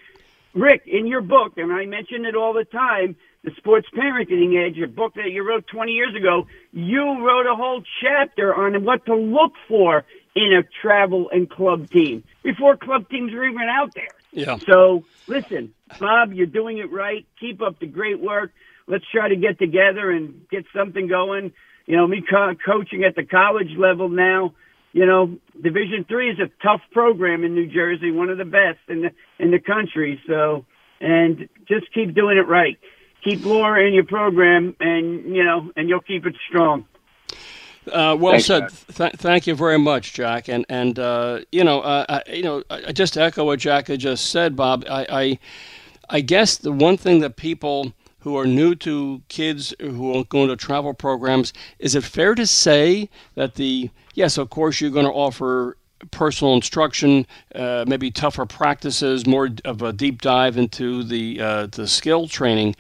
Rick, 0.53 0.83
in 0.87 1.07
your 1.07 1.21
book, 1.21 1.55
and 1.59 1.73
I 1.73 1.87
mention 1.87 2.25
it 2.25 2.35
all 2.35 2.53
the 2.53 2.65
time, 2.65 3.17
the 3.45 3.53
Sports 3.57 3.89
Parenting 3.97 4.57
Edge, 4.57 4.77
your 4.77 4.89
book 4.89 5.15
that 5.15 5.31
you 5.31 5.47
wrote 5.47 5.67
20 5.69 5.93
years 5.93 6.15
ago, 6.15 6.47
you 6.73 7.25
wrote 7.25 7.47
a 7.47 7.55
whole 7.55 7.83
chapter 8.03 8.55
on 8.55 8.85
what 8.85 9.07
to 9.07 9.15
look 9.15 9.53
for 9.69 10.05
in 10.35 10.53
a 10.53 10.63
travel 10.83 11.31
and 11.31 11.49
club 11.49 11.89
team 11.91 12.25
before 12.43 12.77
club 12.77 13.09
teams 13.09 13.33
were 13.33 13.45
even 13.45 13.69
out 13.69 13.95
there. 13.95 14.09
Yeah. 14.33 14.59
So 14.67 15.05
listen, 15.27 15.75
Bob, 15.99 16.33
you're 16.33 16.47
doing 16.47 16.79
it 16.79 16.91
right. 16.93 17.27
Keep 17.39 17.63
up 17.63 17.79
the 17.81 17.87
great 17.87 18.21
work. 18.21 18.53
Let's 18.87 19.05
try 19.13 19.29
to 19.29 19.37
get 19.37 19.59
together 19.59 20.11
and 20.11 20.49
get 20.51 20.65
something 20.75 21.09
going. 21.09 21.53
You 21.87 21.97
know, 21.97 22.07
me 22.07 22.23
co- 22.29 22.55
coaching 22.65 23.05
at 23.05 23.17
the 23.17 23.25
college 23.25 23.77
level 23.77 24.09
now. 24.09 24.55
You 24.93 25.07
know, 25.07 25.39
Division 25.61 26.05
Three 26.09 26.31
is 26.31 26.39
a 26.41 26.51
tough 26.63 26.81
program 26.93 27.45
in 27.45 27.55
New 27.55 27.69
Jersey, 27.69 28.11
one 28.11 28.29
of 28.29 28.39
the 28.39 28.45
best 28.45 28.79
in 28.89 29.03
the 29.03 29.11
in 29.39 29.51
the 29.51 29.61
country. 29.61 30.21
So, 30.27 30.67
and 31.01 31.49
just 31.69 31.93
keep 31.95 32.15
doing 32.15 32.39
it 32.39 32.49
right. 32.49 32.79
Keep 33.23 33.45
Laura 33.45 33.87
in 33.87 33.93
your 33.93 34.07
program, 34.07 34.75
and 34.81 35.35
you 35.35 35.45
know, 35.45 35.71
and 35.77 35.89
you'll 35.89 36.01
keep 36.01 36.27
it 36.27 36.35
strong. 36.49 36.87
Uh, 37.93 38.17
well 38.19 38.33
Thanks, 38.33 38.47
said. 38.47 38.71
Th- 38.95 39.13
thank 39.13 39.47
you 39.47 39.55
very 39.55 39.79
much, 39.79 40.13
Jack. 40.13 40.49
And 40.49 40.65
and 40.69 40.99
uh, 40.99 41.41
you 41.53 41.65
know, 41.65 41.81
uh, 41.81 42.05
I, 42.09 42.33
you 42.33 42.43
know, 42.43 42.63
I 42.71 42.93
just 42.93 43.17
echo 43.17 43.45
what 43.45 43.59
Jack 43.59 43.89
had 43.89 44.01
just 44.01 44.27
said, 44.31 44.57
Bob. 44.57 44.85
I, 44.89 45.07
I, 45.11 45.39
I 46.09 46.21
guess 46.21 46.57
the 46.57 46.73
one 46.73 46.97
thing 46.97 47.21
that 47.21 47.37
people 47.37 47.93
who 48.21 48.37
are 48.37 48.47
new 48.47 48.75
to 48.75 49.23
kids 49.29 49.75
who 49.81 50.17
are 50.17 50.25
going 50.25 50.49
to 50.49 50.57
travel 50.57 50.93
programs 50.95 51.53
is 51.79 51.95
it 51.95 52.05
fair 52.05 52.35
to 52.35 52.47
say 52.47 53.09
that 53.35 53.55
the 53.55 53.91
yes, 54.15 54.39
of 54.39 54.51
course, 54.51 54.81
you're 54.81 54.91
going 54.91 55.07
to 55.07 55.13
offer 55.13 55.77
personal 56.11 56.55
instruction, 56.55 57.27
uh, 57.55 57.85
maybe 57.87 58.11
tougher 58.11 58.47
practices, 58.47 59.27
more 59.27 59.51
of 59.65 59.83
a 59.83 59.93
deep 59.93 60.23
dive 60.23 60.57
into 60.57 61.03
the 61.03 61.41
uh, 61.41 61.67
the 61.67 61.87
skill 61.87 62.29
training. 62.29 62.75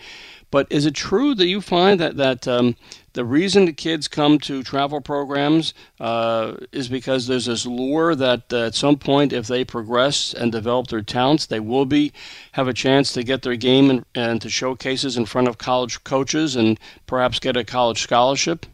But 0.50 0.66
is 0.70 0.84
it 0.84 0.94
true 0.94 1.34
that 1.36 1.46
you 1.46 1.60
find 1.60 2.00
that 2.00 2.16
that 2.16 2.48
um, 2.48 2.74
the 3.12 3.24
reason 3.24 3.66
the 3.66 3.72
kids 3.72 4.08
come 4.08 4.38
to 4.40 4.62
travel 4.62 5.00
programs 5.00 5.74
uh, 6.00 6.54
is 6.72 6.88
because 6.88 7.26
there's 7.26 7.46
this 7.46 7.66
lure 7.66 8.14
that 8.16 8.52
uh, 8.52 8.66
at 8.66 8.74
some 8.74 8.96
point, 8.96 9.32
if 9.32 9.46
they 9.46 9.64
progress 9.64 10.34
and 10.34 10.50
develop 10.50 10.88
their 10.88 11.02
talents, 11.02 11.46
they 11.46 11.60
will 11.60 11.86
be 11.86 12.12
have 12.52 12.66
a 12.68 12.72
chance 12.72 13.12
to 13.12 13.22
get 13.22 13.42
their 13.42 13.56
game 13.56 13.90
and, 13.90 14.04
and 14.14 14.42
to 14.42 14.48
showcases 14.50 15.16
in 15.16 15.24
front 15.24 15.46
of 15.48 15.58
college 15.58 16.02
coaches 16.04 16.56
and 16.56 16.78
perhaps 17.06 17.38
get 17.38 17.56
a 17.56 17.64
college 17.64 18.02
scholarship. 18.02 18.66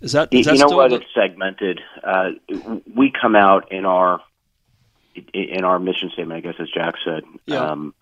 Is 0.00 0.12
that, 0.12 0.32
is 0.32 0.46
that 0.46 0.54
you 0.54 0.60
know 0.66 0.76
what? 0.76 0.90
the- 0.90 0.96
It's 0.96 1.14
segmented. 1.14 1.80
Uh, 2.02 2.30
we 2.94 3.10
come 3.12 3.36
out 3.36 3.70
in 3.70 3.84
our 3.86 4.20
in 5.34 5.62
our 5.62 5.78
mission 5.78 6.08
statement, 6.10 6.38
I 6.38 6.40
guess, 6.40 6.58
as 6.58 6.70
Jack 6.70 6.94
said. 7.04 7.22
Yeah. 7.44 7.58
Um, 7.70 7.94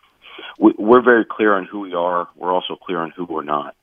we're 0.58 1.02
very 1.02 1.24
clear 1.24 1.54
on 1.54 1.64
who 1.64 1.80
we 1.80 1.94
are. 1.94 2.28
We're 2.36 2.52
also 2.52 2.76
clear 2.76 2.98
on 2.98 3.10
who 3.10 3.24
we're 3.24 3.42
not. 3.44 3.76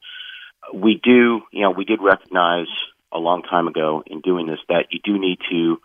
We 0.73 0.99
do, 1.01 1.41
you 1.51 1.61
know, 1.61 1.71
we 1.71 1.85
did 1.85 2.01
recognize 2.01 2.67
a 3.11 3.19
long 3.19 3.43
time 3.43 3.67
ago 3.67 4.03
in 4.05 4.21
doing 4.21 4.47
this 4.47 4.59
that 4.69 4.87
you 4.91 4.99
do 5.03 5.17
need 5.17 5.39
to 5.49 5.79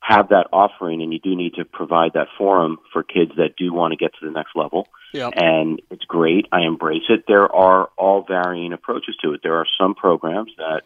have 0.00 0.28
that 0.28 0.46
offering 0.52 1.02
and 1.02 1.12
you 1.12 1.18
do 1.18 1.34
need 1.34 1.54
to 1.54 1.64
provide 1.64 2.12
that 2.14 2.28
forum 2.38 2.78
for 2.92 3.02
kids 3.02 3.32
that 3.36 3.56
do 3.56 3.72
want 3.72 3.92
to 3.92 3.96
get 3.96 4.12
to 4.18 4.26
the 4.26 4.32
next 4.32 4.50
level. 4.54 4.88
Yeah. 5.12 5.30
And 5.34 5.80
it's 5.90 6.04
great. 6.04 6.46
I 6.52 6.62
embrace 6.62 7.04
it. 7.08 7.24
There 7.26 7.52
are 7.52 7.90
all 7.96 8.24
varying 8.26 8.72
approaches 8.72 9.16
to 9.22 9.32
it. 9.32 9.40
There 9.42 9.56
are 9.56 9.66
some 9.78 9.94
programs 9.94 10.52
that 10.58 10.82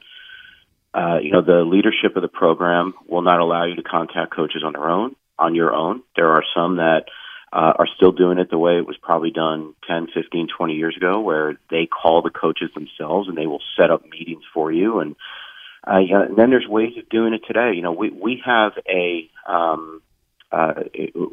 uh, 0.92 1.18
you 1.22 1.30
know, 1.30 1.42
the 1.42 1.62
leadership 1.62 2.16
of 2.16 2.22
the 2.22 2.28
program 2.28 2.94
will 3.06 3.22
not 3.22 3.40
allow 3.40 3.64
you 3.64 3.76
to 3.76 3.82
contact 3.82 4.34
coaches 4.34 4.62
on 4.64 4.72
their 4.72 4.88
own, 4.88 5.14
on 5.38 5.54
your 5.54 5.72
own. 5.72 6.02
There 6.16 6.30
are 6.30 6.42
some 6.54 6.76
that 6.76 7.04
uh, 7.52 7.72
are 7.78 7.88
still 7.96 8.12
doing 8.12 8.38
it 8.38 8.50
the 8.50 8.58
way 8.58 8.76
it 8.76 8.86
was 8.86 8.96
probably 9.02 9.30
done 9.30 9.74
10, 9.88 10.08
15, 10.14 10.48
20 10.56 10.74
years 10.74 10.96
ago, 10.96 11.20
where 11.20 11.58
they 11.70 11.86
call 11.86 12.22
the 12.22 12.30
coaches 12.30 12.70
themselves 12.74 13.28
and 13.28 13.36
they 13.36 13.46
will 13.46 13.62
set 13.76 13.90
up 13.90 14.04
meetings 14.08 14.44
for 14.54 14.70
you. 14.70 15.00
And, 15.00 15.16
uh, 15.86 15.98
you 15.98 16.14
know, 16.14 16.22
and 16.22 16.36
then 16.36 16.50
there's 16.50 16.68
ways 16.68 16.96
of 16.96 17.08
doing 17.08 17.34
it 17.34 17.42
today. 17.46 17.72
You 17.74 17.82
know, 17.82 17.92
we, 17.92 18.10
we 18.10 18.42
have 18.44 18.72
a, 18.88 19.28
um, 19.50 20.00
uh, 20.52 20.74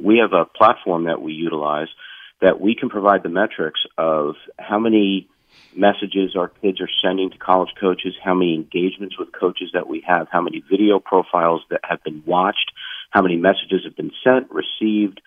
we 0.04 0.18
have 0.20 0.34
a 0.34 0.46
platform 0.46 1.06
that 1.06 1.22
we 1.22 1.34
utilize 1.34 1.88
that 2.42 2.60
we 2.60 2.76
can 2.76 2.90
provide 2.90 3.24
the 3.24 3.30
metrics 3.30 3.80
of 3.98 4.36
how 4.58 4.80
many 4.80 5.28
messages 5.76 6.36
our 6.36 6.50
kids 6.62 6.82
are 6.82 6.90
sending 7.04 7.30
to 7.32 7.38
college 7.38 7.70
coaches, 7.80 8.16
how 8.24 8.34
many 8.34 8.56
engagements 8.56 9.18
with 9.18 9.30
coaches 9.32 9.70
that 9.74 9.88
we 9.88 10.04
have, 10.08 10.28
how 10.32 10.42
many 10.42 10.64
video 10.70 11.00
profiles 11.00 11.62
that 11.70 11.82
have 11.84 12.04
been 12.04 12.24
watched, 12.26 12.72
how 13.12 13.22
many 13.22 13.36
messages 13.36 13.82
have 13.86 13.96
been 13.96 14.12
sent, 14.24 14.48
received, 14.52 15.22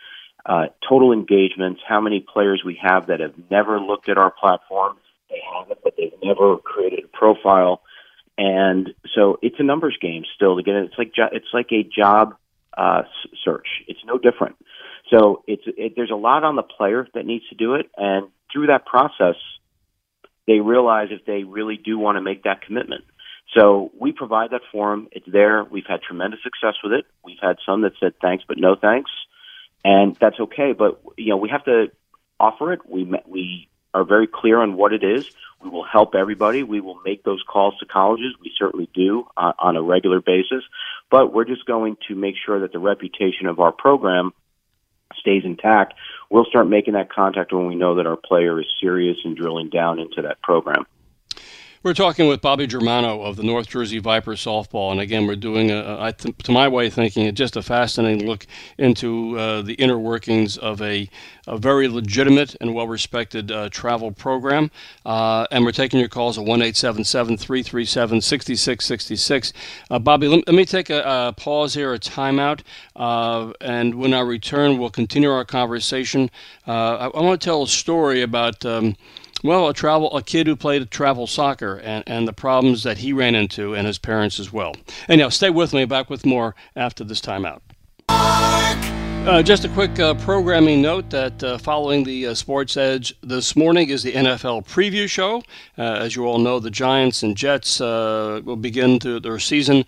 uh, 0.46 0.66
total 0.88 1.12
engagements, 1.12 1.80
how 1.86 2.00
many 2.00 2.20
players 2.20 2.62
we 2.64 2.78
have 2.82 3.08
that 3.08 3.20
have 3.20 3.34
never 3.50 3.80
looked 3.80 4.08
at 4.08 4.18
our 4.18 4.30
platform. 4.30 4.96
They 5.28 5.40
have 5.54 5.70
it, 5.70 5.78
but 5.82 5.94
they've 5.96 6.12
never 6.22 6.56
created 6.58 7.04
a 7.04 7.16
profile. 7.16 7.82
And 8.36 8.90
so 9.14 9.38
it's 9.42 9.56
a 9.58 9.62
numbers 9.62 9.96
game 10.00 10.24
still 10.34 10.56
to 10.56 10.62
get 10.62 10.74
it. 10.74 10.84
It's 10.86 10.98
like 10.98 11.12
jo- 11.14 11.28
it's 11.30 11.52
like 11.52 11.68
a 11.72 11.82
job 11.82 12.36
uh, 12.76 13.02
search. 13.44 13.66
It's 13.86 14.00
no 14.06 14.18
different. 14.18 14.56
So 15.10 15.42
it's 15.46 15.62
it, 15.66 15.92
there's 15.96 16.10
a 16.10 16.16
lot 16.16 16.44
on 16.44 16.56
the 16.56 16.62
player 16.62 17.06
that 17.14 17.26
needs 17.26 17.46
to 17.48 17.54
do 17.54 17.74
it, 17.74 17.90
and 17.96 18.28
through 18.52 18.68
that 18.68 18.86
process, 18.86 19.36
they 20.46 20.60
realize 20.60 21.08
if 21.10 21.24
they 21.26 21.44
really 21.44 21.76
do 21.76 21.98
want 21.98 22.16
to 22.16 22.22
make 22.22 22.44
that 22.44 22.62
commitment. 22.62 23.04
So 23.54 23.90
we 23.98 24.12
provide 24.12 24.50
that 24.50 24.62
forum. 24.70 25.08
It's 25.12 25.26
there. 25.30 25.64
We've 25.64 25.86
had 25.86 26.00
tremendous 26.02 26.40
success 26.42 26.74
with 26.82 26.92
it. 26.92 27.04
We've 27.24 27.38
had 27.42 27.56
some 27.66 27.82
that 27.82 27.92
said 28.00 28.14
thanks, 28.22 28.44
but 28.46 28.58
no 28.58 28.76
thanks, 28.80 29.10
and 29.84 30.16
that's 30.20 30.38
okay. 30.38 30.72
But 30.72 31.00
you 31.16 31.30
know, 31.30 31.36
we 31.36 31.48
have 31.50 31.64
to 31.64 31.90
offer 32.38 32.72
it. 32.72 32.80
We 32.88 33.12
we 33.26 33.68
are 33.92 34.04
very 34.04 34.26
clear 34.26 34.60
on 34.60 34.76
what 34.76 34.92
it 34.92 35.02
is. 35.02 35.30
We 35.62 35.68
will 35.68 35.84
help 35.84 36.14
everybody. 36.14 36.62
We 36.62 36.80
will 36.80 37.00
make 37.04 37.22
those 37.24 37.42
calls 37.46 37.76
to 37.78 37.86
colleges. 37.86 38.34
We 38.40 38.52
certainly 38.58 38.88
do 38.94 39.26
uh, 39.36 39.52
on 39.58 39.76
a 39.76 39.82
regular 39.82 40.20
basis. 40.20 40.64
But 41.10 41.32
we're 41.32 41.44
just 41.44 41.66
going 41.66 41.96
to 42.08 42.14
make 42.14 42.36
sure 42.44 42.60
that 42.60 42.72
the 42.72 42.78
reputation 42.78 43.46
of 43.46 43.60
our 43.60 43.72
program 43.72 44.32
stays 45.18 45.42
intact. 45.44 45.94
We'll 46.30 46.44
start 46.44 46.68
making 46.68 46.94
that 46.94 47.12
contact 47.12 47.52
when 47.52 47.66
we 47.66 47.74
know 47.74 47.96
that 47.96 48.06
our 48.06 48.16
player 48.16 48.60
is 48.60 48.66
serious 48.80 49.18
and 49.24 49.36
drilling 49.36 49.68
down 49.68 49.98
into 49.98 50.22
that 50.22 50.40
program. 50.40 50.86
We're 51.82 51.94
talking 51.94 52.28
with 52.28 52.42
Bobby 52.42 52.66
Germano 52.66 53.22
of 53.22 53.36
the 53.36 53.42
North 53.42 53.68
Jersey 53.68 54.00
Viper 54.00 54.32
softball, 54.32 54.92
and 54.92 55.00
again, 55.00 55.26
we're 55.26 55.34
doing, 55.34 55.70
a, 55.70 56.12
th- 56.12 56.36
to 56.42 56.52
my 56.52 56.68
way 56.68 56.88
of 56.88 56.92
thinking, 56.92 57.34
just 57.34 57.56
a 57.56 57.62
fascinating 57.62 58.28
look 58.28 58.46
into 58.76 59.38
uh, 59.38 59.62
the 59.62 59.72
inner 59.76 59.98
workings 59.98 60.58
of 60.58 60.82
a, 60.82 61.08
a 61.46 61.56
very 61.56 61.88
legitimate 61.88 62.54
and 62.60 62.74
well-respected 62.74 63.50
uh, 63.50 63.70
travel 63.70 64.12
program. 64.12 64.70
Uh, 65.06 65.46
and 65.50 65.64
we're 65.64 65.72
taking 65.72 65.98
your 65.98 66.10
calls 66.10 66.36
at 66.36 66.44
one 66.44 66.60
eight 66.60 66.76
seven 66.76 67.02
seven 67.02 67.38
three 67.38 67.62
three 67.62 67.86
seven 67.86 68.20
sixty 68.20 68.56
six 68.56 68.84
sixty 68.84 69.16
six. 69.16 69.54
Uh, 69.90 69.98
Bobby, 69.98 70.28
let, 70.28 70.46
let, 70.46 70.54
me 70.54 70.66
take 70.66 70.90
a, 70.90 71.00
a, 71.00 71.32
pause 71.32 71.72
here, 71.72 71.94
a 71.94 71.98
timeout, 71.98 72.60
uh, 72.96 73.54
and 73.62 73.94
when 73.94 74.12
I 74.12 74.20
return, 74.20 74.76
we'll 74.76 74.90
continue 74.90 75.30
our 75.30 75.46
conversation. 75.46 76.30
Uh, 76.68 76.72
I, 76.72 77.06
I, 77.06 77.22
want 77.22 77.40
to 77.40 77.42
tell 77.42 77.62
a 77.62 77.66
story 77.66 78.20
about. 78.20 78.66
Um, 78.66 78.96
well, 79.42 79.68
a 79.68 79.74
travel 79.74 80.14
a 80.16 80.22
kid 80.22 80.46
who 80.46 80.56
played 80.56 80.90
travel 80.90 81.26
soccer 81.26 81.76
and, 81.76 82.04
and 82.06 82.28
the 82.28 82.32
problems 82.32 82.82
that 82.82 82.98
he 82.98 83.12
ran 83.12 83.34
into 83.34 83.74
and 83.74 83.86
his 83.86 83.98
parents 83.98 84.38
as 84.38 84.52
well. 84.52 84.74
Anyhow, 85.08 85.28
stay 85.28 85.50
with 85.50 85.72
me. 85.72 85.84
Back 85.84 86.10
with 86.10 86.26
more 86.26 86.54
after 86.76 87.04
this 87.04 87.20
timeout. 87.20 87.60
Uh, 89.20 89.42
just 89.42 89.66
a 89.66 89.68
quick 89.68 90.00
uh, 90.00 90.14
programming 90.14 90.80
note 90.80 91.10
that 91.10 91.44
uh, 91.44 91.58
following 91.58 92.04
the 92.04 92.28
uh, 92.28 92.34
Sports 92.34 92.78
Edge 92.78 93.14
this 93.20 93.54
morning 93.54 93.90
is 93.90 94.02
the 94.02 94.12
NFL 94.12 94.66
preview 94.66 95.06
show. 95.06 95.42
Uh, 95.76 95.82
as 95.82 96.16
you 96.16 96.24
all 96.24 96.38
know, 96.38 96.58
the 96.58 96.70
Giants 96.70 97.22
and 97.22 97.36
Jets 97.36 97.82
uh, 97.82 98.40
will 98.42 98.56
begin 98.56 98.98
to, 99.00 99.20
their 99.20 99.38
season 99.38 99.84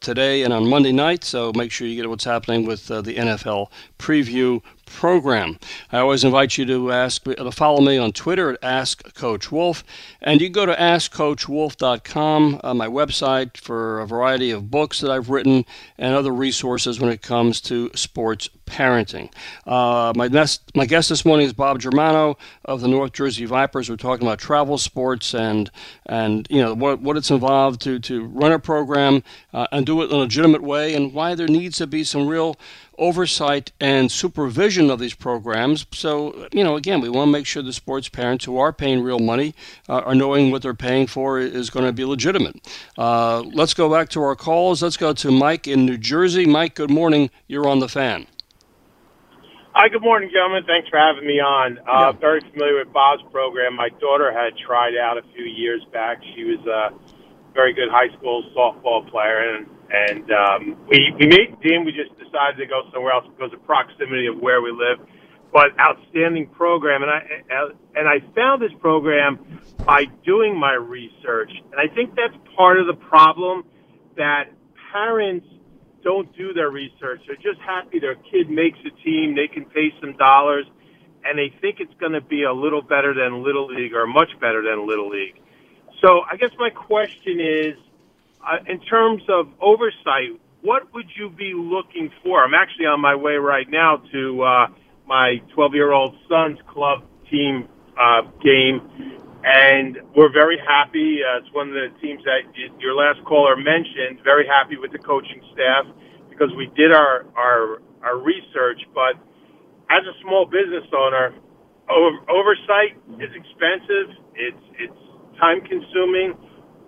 today 0.00 0.42
and 0.42 0.52
on 0.52 0.68
Monday 0.68 0.90
night, 0.90 1.22
so 1.22 1.52
make 1.54 1.70
sure 1.70 1.86
you 1.86 1.94
get 1.94 2.10
what's 2.10 2.24
happening 2.24 2.66
with 2.66 2.88
the 2.88 3.02
NFL 3.02 3.68
preview 4.00 4.60
program. 4.90 5.58
I 5.92 5.98
always 5.98 6.24
invite 6.24 6.58
you 6.58 6.66
to 6.66 6.92
ask 6.92 7.24
to 7.24 7.52
follow 7.52 7.80
me 7.80 7.96
on 7.96 8.12
Twitter 8.12 8.50
at 8.50 8.58
Ask 8.62 9.14
Coach 9.14 9.50
Wolf, 9.50 9.84
and 10.20 10.40
you 10.40 10.48
can 10.48 10.52
go 10.52 10.66
to 10.66 10.74
AskCoachWolf.com, 10.74 12.60
uh, 12.62 12.74
my 12.74 12.86
website, 12.86 13.56
for 13.56 14.00
a 14.00 14.06
variety 14.06 14.50
of 14.50 14.70
books 14.70 15.00
that 15.00 15.10
I've 15.10 15.30
written 15.30 15.64
and 15.98 16.14
other 16.14 16.32
resources 16.32 17.00
when 17.00 17.10
it 17.10 17.22
comes 17.22 17.60
to 17.62 17.90
sports 17.94 18.48
parenting. 18.66 19.32
Uh, 19.66 20.12
my, 20.16 20.28
nest, 20.28 20.62
my 20.74 20.86
guest 20.86 21.08
this 21.08 21.24
morning 21.24 21.46
is 21.46 21.52
Bob 21.52 21.80
Germano 21.80 22.36
of 22.64 22.80
the 22.80 22.88
North 22.88 23.12
Jersey 23.12 23.44
Vipers. 23.44 23.90
We're 23.90 23.96
talking 23.96 24.26
about 24.26 24.38
travel 24.38 24.78
sports 24.78 25.34
and 25.34 25.70
and 26.06 26.46
you 26.50 26.62
know 26.62 26.74
what 26.74 27.00
what 27.00 27.16
it's 27.16 27.30
involved 27.30 27.80
to 27.82 27.98
to 28.00 28.24
run 28.24 28.52
a 28.52 28.58
program 28.58 29.22
uh, 29.52 29.66
and 29.72 29.84
do 29.84 30.02
it 30.02 30.06
in 30.06 30.12
a 30.12 30.18
legitimate 30.18 30.62
way, 30.62 30.94
and 30.94 31.12
why 31.12 31.34
there 31.34 31.48
needs 31.48 31.78
to 31.78 31.86
be 31.86 32.04
some 32.04 32.26
real 32.26 32.56
oversight 33.00 33.72
and 33.80 34.12
supervision 34.12 34.90
of 34.90 35.00
these 35.00 35.14
programs. 35.14 35.86
So, 35.90 36.46
you 36.52 36.62
know, 36.62 36.76
again, 36.76 37.00
we 37.00 37.08
want 37.08 37.28
to 37.28 37.32
make 37.32 37.46
sure 37.46 37.62
the 37.62 37.72
sports 37.72 38.08
parents 38.08 38.44
who 38.44 38.58
are 38.58 38.72
paying 38.72 39.02
real 39.02 39.18
money 39.18 39.54
uh, 39.88 40.00
are 40.00 40.14
knowing 40.14 40.52
what 40.52 40.62
they're 40.62 40.74
paying 40.74 41.06
for 41.08 41.40
is 41.40 41.70
going 41.70 41.86
to 41.86 41.92
be 41.92 42.04
legitimate. 42.04 42.60
Uh, 42.96 43.40
let's 43.40 43.74
go 43.74 43.90
back 43.90 44.10
to 44.10 44.22
our 44.22 44.36
calls. 44.36 44.82
Let's 44.82 44.98
go 44.98 45.12
to 45.14 45.30
Mike 45.32 45.66
in 45.66 45.86
New 45.86 45.96
Jersey. 45.96 46.46
Mike, 46.46 46.76
good 46.76 46.90
morning. 46.90 47.30
You're 47.48 47.66
on 47.66 47.80
the 47.80 47.88
fan. 47.88 48.26
Hi, 49.72 49.88
good 49.88 50.02
morning, 50.02 50.28
gentlemen. 50.32 50.64
Thanks 50.66 50.88
for 50.88 50.98
having 50.98 51.26
me 51.26 51.40
on. 51.40 51.78
Uh, 51.78 51.82
yeah. 51.88 52.12
Very 52.12 52.40
familiar 52.40 52.76
with 52.78 52.92
Bob's 52.92 53.22
program. 53.32 53.76
My 53.76 53.88
daughter 54.00 54.30
had 54.30 54.52
tried 54.58 54.96
out 54.96 55.16
a 55.16 55.22
few 55.32 55.44
years 55.44 55.80
back. 55.92 56.20
She 56.34 56.44
was 56.44 56.60
a 56.66 56.90
very 57.54 57.72
good 57.72 57.88
high 57.88 58.14
school 58.18 58.42
softball 58.54 59.08
player, 59.10 59.54
and 59.54 59.66
and 59.90 60.30
um, 60.30 60.76
we 60.88 61.12
we 61.18 61.26
made 61.26 61.60
team. 61.62 61.84
We 61.84 61.92
just 61.92 62.16
decided 62.18 62.58
to 62.58 62.66
go 62.66 62.82
somewhere 62.92 63.12
else 63.12 63.26
because 63.26 63.52
of 63.52 63.64
proximity 63.66 64.26
of 64.26 64.38
where 64.38 64.62
we 64.62 64.70
live. 64.70 65.06
But 65.52 65.74
outstanding 65.80 66.46
program, 66.48 67.02
and 67.02 67.10
I 67.10 67.20
and 67.98 68.08
I 68.08 68.20
found 68.34 68.62
this 68.62 68.72
program 68.80 69.60
by 69.84 70.04
doing 70.24 70.58
my 70.58 70.74
research, 70.74 71.50
and 71.72 71.80
I 71.80 71.92
think 71.94 72.14
that's 72.14 72.36
part 72.56 72.78
of 72.78 72.86
the 72.86 72.94
problem 72.94 73.64
that 74.16 74.44
parents 74.92 75.46
don't 76.02 76.34
do 76.36 76.52
their 76.52 76.70
research. 76.70 77.20
They're 77.26 77.36
just 77.36 77.60
happy 77.66 77.98
their 77.98 78.14
kid 78.14 78.48
makes 78.48 78.78
a 78.86 78.90
team, 79.04 79.34
they 79.34 79.48
can 79.48 79.64
pay 79.66 79.92
some 80.00 80.16
dollars, 80.16 80.66
and 81.24 81.38
they 81.38 81.52
think 81.60 81.80
it's 81.80 81.94
going 82.00 82.12
to 82.12 82.20
be 82.20 82.44
a 82.44 82.52
little 82.52 82.82
better 82.82 83.12
than 83.12 83.42
Little 83.42 83.66
League 83.66 83.92
or 83.92 84.06
much 84.06 84.30
better 84.40 84.62
than 84.62 84.86
Little 84.86 85.10
League. 85.10 85.36
So 86.02 86.20
I 86.30 86.36
guess 86.36 86.50
my 86.58 86.70
question 86.70 87.40
is, 87.40 87.74
uh, 88.46 88.58
in 88.68 88.80
terms 88.82 89.22
of 89.28 89.48
oversight, 89.60 90.38
what 90.62 90.92
would 90.94 91.06
you 91.16 91.30
be 91.30 91.52
looking 91.54 92.10
for? 92.22 92.44
I'm 92.44 92.54
actually 92.54 92.86
on 92.86 93.00
my 93.00 93.14
way 93.14 93.34
right 93.36 93.68
now 93.70 94.02
to 94.12 94.42
uh, 94.42 94.66
my 95.06 95.36
12 95.54 95.74
year 95.74 95.92
old 95.92 96.16
son's 96.28 96.58
club 96.68 97.04
team 97.30 97.68
uh, 98.00 98.22
game, 98.42 98.80
and 99.44 99.98
we're 100.16 100.32
very 100.32 100.58
happy. 100.66 101.20
Uh, 101.24 101.38
it's 101.38 101.52
one 101.54 101.68
of 101.68 101.74
the 101.74 101.88
teams 102.00 102.22
that 102.24 102.42
your 102.80 102.94
last 102.94 103.24
caller 103.26 103.56
mentioned. 103.56 104.20
Very 104.24 104.46
happy 104.46 104.76
with 104.76 104.92
the 104.92 104.98
coaching 104.98 105.42
staff 105.52 105.86
because 106.30 106.50
we 106.56 106.66
did 106.76 106.92
our 106.92 107.26
our 107.36 107.82
our 108.02 108.18
research. 108.18 108.80
But 108.94 109.16
as 109.90 110.02
a 110.06 110.14
small 110.22 110.46
business 110.46 110.84
owner, 110.96 111.34
over, 111.90 112.18
oversight 112.30 112.96
is 113.20 113.30
expensive. 113.34 114.16
It's 114.36 114.64
it's 114.78 115.00
time 115.40 115.60
consuming. 115.62 116.34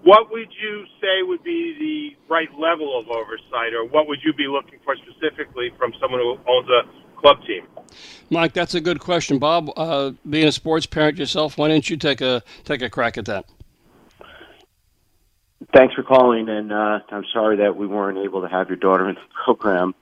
What 0.03 0.33
would 0.33 0.49
you 0.61 0.85
say 1.01 1.23
would 1.23 1.45
be 1.45 1.77
the 1.79 2.33
right 2.33 2.49
level 2.59 2.99
of 2.99 3.09
oversight, 3.09 3.73
or 3.73 3.85
what 3.87 4.09
would 4.09 4.19
you 4.25 4.33
be 4.33 4.49
looking 4.49 4.81
for 4.85 4.97
specifically 4.97 5.71
from 5.79 5.93
someone 6.01 6.21
who 6.21 6.39
owns 6.49 6.69
a 6.69 7.21
club 7.21 7.37
team? 7.47 7.67
Mike, 8.31 8.53
that's 8.53 8.75
a 8.75 8.81
good 8.81 8.99
question, 8.99 9.39
Bob. 9.39 9.71
Uh, 9.77 10.13
being 10.29 10.49
a 10.49 10.53
sports 10.53 10.87
parent 10.87 11.19
yourself, 11.19 11.57
why 11.57 11.69
don't 11.69 11.89
you 11.89 11.97
take 11.97 12.21
a 12.21 12.43
take 12.65 12.83
a 12.83 12.91
crack 12.91 13.17
at 13.17 13.27
that? 13.27 13.45
Thanks 15.73 15.95
for 15.95 16.03
calling, 16.03 16.49
and 16.49 16.73
uh, 16.73 17.01
I'm 17.11 17.25
sorry 17.33 17.59
that 17.59 17.77
we 17.77 17.87
weren't 17.87 18.19
able 18.19 18.43
to 18.43 18.49
have 18.49 18.69
your 18.69 18.77
daughter 18.77 19.09
in 19.09 19.15
the 19.15 19.21
program. 19.45 19.95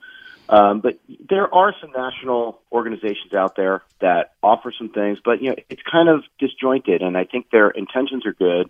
Um, 0.49 0.81
but 0.81 0.99
there 1.29 1.53
are 1.53 1.73
some 1.79 1.91
national 1.91 2.59
organizations 2.71 3.33
out 3.33 3.55
there 3.55 3.83
that 4.01 4.33
offer 4.43 4.73
some 4.77 4.89
things, 4.89 5.19
but 5.23 5.41
you 5.41 5.49
know 5.49 5.55
it's 5.69 5.83
kind 5.89 6.09
of 6.09 6.23
disjointed, 6.39 7.01
and 7.01 7.15
I 7.15 7.23
think 7.23 7.51
their 7.51 7.69
intentions 7.69 8.25
are 8.25 8.33
good. 8.33 8.69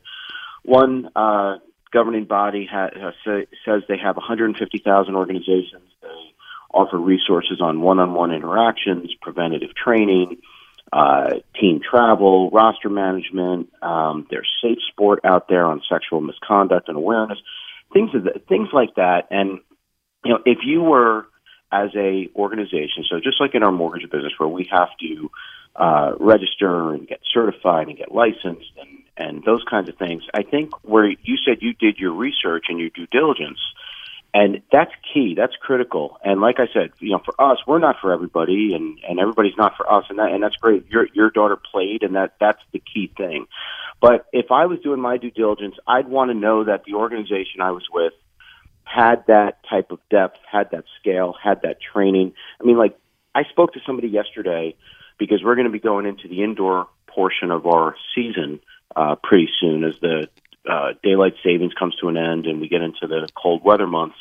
One 0.64 1.10
uh, 1.16 1.58
governing 1.92 2.26
body 2.26 2.68
ha- 2.72 3.12
say, 3.26 3.48
says 3.66 3.84
they 3.88 3.98
have 3.98 4.16
150,000 4.16 5.16
organizations. 5.16 5.90
They 6.02 6.08
offer 6.74 6.98
resources 6.98 7.60
on 7.62 7.82
one-on-one 7.82 8.32
interactions, 8.32 9.14
preventative 9.22 9.76
training, 9.76 10.38
uh, 10.94 11.36
team 11.60 11.80
travel, 11.82 12.50
roster 12.52 12.90
management. 12.90 13.70
Um, 13.82 14.28
there's 14.30 14.50
safe 14.62 14.80
sport 14.90 15.22
out 15.24 15.48
there 15.48 15.66
on 15.66 15.82
sexual 15.90 16.22
misconduct 16.22 16.88
and 16.88 16.98
awareness, 16.98 17.40
things 17.94 18.14
of 18.14 18.24
the, 18.24 18.42
things 18.48 18.70
like 18.74 18.96
that. 18.96 19.28
And 19.32 19.60
you 20.24 20.32
know, 20.32 20.40
if 20.46 20.60
you 20.64 20.82
were 20.82 21.26
as 21.72 21.90
a 21.96 22.30
organization, 22.36 23.06
so 23.10 23.20
just 23.20 23.40
like 23.40 23.56
in 23.56 23.64
our 23.64 23.72
mortgage 23.72 24.10
business, 24.10 24.34
where 24.38 24.50
we 24.50 24.68
have 24.72 24.90
to 25.00 25.32
uh, 25.76 26.12
register 26.20 26.94
and 26.94 27.08
get 27.08 27.22
certified 27.34 27.88
and 27.88 27.98
get 27.98 28.12
licensed 28.12 28.72
and 28.80 29.01
and 29.22 29.44
those 29.44 29.64
kinds 29.70 29.90
of 29.90 29.98
things. 29.98 30.24
I 30.34 30.44
think 30.44 30.72
where 30.84 31.06
you 31.06 31.38
said 31.46 31.58
you 31.62 31.74
did 31.74 31.98
your 31.98 32.14
research 32.14 32.66
and 32.70 32.80
your 32.80 32.90
due 32.90 33.08
diligence, 33.08 33.60
and 34.34 34.62
that's 34.72 34.92
key. 35.14 35.36
That's 35.36 35.56
critical. 35.62 36.18
And 36.24 36.42
like 36.42 36.60
I 36.60 36.68
said, 36.74 36.92
you 37.00 37.12
know, 37.12 37.22
for 37.24 37.40
us, 37.40 37.60
we're 37.68 37.80
not 37.80 37.98
for 38.02 38.14
everybody, 38.14 38.74
and 38.74 39.00
and 39.08 39.20
everybody's 39.20 39.58
not 39.58 39.78
for 39.78 39.92
us, 39.92 40.06
and 40.10 40.20
that 40.20 40.32
and 40.32 40.42
that's 40.42 40.56
great. 40.56 40.90
Your 40.90 41.08
your 41.14 41.30
daughter 41.30 41.58
played, 41.58 42.04
and 42.04 42.16
that 42.16 42.36
that's 42.40 42.62
the 42.72 42.80
key 42.80 43.12
thing. 43.16 43.48
But 44.02 44.26
if 44.34 44.52
I 44.52 44.66
was 44.66 44.80
doing 44.80 45.00
my 45.00 45.18
due 45.18 45.32
diligence, 45.32 45.76
I'd 45.88 46.08
want 46.08 46.32
to 46.32 46.36
know 46.36 46.64
that 46.64 46.86
the 46.86 46.96
organization 46.96 47.62
I 47.62 47.72
was 47.72 47.88
with 47.92 48.14
had 48.84 49.26
that 49.28 49.60
type 49.70 49.92
of 49.92 50.00
depth, 50.10 50.40
had 50.50 50.72
that 50.72 50.86
scale, 51.00 51.36
had 51.42 51.62
that 51.62 51.78
training. 51.94 52.34
I 52.60 52.66
mean, 52.66 52.78
like 52.78 52.98
I 53.36 53.44
spoke 53.44 53.74
to 53.74 53.80
somebody 53.86 54.08
yesterday 54.08 54.76
because 55.18 55.44
we're 55.44 55.56
going 55.56 55.68
to 55.68 55.72
be 55.72 55.80
going 55.80 56.06
into 56.06 56.28
the 56.28 56.44
indoor 56.44 56.88
portion 57.08 57.52
of 57.52 57.68
our 57.68 57.96
season 58.16 58.60
uh, 58.96 59.16
pretty 59.24 59.50
soon 59.60 59.84
as 59.84 59.94
the 60.02 60.28
uh, 60.70 60.94
daylight 61.04 61.34
savings 61.44 61.74
comes 61.74 61.96
to 61.96 62.10
an 62.10 62.18
end 62.18 62.46
and 62.46 62.62
we 62.62 62.68
get 62.68 62.82
into 62.82 63.08
the 63.08 63.28
cold 63.36 63.64
weather 63.64 63.88
months, 63.88 64.16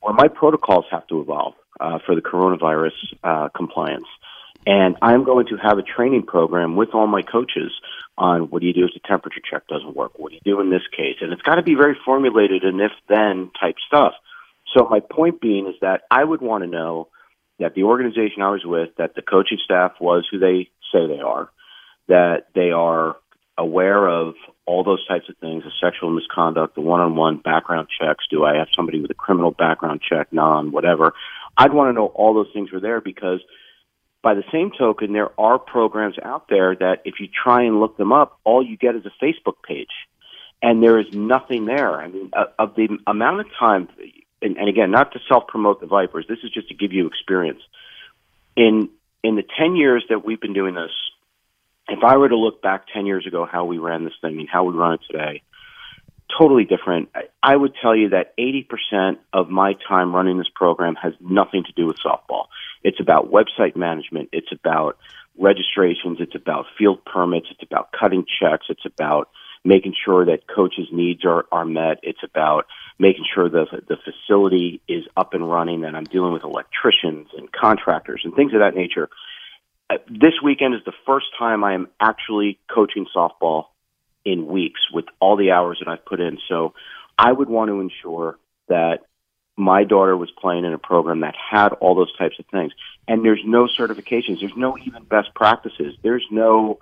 where 0.00 0.14
my 0.14 0.28
protocols 0.28 0.86
have 0.90 1.06
to 1.08 1.20
evolve 1.20 1.54
uh, 1.80 1.98
for 2.04 2.14
the 2.14 2.22
coronavirus 2.22 2.92
uh, 3.22 3.48
compliance. 3.50 4.06
And 4.66 4.96
I'm 5.02 5.24
going 5.24 5.46
to 5.48 5.56
have 5.56 5.78
a 5.78 5.82
training 5.82 6.24
program 6.24 6.76
with 6.76 6.90
all 6.94 7.06
my 7.06 7.22
coaches 7.22 7.72
on 8.16 8.42
what 8.50 8.60
do 8.60 8.66
you 8.66 8.72
do 8.72 8.84
if 8.84 8.94
the 8.94 9.00
temperature 9.06 9.40
check 9.48 9.66
doesn't 9.66 9.96
work? 9.96 10.18
What 10.18 10.30
do 10.30 10.36
you 10.36 10.40
do 10.44 10.60
in 10.60 10.70
this 10.70 10.82
case? 10.96 11.16
And 11.20 11.32
it's 11.32 11.42
got 11.42 11.56
to 11.56 11.62
be 11.62 11.74
very 11.74 11.96
formulated 12.04 12.62
and 12.62 12.80
if 12.80 12.92
then 13.08 13.50
type 13.60 13.76
stuff. 13.86 14.12
So 14.76 14.86
my 14.88 15.00
point 15.00 15.40
being 15.40 15.66
is 15.66 15.74
that 15.80 16.02
I 16.10 16.22
would 16.22 16.40
want 16.40 16.62
to 16.62 16.70
know 16.70 17.08
that 17.58 17.74
the 17.74 17.84
organization 17.84 18.42
I 18.42 18.50
was 18.50 18.64
with, 18.64 18.90
that 18.98 19.14
the 19.14 19.22
coaching 19.22 19.58
staff 19.64 19.92
was 20.00 20.26
who 20.30 20.38
they 20.38 20.70
say 20.92 21.06
they 21.06 21.20
are, 21.20 21.50
that 22.08 22.46
they 22.54 22.70
are 22.70 23.16
aware 23.58 24.08
of 24.08 24.34
all 24.66 24.84
those 24.84 25.06
types 25.06 25.28
of 25.28 25.36
things, 25.38 25.64
the 25.64 25.70
sexual 25.82 26.10
misconduct, 26.10 26.74
the 26.74 26.80
one-on-one 26.80 27.38
background 27.38 27.88
checks. 28.00 28.24
Do 28.30 28.44
I 28.44 28.56
have 28.56 28.68
somebody 28.74 29.00
with 29.00 29.10
a 29.10 29.14
criminal 29.14 29.50
background 29.50 30.00
check, 30.08 30.32
non, 30.32 30.72
whatever? 30.72 31.12
I'd 31.56 31.72
want 31.72 31.90
to 31.90 31.92
know 31.92 32.06
all 32.06 32.34
those 32.34 32.48
things 32.54 32.72
were 32.72 32.80
there 32.80 33.00
because 33.00 33.40
by 34.22 34.34
the 34.34 34.44
same 34.52 34.70
token, 34.76 35.12
there 35.12 35.30
are 35.38 35.58
programs 35.58 36.16
out 36.22 36.48
there 36.48 36.74
that 36.76 37.02
if 37.04 37.14
you 37.20 37.28
try 37.28 37.64
and 37.64 37.80
look 37.80 37.96
them 37.96 38.12
up, 38.12 38.38
all 38.44 38.64
you 38.64 38.76
get 38.76 38.94
is 38.94 39.04
a 39.04 39.24
Facebook 39.24 39.56
page. 39.66 39.88
and 40.62 40.82
there 40.82 40.98
is 40.98 41.12
nothing 41.12 41.66
there. 41.66 42.00
I 42.00 42.08
mean, 42.08 42.30
uh, 42.32 42.44
of 42.58 42.76
the 42.76 42.88
amount 43.06 43.40
of 43.40 43.46
time, 43.58 43.88
and, 44.40 44.56
and 44.56 44.68
again, 44.68 44.90
not 44.90 45.12
to 45.12 45.18
self 45.28 45.48
promote 45.48 45.80
the 45.80 45.86
Vipers, 45.86 46.26
this 46.28 46.38
is 46.44 46.50
just 46.50 46.68
to 46.68 46.74
give 46.74 46.92
you 46.92 47.06
experience. 47.06 47.60
In 48.56 48.88
in 49.24 49.36
the 49.36 49.44
ten 49.58 49.76
years 49.76 50.04
that 50.08 50.24
we've 50.24 50.40
been 50.40 50.52
doing 50.54 50.74
this, 50.74 50.92
if 51.88 52.02
I 52.04 52.16
were 52.16 52.28
to 52.28 52.36
look 52.36 52.62
back 52.62 52.86
ten 52.92 53.06
years 53.06 53.26
ago, 53.26 53.46
how 53.50 53.64
we 53.64 53.78
ran 53.78 54.04
this 54.04 54.14
thing, 54.20 54.38
and 54.38 54.48
how 54.48 54.64
we 54.64 54.74
run 54.74 54.94
it 54.94 55.00
today, 55.10 55.42
totally 56.38 56.64
different. 56.64 57.10
I, 57.14 57.22
I 57.42 57.56
would 57.56 57.74
tell 57.80 57.94
you 57.94 58.10
that 58.10 58.36
80% 58.38 59.18
of 59.32 59.48
my 59.48 59.74
time 59.88 60.14
running 60.14 60.38
this 60.38 60.48
program 60.54 60.94
has 60.96 61.12
nothing 61.20 61.64
to 61.64 61.72
do 61.72 61.86
with 61.86 61.96
softball. 62.04 62.46
It's 62.82 63.00
about 63.00 63.30
website 63.30 63.76
management. 63.76 64.30
It's 64.32 64.52
about 64.52 64.98
registrations. 65.38 66.18
It's 66.20 66.34
about 66.34 66.66
field 66.78 67.04
permits. 67.04 67.46
It's 67.50 67.62
about 67.62 67.90
cutting 67.92 68.24
checks. 68.40 68.66
It's 68.68 68.86
about 68.86 69.28
making 69.64 69.94
sure 70.04 70.24
that 70.26 70.48
coaches' 70.48 70.88
needs 70.92 71.24
are, 71.24 71.46
are 71.52 71.64
met. 71.64 72.00
It's 72.02 72.22
about 72.24 72.66
making 72.98 73.24
sure 73.32 73.48
that 73.48 73.66
the 73.88 73.96
facility 73.96 74.80
is 74.88 75.04
up 75.16 75.34
and 75.34 75.48
running 75.48 75.84
and 75.84 75.96
I'm 75.96 76.04
dealing 76.04 76.32
with 76.32 76.44
electricians 76.44 77.28
and 77.36 77.50
contractors 77.52 78.22
and 78.24 78.34
things 78.34 78.52
of 78.54 78.60
that 78.60 78.74
nature. 78.74 79.08
Uh, 79.92 79.98
this 80.08 80.32
weekend 80.42 80.74
is 80.74 80.80
the 80.86 80.92
first 81.04 81.26
time 81.38 81.62
I 81.62 81.74
am 81.74 81.88
actually 82.00 82.58
coaching 82.72 83.06
softball 83.14 83.66
in 84.24 84.46
weeks 84.46 84.80
with 84.92 85.04
all 85.20 85.36
the 85.36 85.50
hours 85.50 85.82
that 85.84 85.90
I've 85.90 86.04
put 86.04 86.20
in. 86.20 86.38
So 86.48 86.72
I 87.18 87.30
would 87.30 87.48
want 87.48 87.68
to 87.68 87.80
ensure 87.80 88.38
that 88.68 89.00
my 89.56 89.84
daughter 89.84 90.16
was 90.16 90.30
playing 90.30 90.64
in 90.64 90.72
a 90.72 90.78
program 90.78 91.20
that 91.20 91.34
had 91.36 91.74
all 91.74 91.94
those 91.94 92.16
types 92.16 92.38
of 92.38 92.46
things. 92.46 92.72
And 93.06 93.22
there's 93.22 93.42
no 93.44 93.66
certifications. 93.66 94.40
There's 94.40 94.56
no 94.56 94.78
even 94.78 95.04
best 95.04 95.34
practices. 95.34 95.94
There's 96.02 96.24
no 96.30 96.78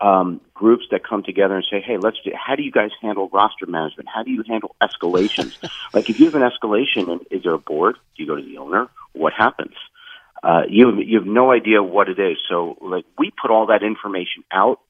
um, 0.00 0.40
groups 0.54 0.84
that 0.92 1.02
come 1.04 1.24
together 1.24 1.56
and 1.56 1.64
say, 1.68 1.80
"Hey, 1.80 1.96
let's 1.96 2.18
do. 2.24 2.30
How 2.34 2.54
do 2.54 2.62
you 2.62 2.70
guys 2.70 2.90
handle 3.00 3.28
roster 3.32 3.66
management? 3.66 4.08
How 4.08 4.22
do 4.22 4.30
you 4.30 4.44
handle 4.46 4.76
escalations? 4.80 5.56
like, 5.94 6.10
if 6.10 6.20
you 6.20 6.26
have 6.26 6.34
an 6.34 6.42
escalation, 6.42 7.10
and 7.10 7.26
is 7.30 7.42
there 7.42 7.54
a 7.54 7.58
board? 7.58 7.96
Do 8.16 8.22
you 8.22 8.28
go 8.28 8.36
to 8.36 8.42
the 8.42 8.58
owner? 8.58 8.88
What 9.12 9.32
happens? 9.32 9.74
Uh, 10.42 10.62
you 10.68 11.00
you 11.00 11.18
have 11.18 11.26
no 11.26 11.52
idea 11.52 11.82
what 11.82 12.08
it 12.08 12.18
is. 12.18 12.36
So, 12.48 12.76
like, 12.80 13.04
we 13.18 13.30
put 13.30 13.50
all 13.50 13.66
that 13.66 13.82
information 13.82 14.44
out. 14.50 14.80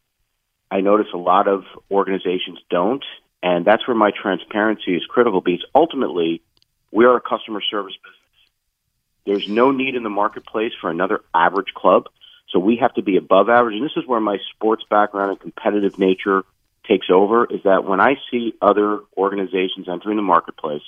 I 0.71 0.81
notice 0.81 1.09
a 1.13 1.19
lot 1.19 1.49
of 1.49 1.65
organizations 1.91 2.59
don't, 2.71 3.05
and 3.43 3.65
that's 3.65 3.87
where 3.87 3.97
my 3.97 4.11
transparency 4.11 4.97
is 4.97 5.05
critical 5.07 5.43
because 5.43 5.65
ultimately, 5.75 6.41
we 6.91 7.05
are 7.05 7.17
a 7.17 7.21
customer 7.21 7.61
service 7.71 7.95
business. 8.03 8.19
There's 9.27 9.49
no 9.49 9.71
need 9.71 9.95
in 9.95 10.03
the 10.03 10.11
marketplace 10.11 10.73
for 10.81 10.91
another 10.91 11.21
average 11.35 11.75
club 11.75 12.07
so 12.53 12.59
we 12.59 12.77
have 12.77 12.95
to 12.95 13.03
be 13.03 13.17
above 13.17 13.49
average. 13.49 13.77
And 13.77 13.85
this 13.85 13.97
is 13.97 14.07
where 14.07 14.21
my 14.21 14.39
sports 14.55 14.85
background 14.89 15.31
and 15.31 15.41
competitive 15.41 15.99
nature 15.99 16.45
takes 16.87 17.07
over 17.11 17.47
is 17.47 17.63
that 17.65 17.85
when 17.85 18.01
I 18.01 18.17
see 18.31 18.55
other 18.61 19.01
organizations 19.17 19.89
entering 19.89 20.17
the 20.17 20.23
marketplace 20.23 20.83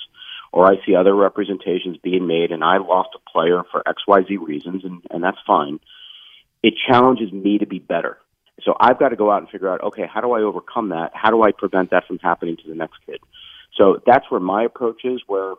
or 0.55 0.65
I 0.65 0.77
see 0.85 0.95
other 0.95 1.13
representations 1.13 1.97
being 2.01 2.27
made 2.27 2.53
and 2.53 2.63
I 2.63 2.77
lost 2.77 3.09
a 3.13 3.29
player 3.29 3.63
for 3.69 3.83
XYZ 3.85 4.39
reasons, 4.39 4.85
and, 4.85 5.01
and 5.11 5.21
that's 5.21 5.37
fine, 5.45 5.81
it 6.63 6.75
challenges 6.87 7.29
me 7.33 7.57
to 7.57 7.65
be 7.65 7.77
better. 7.77 8.17
So 8.63 8.73
I've 8.79 8.97
got 8.97 9.09
to 9.09 9.17
go 9.17 9.29
out 9.29 9.41
and 9.41 9.49
figure 9.49 9.69
out, 9.69 9.83
okay, 9.83 10.07
how 10.11 10.21
do 10.21 10.31
I 10.31 10.43
overcome 10.43 10.89
that? 10.89 11.11
How 11.13 11.29
do 11.29 11.43
I 11.43 11.51
prevent 11.51 11.91
that 11.91 12.07
from 12.07 12.19
happening 12.19 12.55
to 12.55 12.69
the 12.69 12.73
next 12.73 12.99
kid? 13.05 13.19
So 13.77 14.01
that's 14.05 14.31
where 14.31 14.39
my 14.39 14.63
approach 14.63 15.03
is, 15.03 15.21
where 15.27 15.55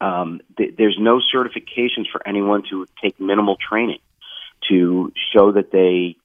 um, 0.00 0.40
th- 0.56 0.76
there's 0.78 0.96
no 0.98 1.20
certifications 1.34 2.10
for 2.10 2.26
anyone 2.26 2.62
to 2.70 2.86
take 3.02 3.20
minimal 3.20 3.56
training 3.56 4.00
to 4.70 5.12
show 5.34 5.52
that 5.52 5.72
they 5.72 6.16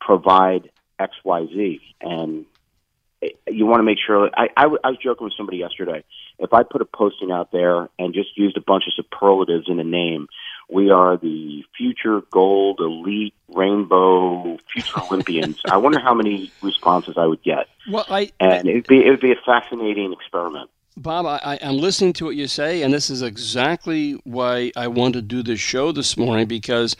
provide 0.00 0.70
X, 0.98 1.14
Y, 1.24 1.46
Z, 1.46 1.80
and 2.00 2.44
you 3.48 3.66
want 3.66 3.80
to 3.80 3.84
make 3.84 3.98
sure. 4.04 4.30
I, 4.34 4.48
I, 4.56 4.64
I 4.84 4.90
was 4.90 4.98
joking 5.02 5.24
with 5.24 5.34
somebody 5.36 5.58
yesterday. 5.58 6.04
If 6.38 6.54
I 6.54 6.62
put 6.62 6.80
a 6.80 6.86
posting 6.86 7.30
out 7.30 7.52
there 7.52 7.88
and 7.98 8.14
just 8.14 8.36
used 8.36 8.56
a 8.56 8.60
bunch 8.60 8.84
of 8.86 8.94
superlatives 8.94 9.68
in 9.68 9.76
the 9.76 9.84
name, 9.84 10.28
we 10.70 10.90
are 10.90 11.16
the 11.16 11.64
future 11.76 12.22
gold 12.30 12.80
elite 12.80 13.34
rainbow 13.48 14.58
future 14.72 15.00
Olympians. 15.10 15.60
I 15.70 15.76
wonder 15.76 15.98
how 15.98 16.14
many 16.14 16.50
responses 16.62 17.16
I 17.18 17.26
would 17.26 17.42
get. 17.42 17.68
Well, 17.90 18.06
I 18.08 18.30
and 18.40 18.68
it'd 18.68 18.86
be 18.86 19.00
it'd 19.00 19.20
be 19.20 19.32
a 19.32 19.40
fascinating 19.44 20.12
experiment. 20.12 20.70
Bob, 20.96 21.24
I, 21.24 21.54
am 21.62 21.78
listening 21.78 22.12
to 22.14 22.26
what 22.26 22.36
you 22.36 22.46
say, 22.46 22.82
and 22.82 22.92
this 22.92 23.08
is 23.10 23.22
exactly 23.22 24.20
why 24.24 24.72
I 24.76 24.88
want 24.88 25.14
to 25.14 25.22
do 25.22 25.42
this 25.42 25.60
show 25.60 25.92
this 25.92 26.16
morning 26.16 26.46
because 26.46 26.94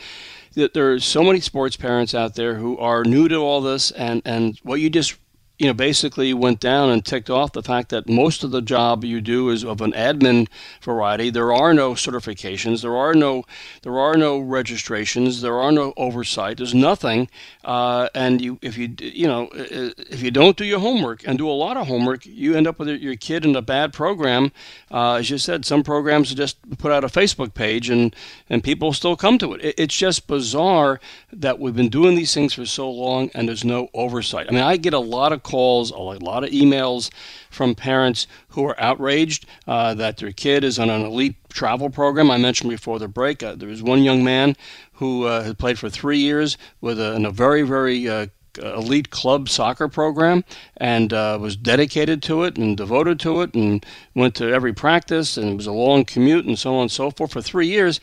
there 0.55 0.93
are 0.93 1.01
so 1.01 1.23
many 1.23 1.41
sports 1.41 1.77
parents 1.77 2.15
out 2.15 2.35
there 2.35 2.55
who 2.55 2.79
are 2.79 3.05
new 3.05 3.29
to 3.29 3.37
all 3.37 3.61
this, 3.61 3.91
and, 3.91 4.23
and 4.25 4.59
what 4.63 4.77
you 4.77 4.91
just 4.91 5.17
you 5.61 5.67
know, 5.67 5.75
basically 5.75 6.33
went 6.33 6.59
down 6.59 6.89
and 6.89 7.05
ticked 7.05 7.29
off 7.29 7.53
the 7.53 7.63
fact 7.63 7.91
that 7.91 8.09
most 8.09 8.43
of 8.43 8.51
the 8.51 8.63
job 8.63 9.05
you 9.05 9.21
do 9.21 9.51
is 9.51 9.63
of 9.63 9.83
an 9.83 9.93
admin 9.93 10.49
variety. 10.81 11.29
There 11.29 11.53
are 11.53 11.75
no 11.75 11.93
certifications. 11.93 12.81
There 12.81 12.97
are 12.97 13.13
no 13.13 13.45
there 13.83 13.99
are 13.99 14.17
no 14.17 14.39
registrations. 14.39 15.43
There 15.43 15.59
are 15.59 15.71
no 15.71 15.93
oversight. 15.99 16.57
There's 16.57 16.75
nothing. 16.75 17.29
Uh, 17.63 18.09
and 18.15 18.41
you, 18.41 18.59
if 18.63 18.79
you 18.79 18.95
you 18.99 19.29
know 19.29 19.51
if 19.53 20.23
you 20.23 20.31
don't 20.31 20.57
do 20.57 20.65
your 20.65 20.81
homework 20.81 21.29
and 21.29 21.37
do 21.37 21.47
a 21.47 21.53
lot 21.53 21.77
of 21.77 21.89
homework, 21.89 22.25
you 22.25 22.55
end 22.55 22.67
up 22.67 22.79
with 22.79 22.89
your 22.89 23.17
kid 23.17 23.45
in 23.45 23.55
a 23.55 23.61
bad 23.61 23.93
program. 23.93 24.53
Uh, 24.91 25.17
as 25.17 25.29
you 25.29 25.37
said, 25.37 25.67
some 25.67 25.83
programs 25.83 26.35
just 26.35 26.57
put 26.79 26.91
out 26.91 27.05
a 27.05 27.09
Facebook 27.09 27.53
page 27.53 27.91
and 27.91 28.17
and 28.49 28.65
people 28.65 28.95
still 28.95 29.15
come 29.15 29.37
to 29.37 29.53
it. 29.53 29.75
It's 29.77 29.95
just 29.95 30.27
bizarre 30.27 31.01
that 31.35 31.59
we've 31.59 31.77
been 31.77 31.91
doing 31.91 32.15
these 32.15 32.33
things 32.33 32.55
for 32.55 32.65
so 32.65 32.91
long 32.91 33.31
and 33.35 33.47
there's 33.47 33.63
no 33.63 33.91
oversight. 33.93 34.47
I 34.49 34.53
mean, 34.53 34.63
I 34.63 34.79
get 34.79 34.95
a 34.95 34.99
lot 34.99 35.35
of 35.35 35.43
calls, 35.51 35.91
a 35.91 35.97
lot 35.97 36.45
of 36.45 36.51
emails 36.51 37.11
from 37.51 37.75
parents 37.75 38.27
who 38.51 38.65
are 38.65 38.81
outraged 38.81 39.47
uh, 39.67 39.95
that 39.95 40.19
their 40.19 40.33
kid 40.33 40.63
is 40.63 40.79
on 40.79 40.89
an 40.89 41.03
elite 41.03 41.37
travel 41.49 41.91
program. 41.91 42.31
I 42.31 42.39
mentioned 42.39 42.71
before 42.71 42.99
the 42.99 43.09
break, 43.09 43.43
uh, 43.43 43.57
there 43.57 43.69
was 43.69 43.83
one 43.83 44.03
young 44.03 44.23
man 44.23 44.57
who 44.95 45.25
uh, 45.25 45.43
had 45.43 45.59
played 45.59 45.79
for 45.79 45.91
three 45.91 46.19
years 46.19 46.57
with 46.81 47.01
a, 47.01 47.15
in 47.15 47.25
a 47.25 47.31
very, 47.31 47.63
very 47.63 48.09
uh, 48.09 48.27
elite 48.63 49.11
club 49.11 49.49
soccer 49.49 49.89
program 49.89 50.45
and 50.77 51.13
uh, 51.13 51.39
was 51.41 51.57
dedicated 51.57 52.23
to 52.23 52.43
it 52.45 52.57
and 52.57 52.77
devoted 52.77 53.21
to 53.21 53.43
it 53.43 53.55
and 53.55 53.85
went 54.15 54.35
to 54.35 54.53
every 54.53 54.73
practice 54.73 55.37
and 55.37 55.49
it 55.51 55.57
was 55.57 55.67
a 55.67 55.73
long 55.73 56.05
commute 56.05 56.47
and 56.47 56.59
so 56.59 56.75
on 56.75 56.83
and 56.83 56.91
so 56.91 57.11
forth 57.11 57.33
for 57.33 57.43
three 57.43 57.69
years 57.69 58.01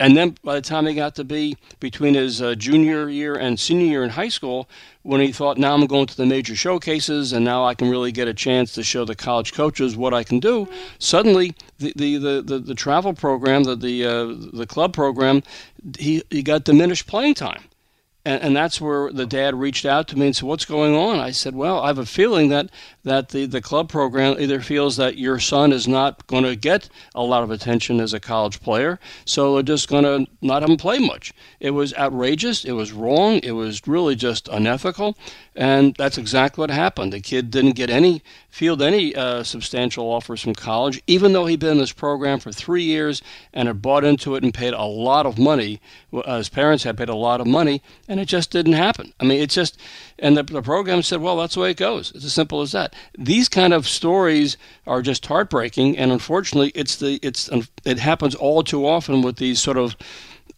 and 0.00 0.16
then 0.16 0.34
by 0.42 0.54
the 0.54 0.62
time 0.62 0.86
he 0.86 0.94
got 0.94 1.14
to 1.16 1.24
be 1.24 1.56
between 1.78 2.14
his 2.14 2.40
uh, 2.40 2.54
junior 2.54 3.10
year 3.10 3.34
and 3.34 3.60
senior 3.60 3.86
year 3.86 4.02
in 4.02 4.08
high 4.10 4.30
school, 4.30 4.68
when 5.02 5.20
he 5.20 5.30
thought, 5.30 5.58
now 5.58 5.74
I'm 5.74 5.86
going 5.86 6.06
to 6.06 6.16
the 6.16 6.24
major 6.24 6.56
showcases 6.56 7.34
and 7.34 7.44
now 7.44 7.66
I 7.66 7.74
can 7.74 7.90
really 7.90 8.10
get 8.10 8.26
a 8.26 8.32
chance 8.34 8.72
to 8.74 8.82
show 8.82 9.04
the 9.04 9.14
college 9.14 9.52
coaches 9.52 9.96
what 9.96 10.14
I 10.14 10.24
can 10.24 10.40
do, 10.40 10.66
suddenly 10.98 11.54
the, 11.78 11.92
the, 11.96 12.16
the, 12.16 12.42
the, 12.42 12.58
the 12.58 12.74
travel 12.74 13.12
program, 13.12 13.64
the, 13.64 13.76
the, 13.76 14.04
uh, 14.06 14.34
the 14.54 14.66
club 14.66 14.94
program, 14.94 15.42
he, 15.98 16.22
he 16.30 16.42
got 16.42 16.64
diminished 16.64 17.06
playing 17.06 17.34
time. 17.34 17.62
And, 18.22 18.42
and, 18.42 18.56
that's 18.56 18.82
where 18.82 19.10
the 19.10 19.24
dad 19.24 19.54
reached 19.54 19.86
out 19.86 20.06
to 20.08 20.18
me 20.18 20.26
and 20.26 20.36
said, 20.36 20.46
"What's 20.46 20.66
going 20.66 20.94
on?" 20.94 21.18
I 21.18 21.30
said, 21.30 21.54
"Well, 21.54 21.80
I 21.80 21.86
have 21.86 21.98
a 21.98 22.04
feeling 22.04 22.50
that 22.50 22.70
that 23.02 23.30
the, 23.30 23.46
the 23.46 23.62
club 23.62 23.88
program 23.88 24.36
either 24.38 24.60
feels 24.60 24.98
that 24.98 25.16
your 25.16 25.38
son 25.38 25.72
is 25.72 25.88
not 25.88 26.26
going 26.26 26.44
to 26.44 26.54
get 26.54 26.90
a 27.14 27.22
lot 27.22 27.42
of 27.42 27.50
attention 27.50 27.98
as 27.98 28.12
a 28.12 28.20
college 28.20 28.60
player, 28.60 29.00
so 29.24 29.54
they're 29.54 29.62
just 29.62 29.88
going 29.88 30.04
to 30.04 30.30
not 30.42 30.60
have 30.60 30.70
him 30.70 30.76
play 30.76 30.98
much." 30.98 31.32
It 31.60 31.70
was 31.70 31.94
outrageous. 31.94 32.66
It 32.66 32.72
was 32.72 32.92
wrong. 32.92 33.40
It 33.42 33.52
was 33.52 33.86
really 33.86 34.16
just 34.16 34.48
unethical, 34.48 35.16
and 35.56 35.94
that's 35.96 36.18
exactly 36.18 36.62
what 36.62 36.70
happened. 36.70 37.12
The 37.12 37.20
kid 37.20 37.50
didn't 37.50 37.72
get 37.72 37.90
any 37.90 38.22
field 38.50 38.82
any 38.82 39.14
uh, 39.14 39.42
substantial 39.42 40.06
offers 40.06 40.42
from 40.42 40.54
college, 40.54 41.02
even 41.06 41.32
though 41.32 41.46
he'd 41.46 41.60
been 41.60 41.72
in 41.72 41.78
this 41.78 41.92
program 41.92 42.40
for 42.40 42.52
three 42.52 42.82
years 42.82 43.22
and 43.52 43.68
had 43.68 43.80
bought 43.80 44.04
into 44.04 44.34
it 44.34 44.42
and 44.42 44.52
paid 44.52 44.74
a 44.74 44.84
lot 44.84 45.26
of 45.26 45.38
money. 45.38 45.80
Uh, 46.12 46.36
his 46.38 46.48
parents 46.48 46.84
had 46.84 46.96
paid 46.96 47.08
a 47.08 47.14
lot 47.14 47.40
of 47.40 47.46
money, 47.46 47.82
and 48.08 48.18
it 48.20 48.26
just 48.26 48.50
didn't 48.50 48.72
happen. 48.72 49.12
I 49.20 49.24
mean, 49.24 49.40
it 49.40 49.50
just, 49.50 49.78
and 50.18 50.36
the, 50.36 50.42
the 50.42 50.62
program 50.62 51.02
said, 51.02 51.20
well, 51.20 51.36
that's 51.36 51.54
the 51.54 51.60
way 51.60 51.70
it 51.70 51.76
goes. 51.76 52.12
It's 52.14 52.24
as 52.24 52.32
simple 52.32 52.60
as 52.60 52.72
that. 52.72 52.94
These 53.16 53.48
kind 53.48 53.72
of 53.72 53.86
stories 53.88 54.56
are 54.86 55.02
just 55.02 55.24
heartbreaking, 55.26 55.96
and 55.96 56.12
unfortunately, 56.12 56.72
it's 56.74 56.96
the 56.96 57.18
it's 57.22 57.48
it 57.84 57.98
happens 57.98 58.34
all 58.34 58.62
too 58.62 58.86
often 58.86 59.22
with 59.22 59.36
these 59.36 59.60
sort 59.60 59.76
of 59.76 59.96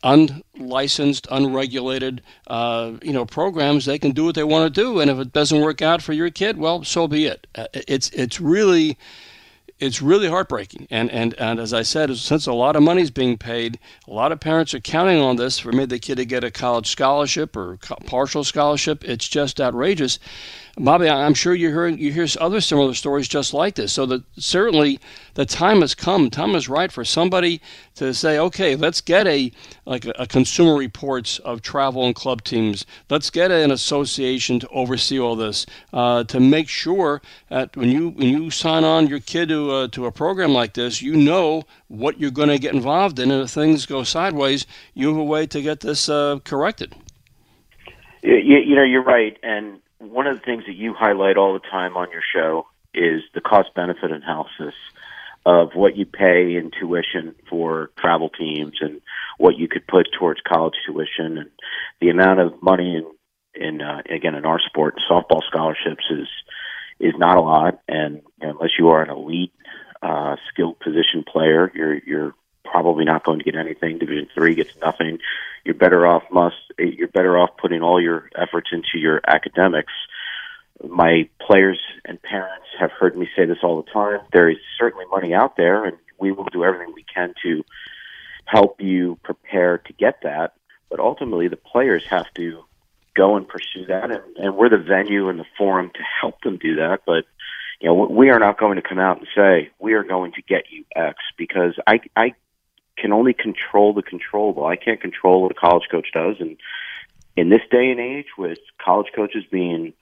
unlicensed, 0.03 1.27
unregulated, 1.31 2.23
uh, 2.47 2.93
you 3.03 3.13
know, 3.13 3.25
programs. 3.25 3.85
They 3.85 3.99
can 3.99 4.13
do 4.13 4.25
what 4.25 4.35
they 4.35 4.45
want 4.45 4.73
to 4.73 4.81
do, 4.81 5.01
and 5.01 5.11
if 5.11 5.19
it 5.19 5.33
doesn't 5.33 5.61
work 5.61 5.83
out 5.83 6.03
for 6.03 6.13
your 6.13 6.31
kid, 6.31 6.59
well, 6.59 6.85
so 6.85 7.07
be 7.07 7.27
it. 7.27 7.47
Uh, 7.55 7.67
it's 7.73 8.09
it's 8.11 8.41
really 8.41 8.99
it's 9.83 10.01
really 10.01 10.29
heartbreaking. 10.29 10.87
And, 10.93 11.11
and, 11.11 11.35
and 11.41 11.59
as 11.59 11.75
I 11.75 11.83
said, 11.83 12.17
since 12.17 12.47
a 12.47 12.53
lot 12.53 12.77
of 12.77 12.85
money 12.85 13.03
is 13.03 13.11
being 13.11 13.37
paid, 13.37 13.81
a 14.07 14.13
lot 14.13 14.31
of 14.31 14.39
parents 14.39 14.73
are 14.75 14.81
counting 14.81 15.19
on 15.19 15.35
this 15.35 15.59
for 15.59 15.73
maybe 15.73 15.87
the 15.87 15.99
kid 15.99 16.19
to 16.19 16.25
get 16.25 16.45
a 16.45 16.53
college 16.53 16.87
scholarship 16.87 17.57
or 17.57 17.79
partial 18.07 18.45
scholarship. 18.45 19.03
It's 19.03 19.27
just 19.27 19.61
outrageous. 19.61 20.21
Bobby, 20.79 21.07
I'm 21.07 21.35
sure 21.35 21.55
you 21.55 21.69
hear 21.69 21.87
you 21.87 22.13
hear 22.13 22.27
other 22.41 22.63
similar 22.63 22.95
stories 22.95 23.29
just 23.29 23.53
like 23.53 23.75
this. 23.75 23.93
So 23.93 24.07
that 24.07 24.23
certainly 24.39 25.01
the 25.35 25.45
time 25.45 25.83
has 25.83 25.95
come. 25.95 26.31
Time 26.31 26.55
is 26.55 26.67
right 26.67 26.91
for 26.91 27.05
somebody 27.05 27.61
to 27.97 28.15
say, 28.15 28.39
okay, 28.39 28.75
let's 28.75 29.03
get 29.03 29.27
a 29.27 29.53
like 29.85 30.07
a, 30.07 30.13
a 30.19 30.27
consumer 30.27 30.75
reports 30.75 31.39
of 31.41 31.61
travel 31.61 32.07
and 32.07 32.15
club 32.15 32.43
teams. 32.43 32.87
Let's 33.11 33.29
get 33.29 33.51
an 33.51 33.71
association 33.71 34.61
to 34.61 34.69
oversee 34.69 35.21
all 35.21 35.37
this 35.37 35.67
uh, 35.93 36.25
to 36.25 36.41
make 36.41 36.71
sure 36.71 37.21
that 37.51 37.77
when 37.77 37.91
you 37.91 38.09
when 38.09 38.29
you 38.29 38.51
sign 38.51 38.83
on 38.83 39.09
your 39.09 39.21
kid 39.21 39.51
to 39.51 39.71
uh, 39.71 39.89
to 39.89 40.07
a 40.07 40.13
program 40.13 40.55
like 40.55 40.73
this, 40.73 41.03
you 41.03 41.17
know 41.17 41.65
what 41.89 42.19
you're 42.19 42.31
going 42.31 42.49
to 42.49 42.59
get 42.59 42.73
involved 42.73 43.19
in, 43.19 43.31
and 43.31 43.43
if 43.43 43.51
things 43.51 43.85
go 43.85 44.05
sideways, 44.05 44.67
you 44.95 45.09
have 45.09 45.19
a 45.19 45.25
way 45.25 45.47
to 45.49 45.61
get 45.61 45.81
this 45.81 46.09
uh, 46.09 46.39
corrected. 46.45 46.95
You, 48.23 48.37
you 48.37 48.75
know, 48.75 48.85
you're 48.85 49.03
right, 49.03 49.37
and 49.43 49.81
one 50.03 50.27
of 50.27 50.37
the 50.37 50.45
things 50.45 50.65
that 50.67 50.75
you 50.75 50.95
highlight 50.95 51.37
all 51.37 51.53
the 51.53 51.61
time 51.61 51.97
on 51.97 52.11
your 52.11 52.23
show 52.35 52.67
is 52.95 53.23
the 53.35 53.41
cost 53.41 53.75
benefit 53.75 54.11
analysis 54.11 54.75
of 55.45 55.71
what 55.75 55.97
you 55.97 56.07
pay 56.07 56.57
in 56.57 56.71
tuition 56.79 57.35
for 57.49 57.91
travel 57.99 58.29
teams 58.29 58.75
and 58.81 59.01
what 59.39 59.57
you 59.57 59.69
could 59.69 59.87
put 59.87 60.09
towards 60.19 60.41
college 60.47 60.75
tuition. 60.87 61.39
And 61.39 61.51
the 62.01 62.11
amount 62.11 62.41
of 62.41 62.63
money 62.63 62.97
in 62.97 63.07
in 63.55 63.83
uh, 63.83 64.03
again 64.09 64.35
in 64.35 64.45
our 64.45 64.61
sport 64.61 64.95
softball 65.11 65.43
scholarships 65.49 66.05
is 66.11 66.29
is 67.01 67.15
not 67.17 67.37
a 67.37 67.41
lot. 67.41 67.81
And 67.89 68.23
unless 68.41 68.71
you 68.79 68.89
are 68.89 69.03
an 69.03 69.11
elite 69.11 69.53
uh 70.03 70.35
skilled 70.53 70.81
position 70.81 71.25
player 71.25 71.71
you're 71.77 71.99
you're 72.05 72.35
probably 72.65 73.05
not 73.05 73.25
going 73.25 73.39
to 73.39 73.45
get 73.45 73.57
anything 73.57 73.99
division 73.99 74.29
3 74.35 74.55
gets 74.55 74.71
nothing 74.81 75.19
you're 75.65 75.75
better 75.75 76.07
off 76.07 76.25
must 76.31 76.57
you're 76.79 77.09
better 77.09 77.39
off 77.39 77.51
putting 77.57 77.83
all 77.83 78.01
your 78.01 78.29
efforts 78.35 78.71
into 78.73 78.99
your 78.99 79.21
academics. 79.27 79.93
My 80.87 81.29
players 81.41 81.79
and 82.05 82.21
parents 82.21 82.67
have 82.81 82.91
heard 82.91 83.17
me 83.17 83.29
say 83.37 83.45
this 83.45 83.59
all 83.63 83.81
the 83.83 83.91
time. 83.91 84.21
There 84.33 84.49
is 84.49 84.57
certainly 84.79 85.07
money 85.07 85.33
out 85.33 85.57
there, 85.57 85.85
and 85.85 85.97
we 86.19 86.33
will 86.33 86.47
do 86.47 86.65
everything 86.65 86.93
we 86.95 87.05
can 87.05 87.35
to 87.45 87.63
help 88.45 88.81
you 88.81 89.19
prepare 89.23 89.79
to 89.79 89.93
get 89.93 90.23
that. 90.23 90.55
But 90.91 90.99
ultimately, 90.99 91.49
the 91.49 91.57
players 91.57 92.03
have 92.11 92.27
to 92.35 92.65
go 93.15 93.37
and 93.37 93.47
pursue 93.47 93.87
that, 93.87 94.11
and, 94.11 94.37
and 94.37 94.57
we're 94.57 94.71
the 94.71 94.79
venue 94.79 95.29
and 95.29 95.39
the 95.39 95.47
forum 95.57 95.91
to 95.95 96.01
help 96.21 96.41
them 96.41 96.59
do 96.59 96.77
that. 96.77 97.03
But 97.07 97.25
you 97.81 97.89
know, 97.89 97.95
we 97.95 98.31
are 98.31 98.39
not 98.41 98.59
going 98.59 98.77
to 98.77 98.83
come 98.83 98.99
out 98.99 99.19
and 99.19 99.29
say 99.37 99.71
we 99.79 99.95
are 99.95 100.05
going 100.05 100.33
to 100.33 100.43
get 100.43 100.65
you 100.71 100.85
X 100.97 101.19
because 101.37 101.79
I 101.87 102.01
I 102.17 102.35
can 102.97 103.13
only 103.13 103.35
control 103.35 103.93
the 103.93 104.03
controllable. 104.03 104.67
I 104.67 104.77
can't 104.77 105.01
control 105.01 105.43
what 105.43 105.53
a 105.53 105.55
college 105.55 105.89
coach 105.91 106.09
does, 106.13 106.37
and 106.41 106.57
in 107.37 107.49
this 107.49 107.63
day 107.71 107.91
and 107.91 108.01
age, 108.01 108.27
with 108.37 108.59
college 108.79 109.09
coaches 109.15 109.45
being 109.51 109.95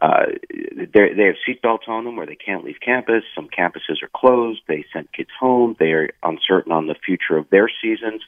uh, 0.00 0.26
they 0.50 1.24
have 1.24 1.36
seatbelts 1.48 1.88
on 1.88 2.04
them 2.04 2.16
where 2.16 2.26
they 2.26 2.36
can't 2.36 2.64
leave 2.64 2.76
campus. 2.84 3.24
Some 3.34 3.48
campuses 3.48 4.02
are 4.02 4.10
closed. 4.14 4.60
They 4.68 4.84
send 4.92 5.10
kids 5.12 5.30
home. 5.38 5.74
They 5.78 5.92
are 5.92 6.10
uncertain 6.22 6.72
on 6.72 6.86
the 6.86 6.94
future 6.94 7.38
of 7.38 7.48
their 7.50 7.70
seasons. 7.80 8.22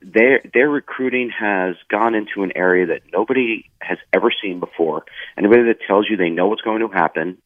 Their 0.00 0.40
their 0.54 0.70
recruiting 0.70 1.28
has 1.28 1.76
gone 1.90 2.14
into 2.14 2.42
an 2.42 2.52
area 2.56 2.86
that 2.86 3.02
nobody 3.12 3.68
has 3.82 3.98
ever 4.14 4.32
seen 4.42 4.60
before. 4.60 5.04
Anybody 5.36 5.64
that 5.64 5.80
tells 5.86 6.08
you 6.08 6.16
they 6.16 6.30
know 6.30 6.46
what's 6.46 6.62
going 6.62 6.80
to 6.80 6.88
happen, 6.88 7.36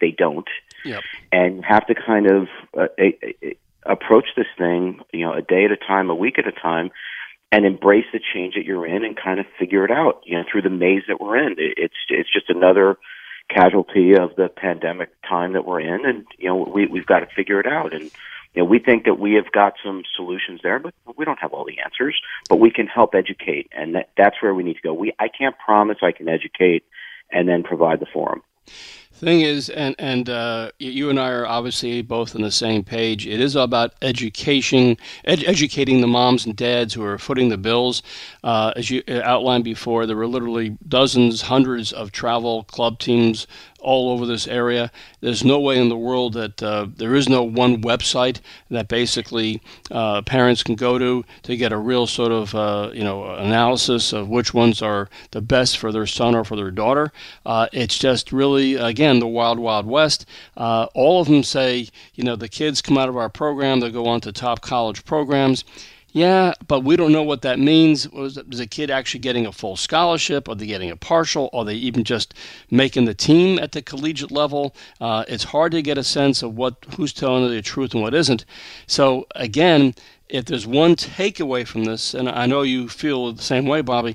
they 0.00 0.10
don't. 0.10 0.48
Yep. 0.86 1.02
And 1.30 1.62
have 1.62 1.86
to 1.88 1.94
kind 1.94 2.30
of 2.30 2.48
uh, 2.78 2.86
approach 3.84 4.26
this 4.36 4.46
thing, 4.56 5.00
you 5.12 5.26
know, 5.26 5.32
a 5.32 5.42
day 5.42 5.64
at 5.64 5.72
a 5.72 5.76
time, 5.76 6.10
a 6.10 6.14
week 6.14 6.38
at 6.38 6.46
a 6.46 6.52
time, 6.52 6.90
and 7.50 7.66
embrace 7.66 8.06
the 8.12 8.20
change 8.32 8.54
that 8.54 8.64
you're 8.64 8.86
in 8.86 9.04
and 9.04 9.16
kind 9.16 9.38
of 9.38 9.46
figure 9.58 9.84
it 9.84 9.90
out, 9.90 10.22
you 10.24 10.36
know, 10.36 10.44
through 10.50 10.62
the 10.62 10.70
maze 10.70 11.02
that 11.08 11.20
we're 11.20 11.36
in. 11.36 11.56
It's 11.58 11.94
it's 12.08 12.32
just 12.32 12.48
another 12.48 12.96
casualty 13.48 14.14
of 14.14 14.34
the 14.36 14.48
pandemic 14.48 15.10
time 15.28 15.52
that 15.52 15.66
we're 15.66 15.80
in, 15.80 16.06
and 16.06 16.24
you 16.38 16.48
know, 16.48 16.56
we 16.56 16.86
we've 16.86 17.06
got 17.06 17.20
to 17.20 17.26
figure 17.34 17.60
it 17.60 17.66
out. 17.66 17.92
And 17.92 18.04
you 18.54 18.62
know, 18.62 18.64
we 18.64 18.78
think 18.78 19.04
that 19.04 19.18
we 19.18 19.34
have 19.34 19.52
got 19.52 19.74
some 19.84 20.02
solutions 20.16 20.60
there, 20.62 20.78
but 20.78 20.94
we 21.16 21.24
don't 21.24 21.38
have 21.40 21.52
all 21.52 21.64
the 21.64 21.80
answers. 21.80 22.18
But 22.48 22.60
we 22.60 22.70
can 22.70 22.86
help 22.86 23.14
educate, 23.14 23.70
and 23.72 23.94
that, 23.96 24.10
that's 24.16 24.36
where 24.40 24.54
we 24.54 24.62
need 24.62 24.76
to 24.76 24.82
go. 24.82 24.94
We 24.94 25.12
I 25.18 25.28
can't 25.28 25.56
promise 25.58 25.98
I 26.02 26.12
can 26.12 26.28
educate 26.28 26.84
and 27.30 27.48
then 27.48 27.62
provide 27.62 28.00
the 28.00 28.06
forum 28.12 28.42
thing 29.26 29.40
is, 29.42 29.68
and 29.70 29.94
and 29.98 30.28
uh, 30.28 30.70
you 30.78 31.08
and 31.10 31.18
I 31.18 31.30
are 31.30 31.46
obviously 31.46 32.02
both 32.02 32.34
on 32.34 32.42
the 32.42 32.50
same 32.50 32.82
page. 32.84 33.26
It 33.26 33.40
is 33.40 33.56
about 33.56 33.94
education, 34.02 34.96
ed- 35.24 35.44
educating 35.44 36.00
the 36.00 36.06
moms 36.06 36.44
and 36.44 36.56
dads 36.56 36.94
who 36.94 37.04
are 37.04 37.18
footing 37.18 37.48
the 37.48 37.56
bills. 37.56 38.02
Uh, 38.42 38.72
as 38.76 38.90
you 38.90 39.02
outlined 39.08 39.64
before, 39.64 40.06
there 40.06 40.16
were 40.16 40.26
literally 40.26 40.76
dozens, 40.88 41.42
hundreds 41.42 41.92
of 41.92 42.12
travel 42.12 42.64
club 42.64 42.98
teams 42.98 43.46
all 43.82 44.10
over 44.10 44.24
this 44.26 44.46
area. 44.46 44.90
There's 45.20 45.44
no 45.44 45.60
way 45.60 45.78
in 45.78 45.88
the 45.88 45.96
world 45.96 46.32
that 46.34 46.62
uh, 46.62 46.86
there 46.96 47.14
is 47.14 47.28
no 47.28 47.42
one 47.42 47.82
website 47.82 48.40
that 48.70 48.88
basically 48.88 49.60
uh, 49.90 50.22
parents 50.22 50.62
can 50.62 50.74
go 50.74 50.98
to 50.98 51.24
to 51.42 51.56
get 51.56 51.72
a 51.72 51.78
real 51.78 52.06
sort 52.06 52.32
of 52.32 52.54
uh, 52.54 52.90
you 52.94 53.04
know 53.04 53.24
analysis 53.34 54.12
of 54.12 54.28
which 54.28 54.54
ones 54.54 54.80
are 54.80 55.08
the 55.32 55.40
best 55.40 55.78
for 55.78 55.92
their 55.92 56.06
son 56.06 56.34
or 56.34 56.44
for 56.44 56.56
their 56.56 56.70
daughter. 56.70 57.12
Uh, 57.44 57.68
it's 57.72 57.98
just 57.98 58.32
really 58.32 58.74
again 58.74 59.18
the 59.18 59.26
wild 59.26 59.58
wild 59.58 59.86
west. 59.86 60.26
Uh, 60.56 60.86
all 60.94 61.20
of 61.20 61.28
them 61.28 61.42
say 61.42 61.88
you 62.14 62.24
know 62.24 62.36
the 62.36 62.48
kids 62.48 62.80
come 62.80 62.96
out 62.96 63.08
of 63.08 63.16
our 63.16 63.28
program, 63.28 63.80
they 63.80 63.90
go 63.90 64.06
on 64.06 64.20
to 64.20 64.32
top 64.32 64.60
college 64.60 65.04
programs. 65.04 65.64
Yeah, 66.14 66.52
but 66.68 66.80
we 66.80 66.96
don't 66.96 67.10
know 67.10 67.22
what 67.22 67.40
that 67.40 67.58
means. 67.58 68.06
Was 68.10 68.36
a 68.36 68.66
kid 68.66 68.90
actually 68.90 69.20
getting 69.20 69.46
a 69.46 69.52
full 69.52 69.76
scholarship? 69.76 70.46
Are 70.46 70.54
they 70.54 70.66
getting 70.66 70.90
a 70.90 70.96
partial? 70.96 71.48
Are 71.54 71.64
they 71.64 71.74
even 71.74 72.04
just 72.04 72.34
making 72.70 73.06
the 73.06 73.14
team 73.14 73.58
at 73.58 73.72
the 73.72 73.80
collegiate 73.80 74.30
level? 74.30 74.76
Uh, 75.00 75.24
it's 75.26 75.44
hard 75.44 75.72
to 75.72 75.80
get 75.80 75.96
a 75.96 76.04
sense 76.04 76.42
of 76.42 76.54
what 76.54 76.76
who's 76.96 77.14
telling 77.14 77.48
the 77.48 77.62
truth 77.62 77.94
and 77.94 78.02
what 78.02 78.12
isn't. 78.12 78.44
So 78.86 79.26
again, 79.34 79.94
if 80.28 80.44
there's 80.44 80.66
one 80.66 80.96
takeaway 80.96 81.66
from 81.66 81.84
this, 81.84 82.12
and 82.12 82.28
I 82.28 82.44
know 82.44 82.60
you 82.60 82.90
feel 82.90 83.32
the 83.32 83.42
same 83.42 83.64
way, 83.64 83.80
Bobby, 83.80 84.14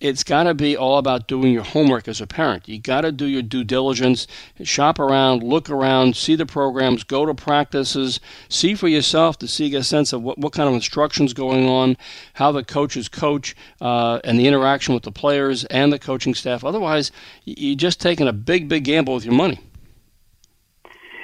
it's 0.00 0.22
got 0.22 0.44
to 0.44 0.54
be 0.54 0.76
all 0.76 0.98
about 0.98 1.26
doing 1.26 1.52
your 1.52 1.64
homework 1.64 2.06
as 2.06 2.20
a 2.20 2.26
parent. 2.26 2.68
You 2.68 2.78
got 2.78 3.00
to 3.00 3.12
do 3.12 3.26
your 3.26 3.42
due 3.42 3.64
diligence, 3.64 4.26
shop 4.62 4.98
around, 4.98 5.42
look 5.42 5.68
around, 5.68 6.16
see 6.16 6.36
the 6.36 6.46
programs, 6.46 7.02
go 7.02 7.26
to 7.26 7.34
practices, 7.34 8.20
see 8.48 8.74
for 8.74 8.88
yourself 8.88 9.38
to 9.38 9.48
see 9.48 9.74
a 9.74 9.82
sense 9.82 10.12
of 10.12 10.22
what, 10.22 10.38
what 10.38 10.52
kind 10.52 10.68
of 10.68 10.74
instructions 10.74 11.32
going 11.32 11.68
on, 11.68 11.96
how 12.34 12.52
the 12.52 12.64
coaches 12.64 13.08
coach, 13.08 13.56
uh, 13.80 14.20
and 14.24 14.38
the 14.38 14.46
interaction 14.46 14.94
with 14.94 15.02
the 15.02 15.12
players 15.12 15.64
and 15.66 15.92
the 15.92 15.98
coaching 15.98 16.34
staff. 16.34 16.64
Otherwise, 16.64 17.10
you're 17.44 17.76
just 17.76 18.00
taking 18.00 18.28
a 18.28 18.32
big, 18.32 18.68
big 18.68 18.84
gamble 18.84 19.14
with 19.14 19.24
your 19.24 19.34
money. 19.34 19.58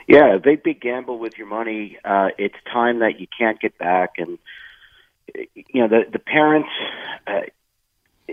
Yeah, 0.06 0.34
a 0.34 0.38
big, 0.38 0.62
big 0.62 0.80
gamble 0.80 1.18
with 1.18 1.38
your 1.38 1.46
money. 1.46 1.98
Uh, 2.04 2.28
it's 2.36 2.56
time 2.70 2.98
that 2.98 3.20
you 3.20 3.26
can't 3.38 3.58
get 3.58 3.78
back, 3.78 4.14
and 4.18 4.38
you 5.54 5.80
know 5.80 5.88
the 5.88 6.04
the 6.12 6.18
parents. 6.18 6.68
Uh, 7.26 7.40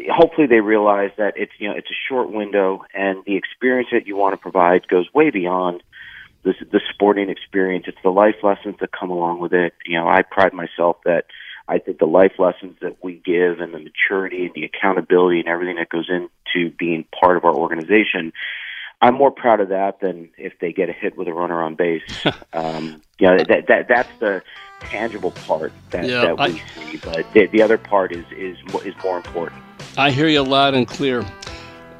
hopefully 0.09 0.47
they 0.47 0.61
realize 0.61 1.11
that 1.17 1.33
it's 1.35 1.51
you 1.59 1.67
know 1.67 1.75
it's 1.75 1.89
a 1.89 1.99
short 2.09 2.31
window 2.31 2.83
and 2.93 3.23
the 3.25 3.35
experience 3.35 3.89
that 3.91 4.07
you 4.07 4.15
want 4.15 4.33
to 4.33 4.37
provide 4.37 4.87
goes 4.87 5.07
way 5.13 5.29
beyond 5.29 5.83
the 6.43 6.53
the 6.71 6.81
sporting 6.93 7.29
experience. 7.29 7.85
It's 7.87 7.97
the 8.03 8.09
life 8.09 8.35
lessons 8.43 8.75
that 8.79 8.91
come 8.91 9.09
along 9.09 9.39
with 9.39 9.53
it. 9.53 9.73
You 9.85 9.97
know 9.97 10.07
i 10.07 10.21
pride 10.21 10.53
myself 10.53 10.97
that 11.05 11.25
i 11.67 11.77
think 11.77 11.99
the 11.99 12.05
life 12.05 12.33
lessons 12.39 12.77
that 12.81 13.03
we 13.03 13.21
give 13.25 13.59
and 13.59 13.73
the 13.73 13.79
maturity 13.79 14.45
and 14.45 14.53
the 14.55 14.63
accountability 14.63 15.39
and 15.39 15.47
everything 15.47 15.75
that 15.75 15.89
goes 15.89 16.09
into 16.09 16.73
being 16.77 17.05
part 17.19 17.37
of 17.37 17.45
our 17.45 17.53
organization 17.53 18.33
i'm 19.01 19.13
more 19.13 19.31
proud 19.31 19.59
of 19.59 19.69
that 19.69 19.99
than 19.99 20.29
if 20.37 20.53
they 20.59 20.71
get 20.71 20.89
a 20.89 20.93
hit 20.93 21.17
with 21.17 21.27
a 21.27 21.33
runner 21.33 21.61
on 21.61 21.75
base. 21.75 22.01
Um 22.53 23.01
you 23.19 23.27
know 23.27 23.37
that 23.37 23.67
that 23.67 23.87
that's 23.87 24.09
the 24.19 24.41
tangible 24.79 25.31
part 25.31 25.71
that, 25.91 26.05
yeah, 26.05 26.21
that 26.21 26.37
we 26.37 26.43
I, 26.43 26.91
see 26.91 26.97
but 26.97 27.31
the, 27.33 27.47
the 27.47 27.61
other 27.61 27.77
part 27.77 28.11
is 28.11 28.25
is 28.31 28.57
is 28.83 28.95
more 29.03 29.17
important 29.17 29.61
I 29.97 30.11
hear 30.11 30.27
you 30.27 30.41
loud 30.41 30.73
and 30.73 30.87
clear. 30.87 31.25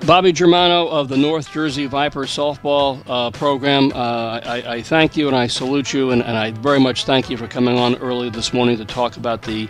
Bobby 0.06 0.32
Germano 0.32 0.88
of 0.88 1.10
the 1.10 1.18
North 1.18 1.52
Jersey 1.52 1.86
Viper 1.86 2.24
softball 2.24 3.04
uh, 3.08 3.30
program, 3.32 3.92
uh, 3.94 4.40
I, 4.44 4.64
I, 4.66 4.82
thank 4.82 5.16
you 5.16 5.28
and 5.28 5.36
I 5.36 5.46
salute 5.46 5.94
you, 5.94 6.10
and, 6.10 6.24
and, 6.24 6.36
I 6.36 6.52
very 6.52 6.80
much 6.80 7.06
thank 7.06 7.30
you 7.30 7.38
for 7.38 7.48
coming 7.48 7.78
on 7.78 7.96
early 7.98 8.32
this 8.32 8.52
morning 8.52 8.78
to 8.78 8.86
talk 8.86 9.16
about 9.18 9.44
the 9.44 9.70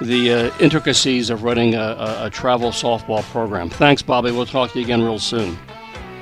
the 0.00 0.32
uh, 0.32 0.58
intricacies 0.58 1.30
of 1.30 1.42
running 1.42 1.74
a, 1.74 1.80
a, 1.80 2.26
a, 2.26 2.30
travel 2.30 2.70
softball 2.70 3.22
program. 3.24 3.70
Thanks, 3.70 4.02
Bobby. 4.02 4.32
We'll 4.32 4.46
talk 4.46 4.72
to 4.72 4.78
you 4.78 4.84
again 4.84 5.02
real 5.02 5.18
soon. 5.18 5.56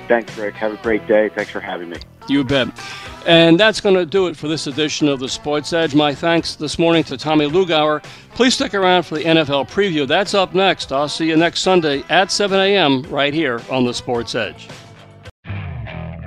Thanks, 0.06 0.36
Rick. 0.36 0.54
Have 0.56 0.72
a 0.72 0.82
great 0.82 1.06
day. 1.06 1.30
Thanks 1.30 1.50
for 1.50 1.60
having 1.60 1.90
me. 1.90 1.96
You 2.28 2.44
bet. 2.44 2.68
And 3.26 3.60
that's 3.60 3.80
going 3.80 3.96
to 3.96 4.06
do 4.06 4.28
it 4.28 4.36
for 4.36 4.48
this 4.48 4.66
edition 4.66 5.08
of 5.08 5.20
the 5.20 5.28
Sports 5.28 5.72
Edge. 5.72 5.94
My 5.94 6.14
thanks 6.14 6.54
this 6.54 6.78
morning 6.78 7.04
to 7.04 7.16
Tommy 7.16 7.46
Lugauer. 7.46 8.02
Please 8.34 8.54
stick 8.54 8.74
around 8.74 9.02
for 9.02 9.16
the 9.16 9.24
NFL 9.24 9.68
preview. 9.68 10.06
That's 10.06 10.32
up 10.32 10.54
next. 10.54 10.92
I'll 10.92 11.08
see 11.08 11.28
you 11.28 11.36
next 11.36 11.60
Sunday 11.60 12.02
at 12.08 12.32
7 12.32 12.58
a.m. 12.58 13.02
right 13.02 13.34
here 13.34 13.60
on 13.70 13.84
the 13.84 13.92
Sports 13.92 14.34
Edge. 14.34 14.68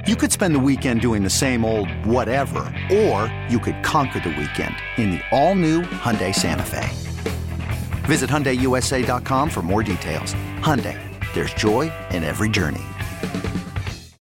You 0.05 0.17
could 0.17 0.33
spend 0.33 0.53
the 0.53 0.59
weekend 0.59 0.99
doing 0.99 1.23
the 1.23 1.29
same 1.29 1.63
old 1.63 1.89
whatever, 2.05 2.59
or 2.91 3.33
you 3.49 3.57
could 3.57 3.81
conquer 3.83 4.19
the 4.19 4.29
weekend 4.29 4.75
in 4.97 5.11
the 5.11 5.21
all-new 5.31 5.81
Hyundai 5.81 6.35
Santa 6.35 6.63
Fe. 6.63 6.89
Visit 8.05 8.29
HyundaiUSA.com 8.29 9.49
for 9.49 9.61
more 9.61 9.81
details. 9.81 10.33
Hyundai, 10.59 10.99
there's 11.33 11.53
joy 11.53 11.89
in 12.11 12.25
every 12.25 12.49
journey. 12.49 12.83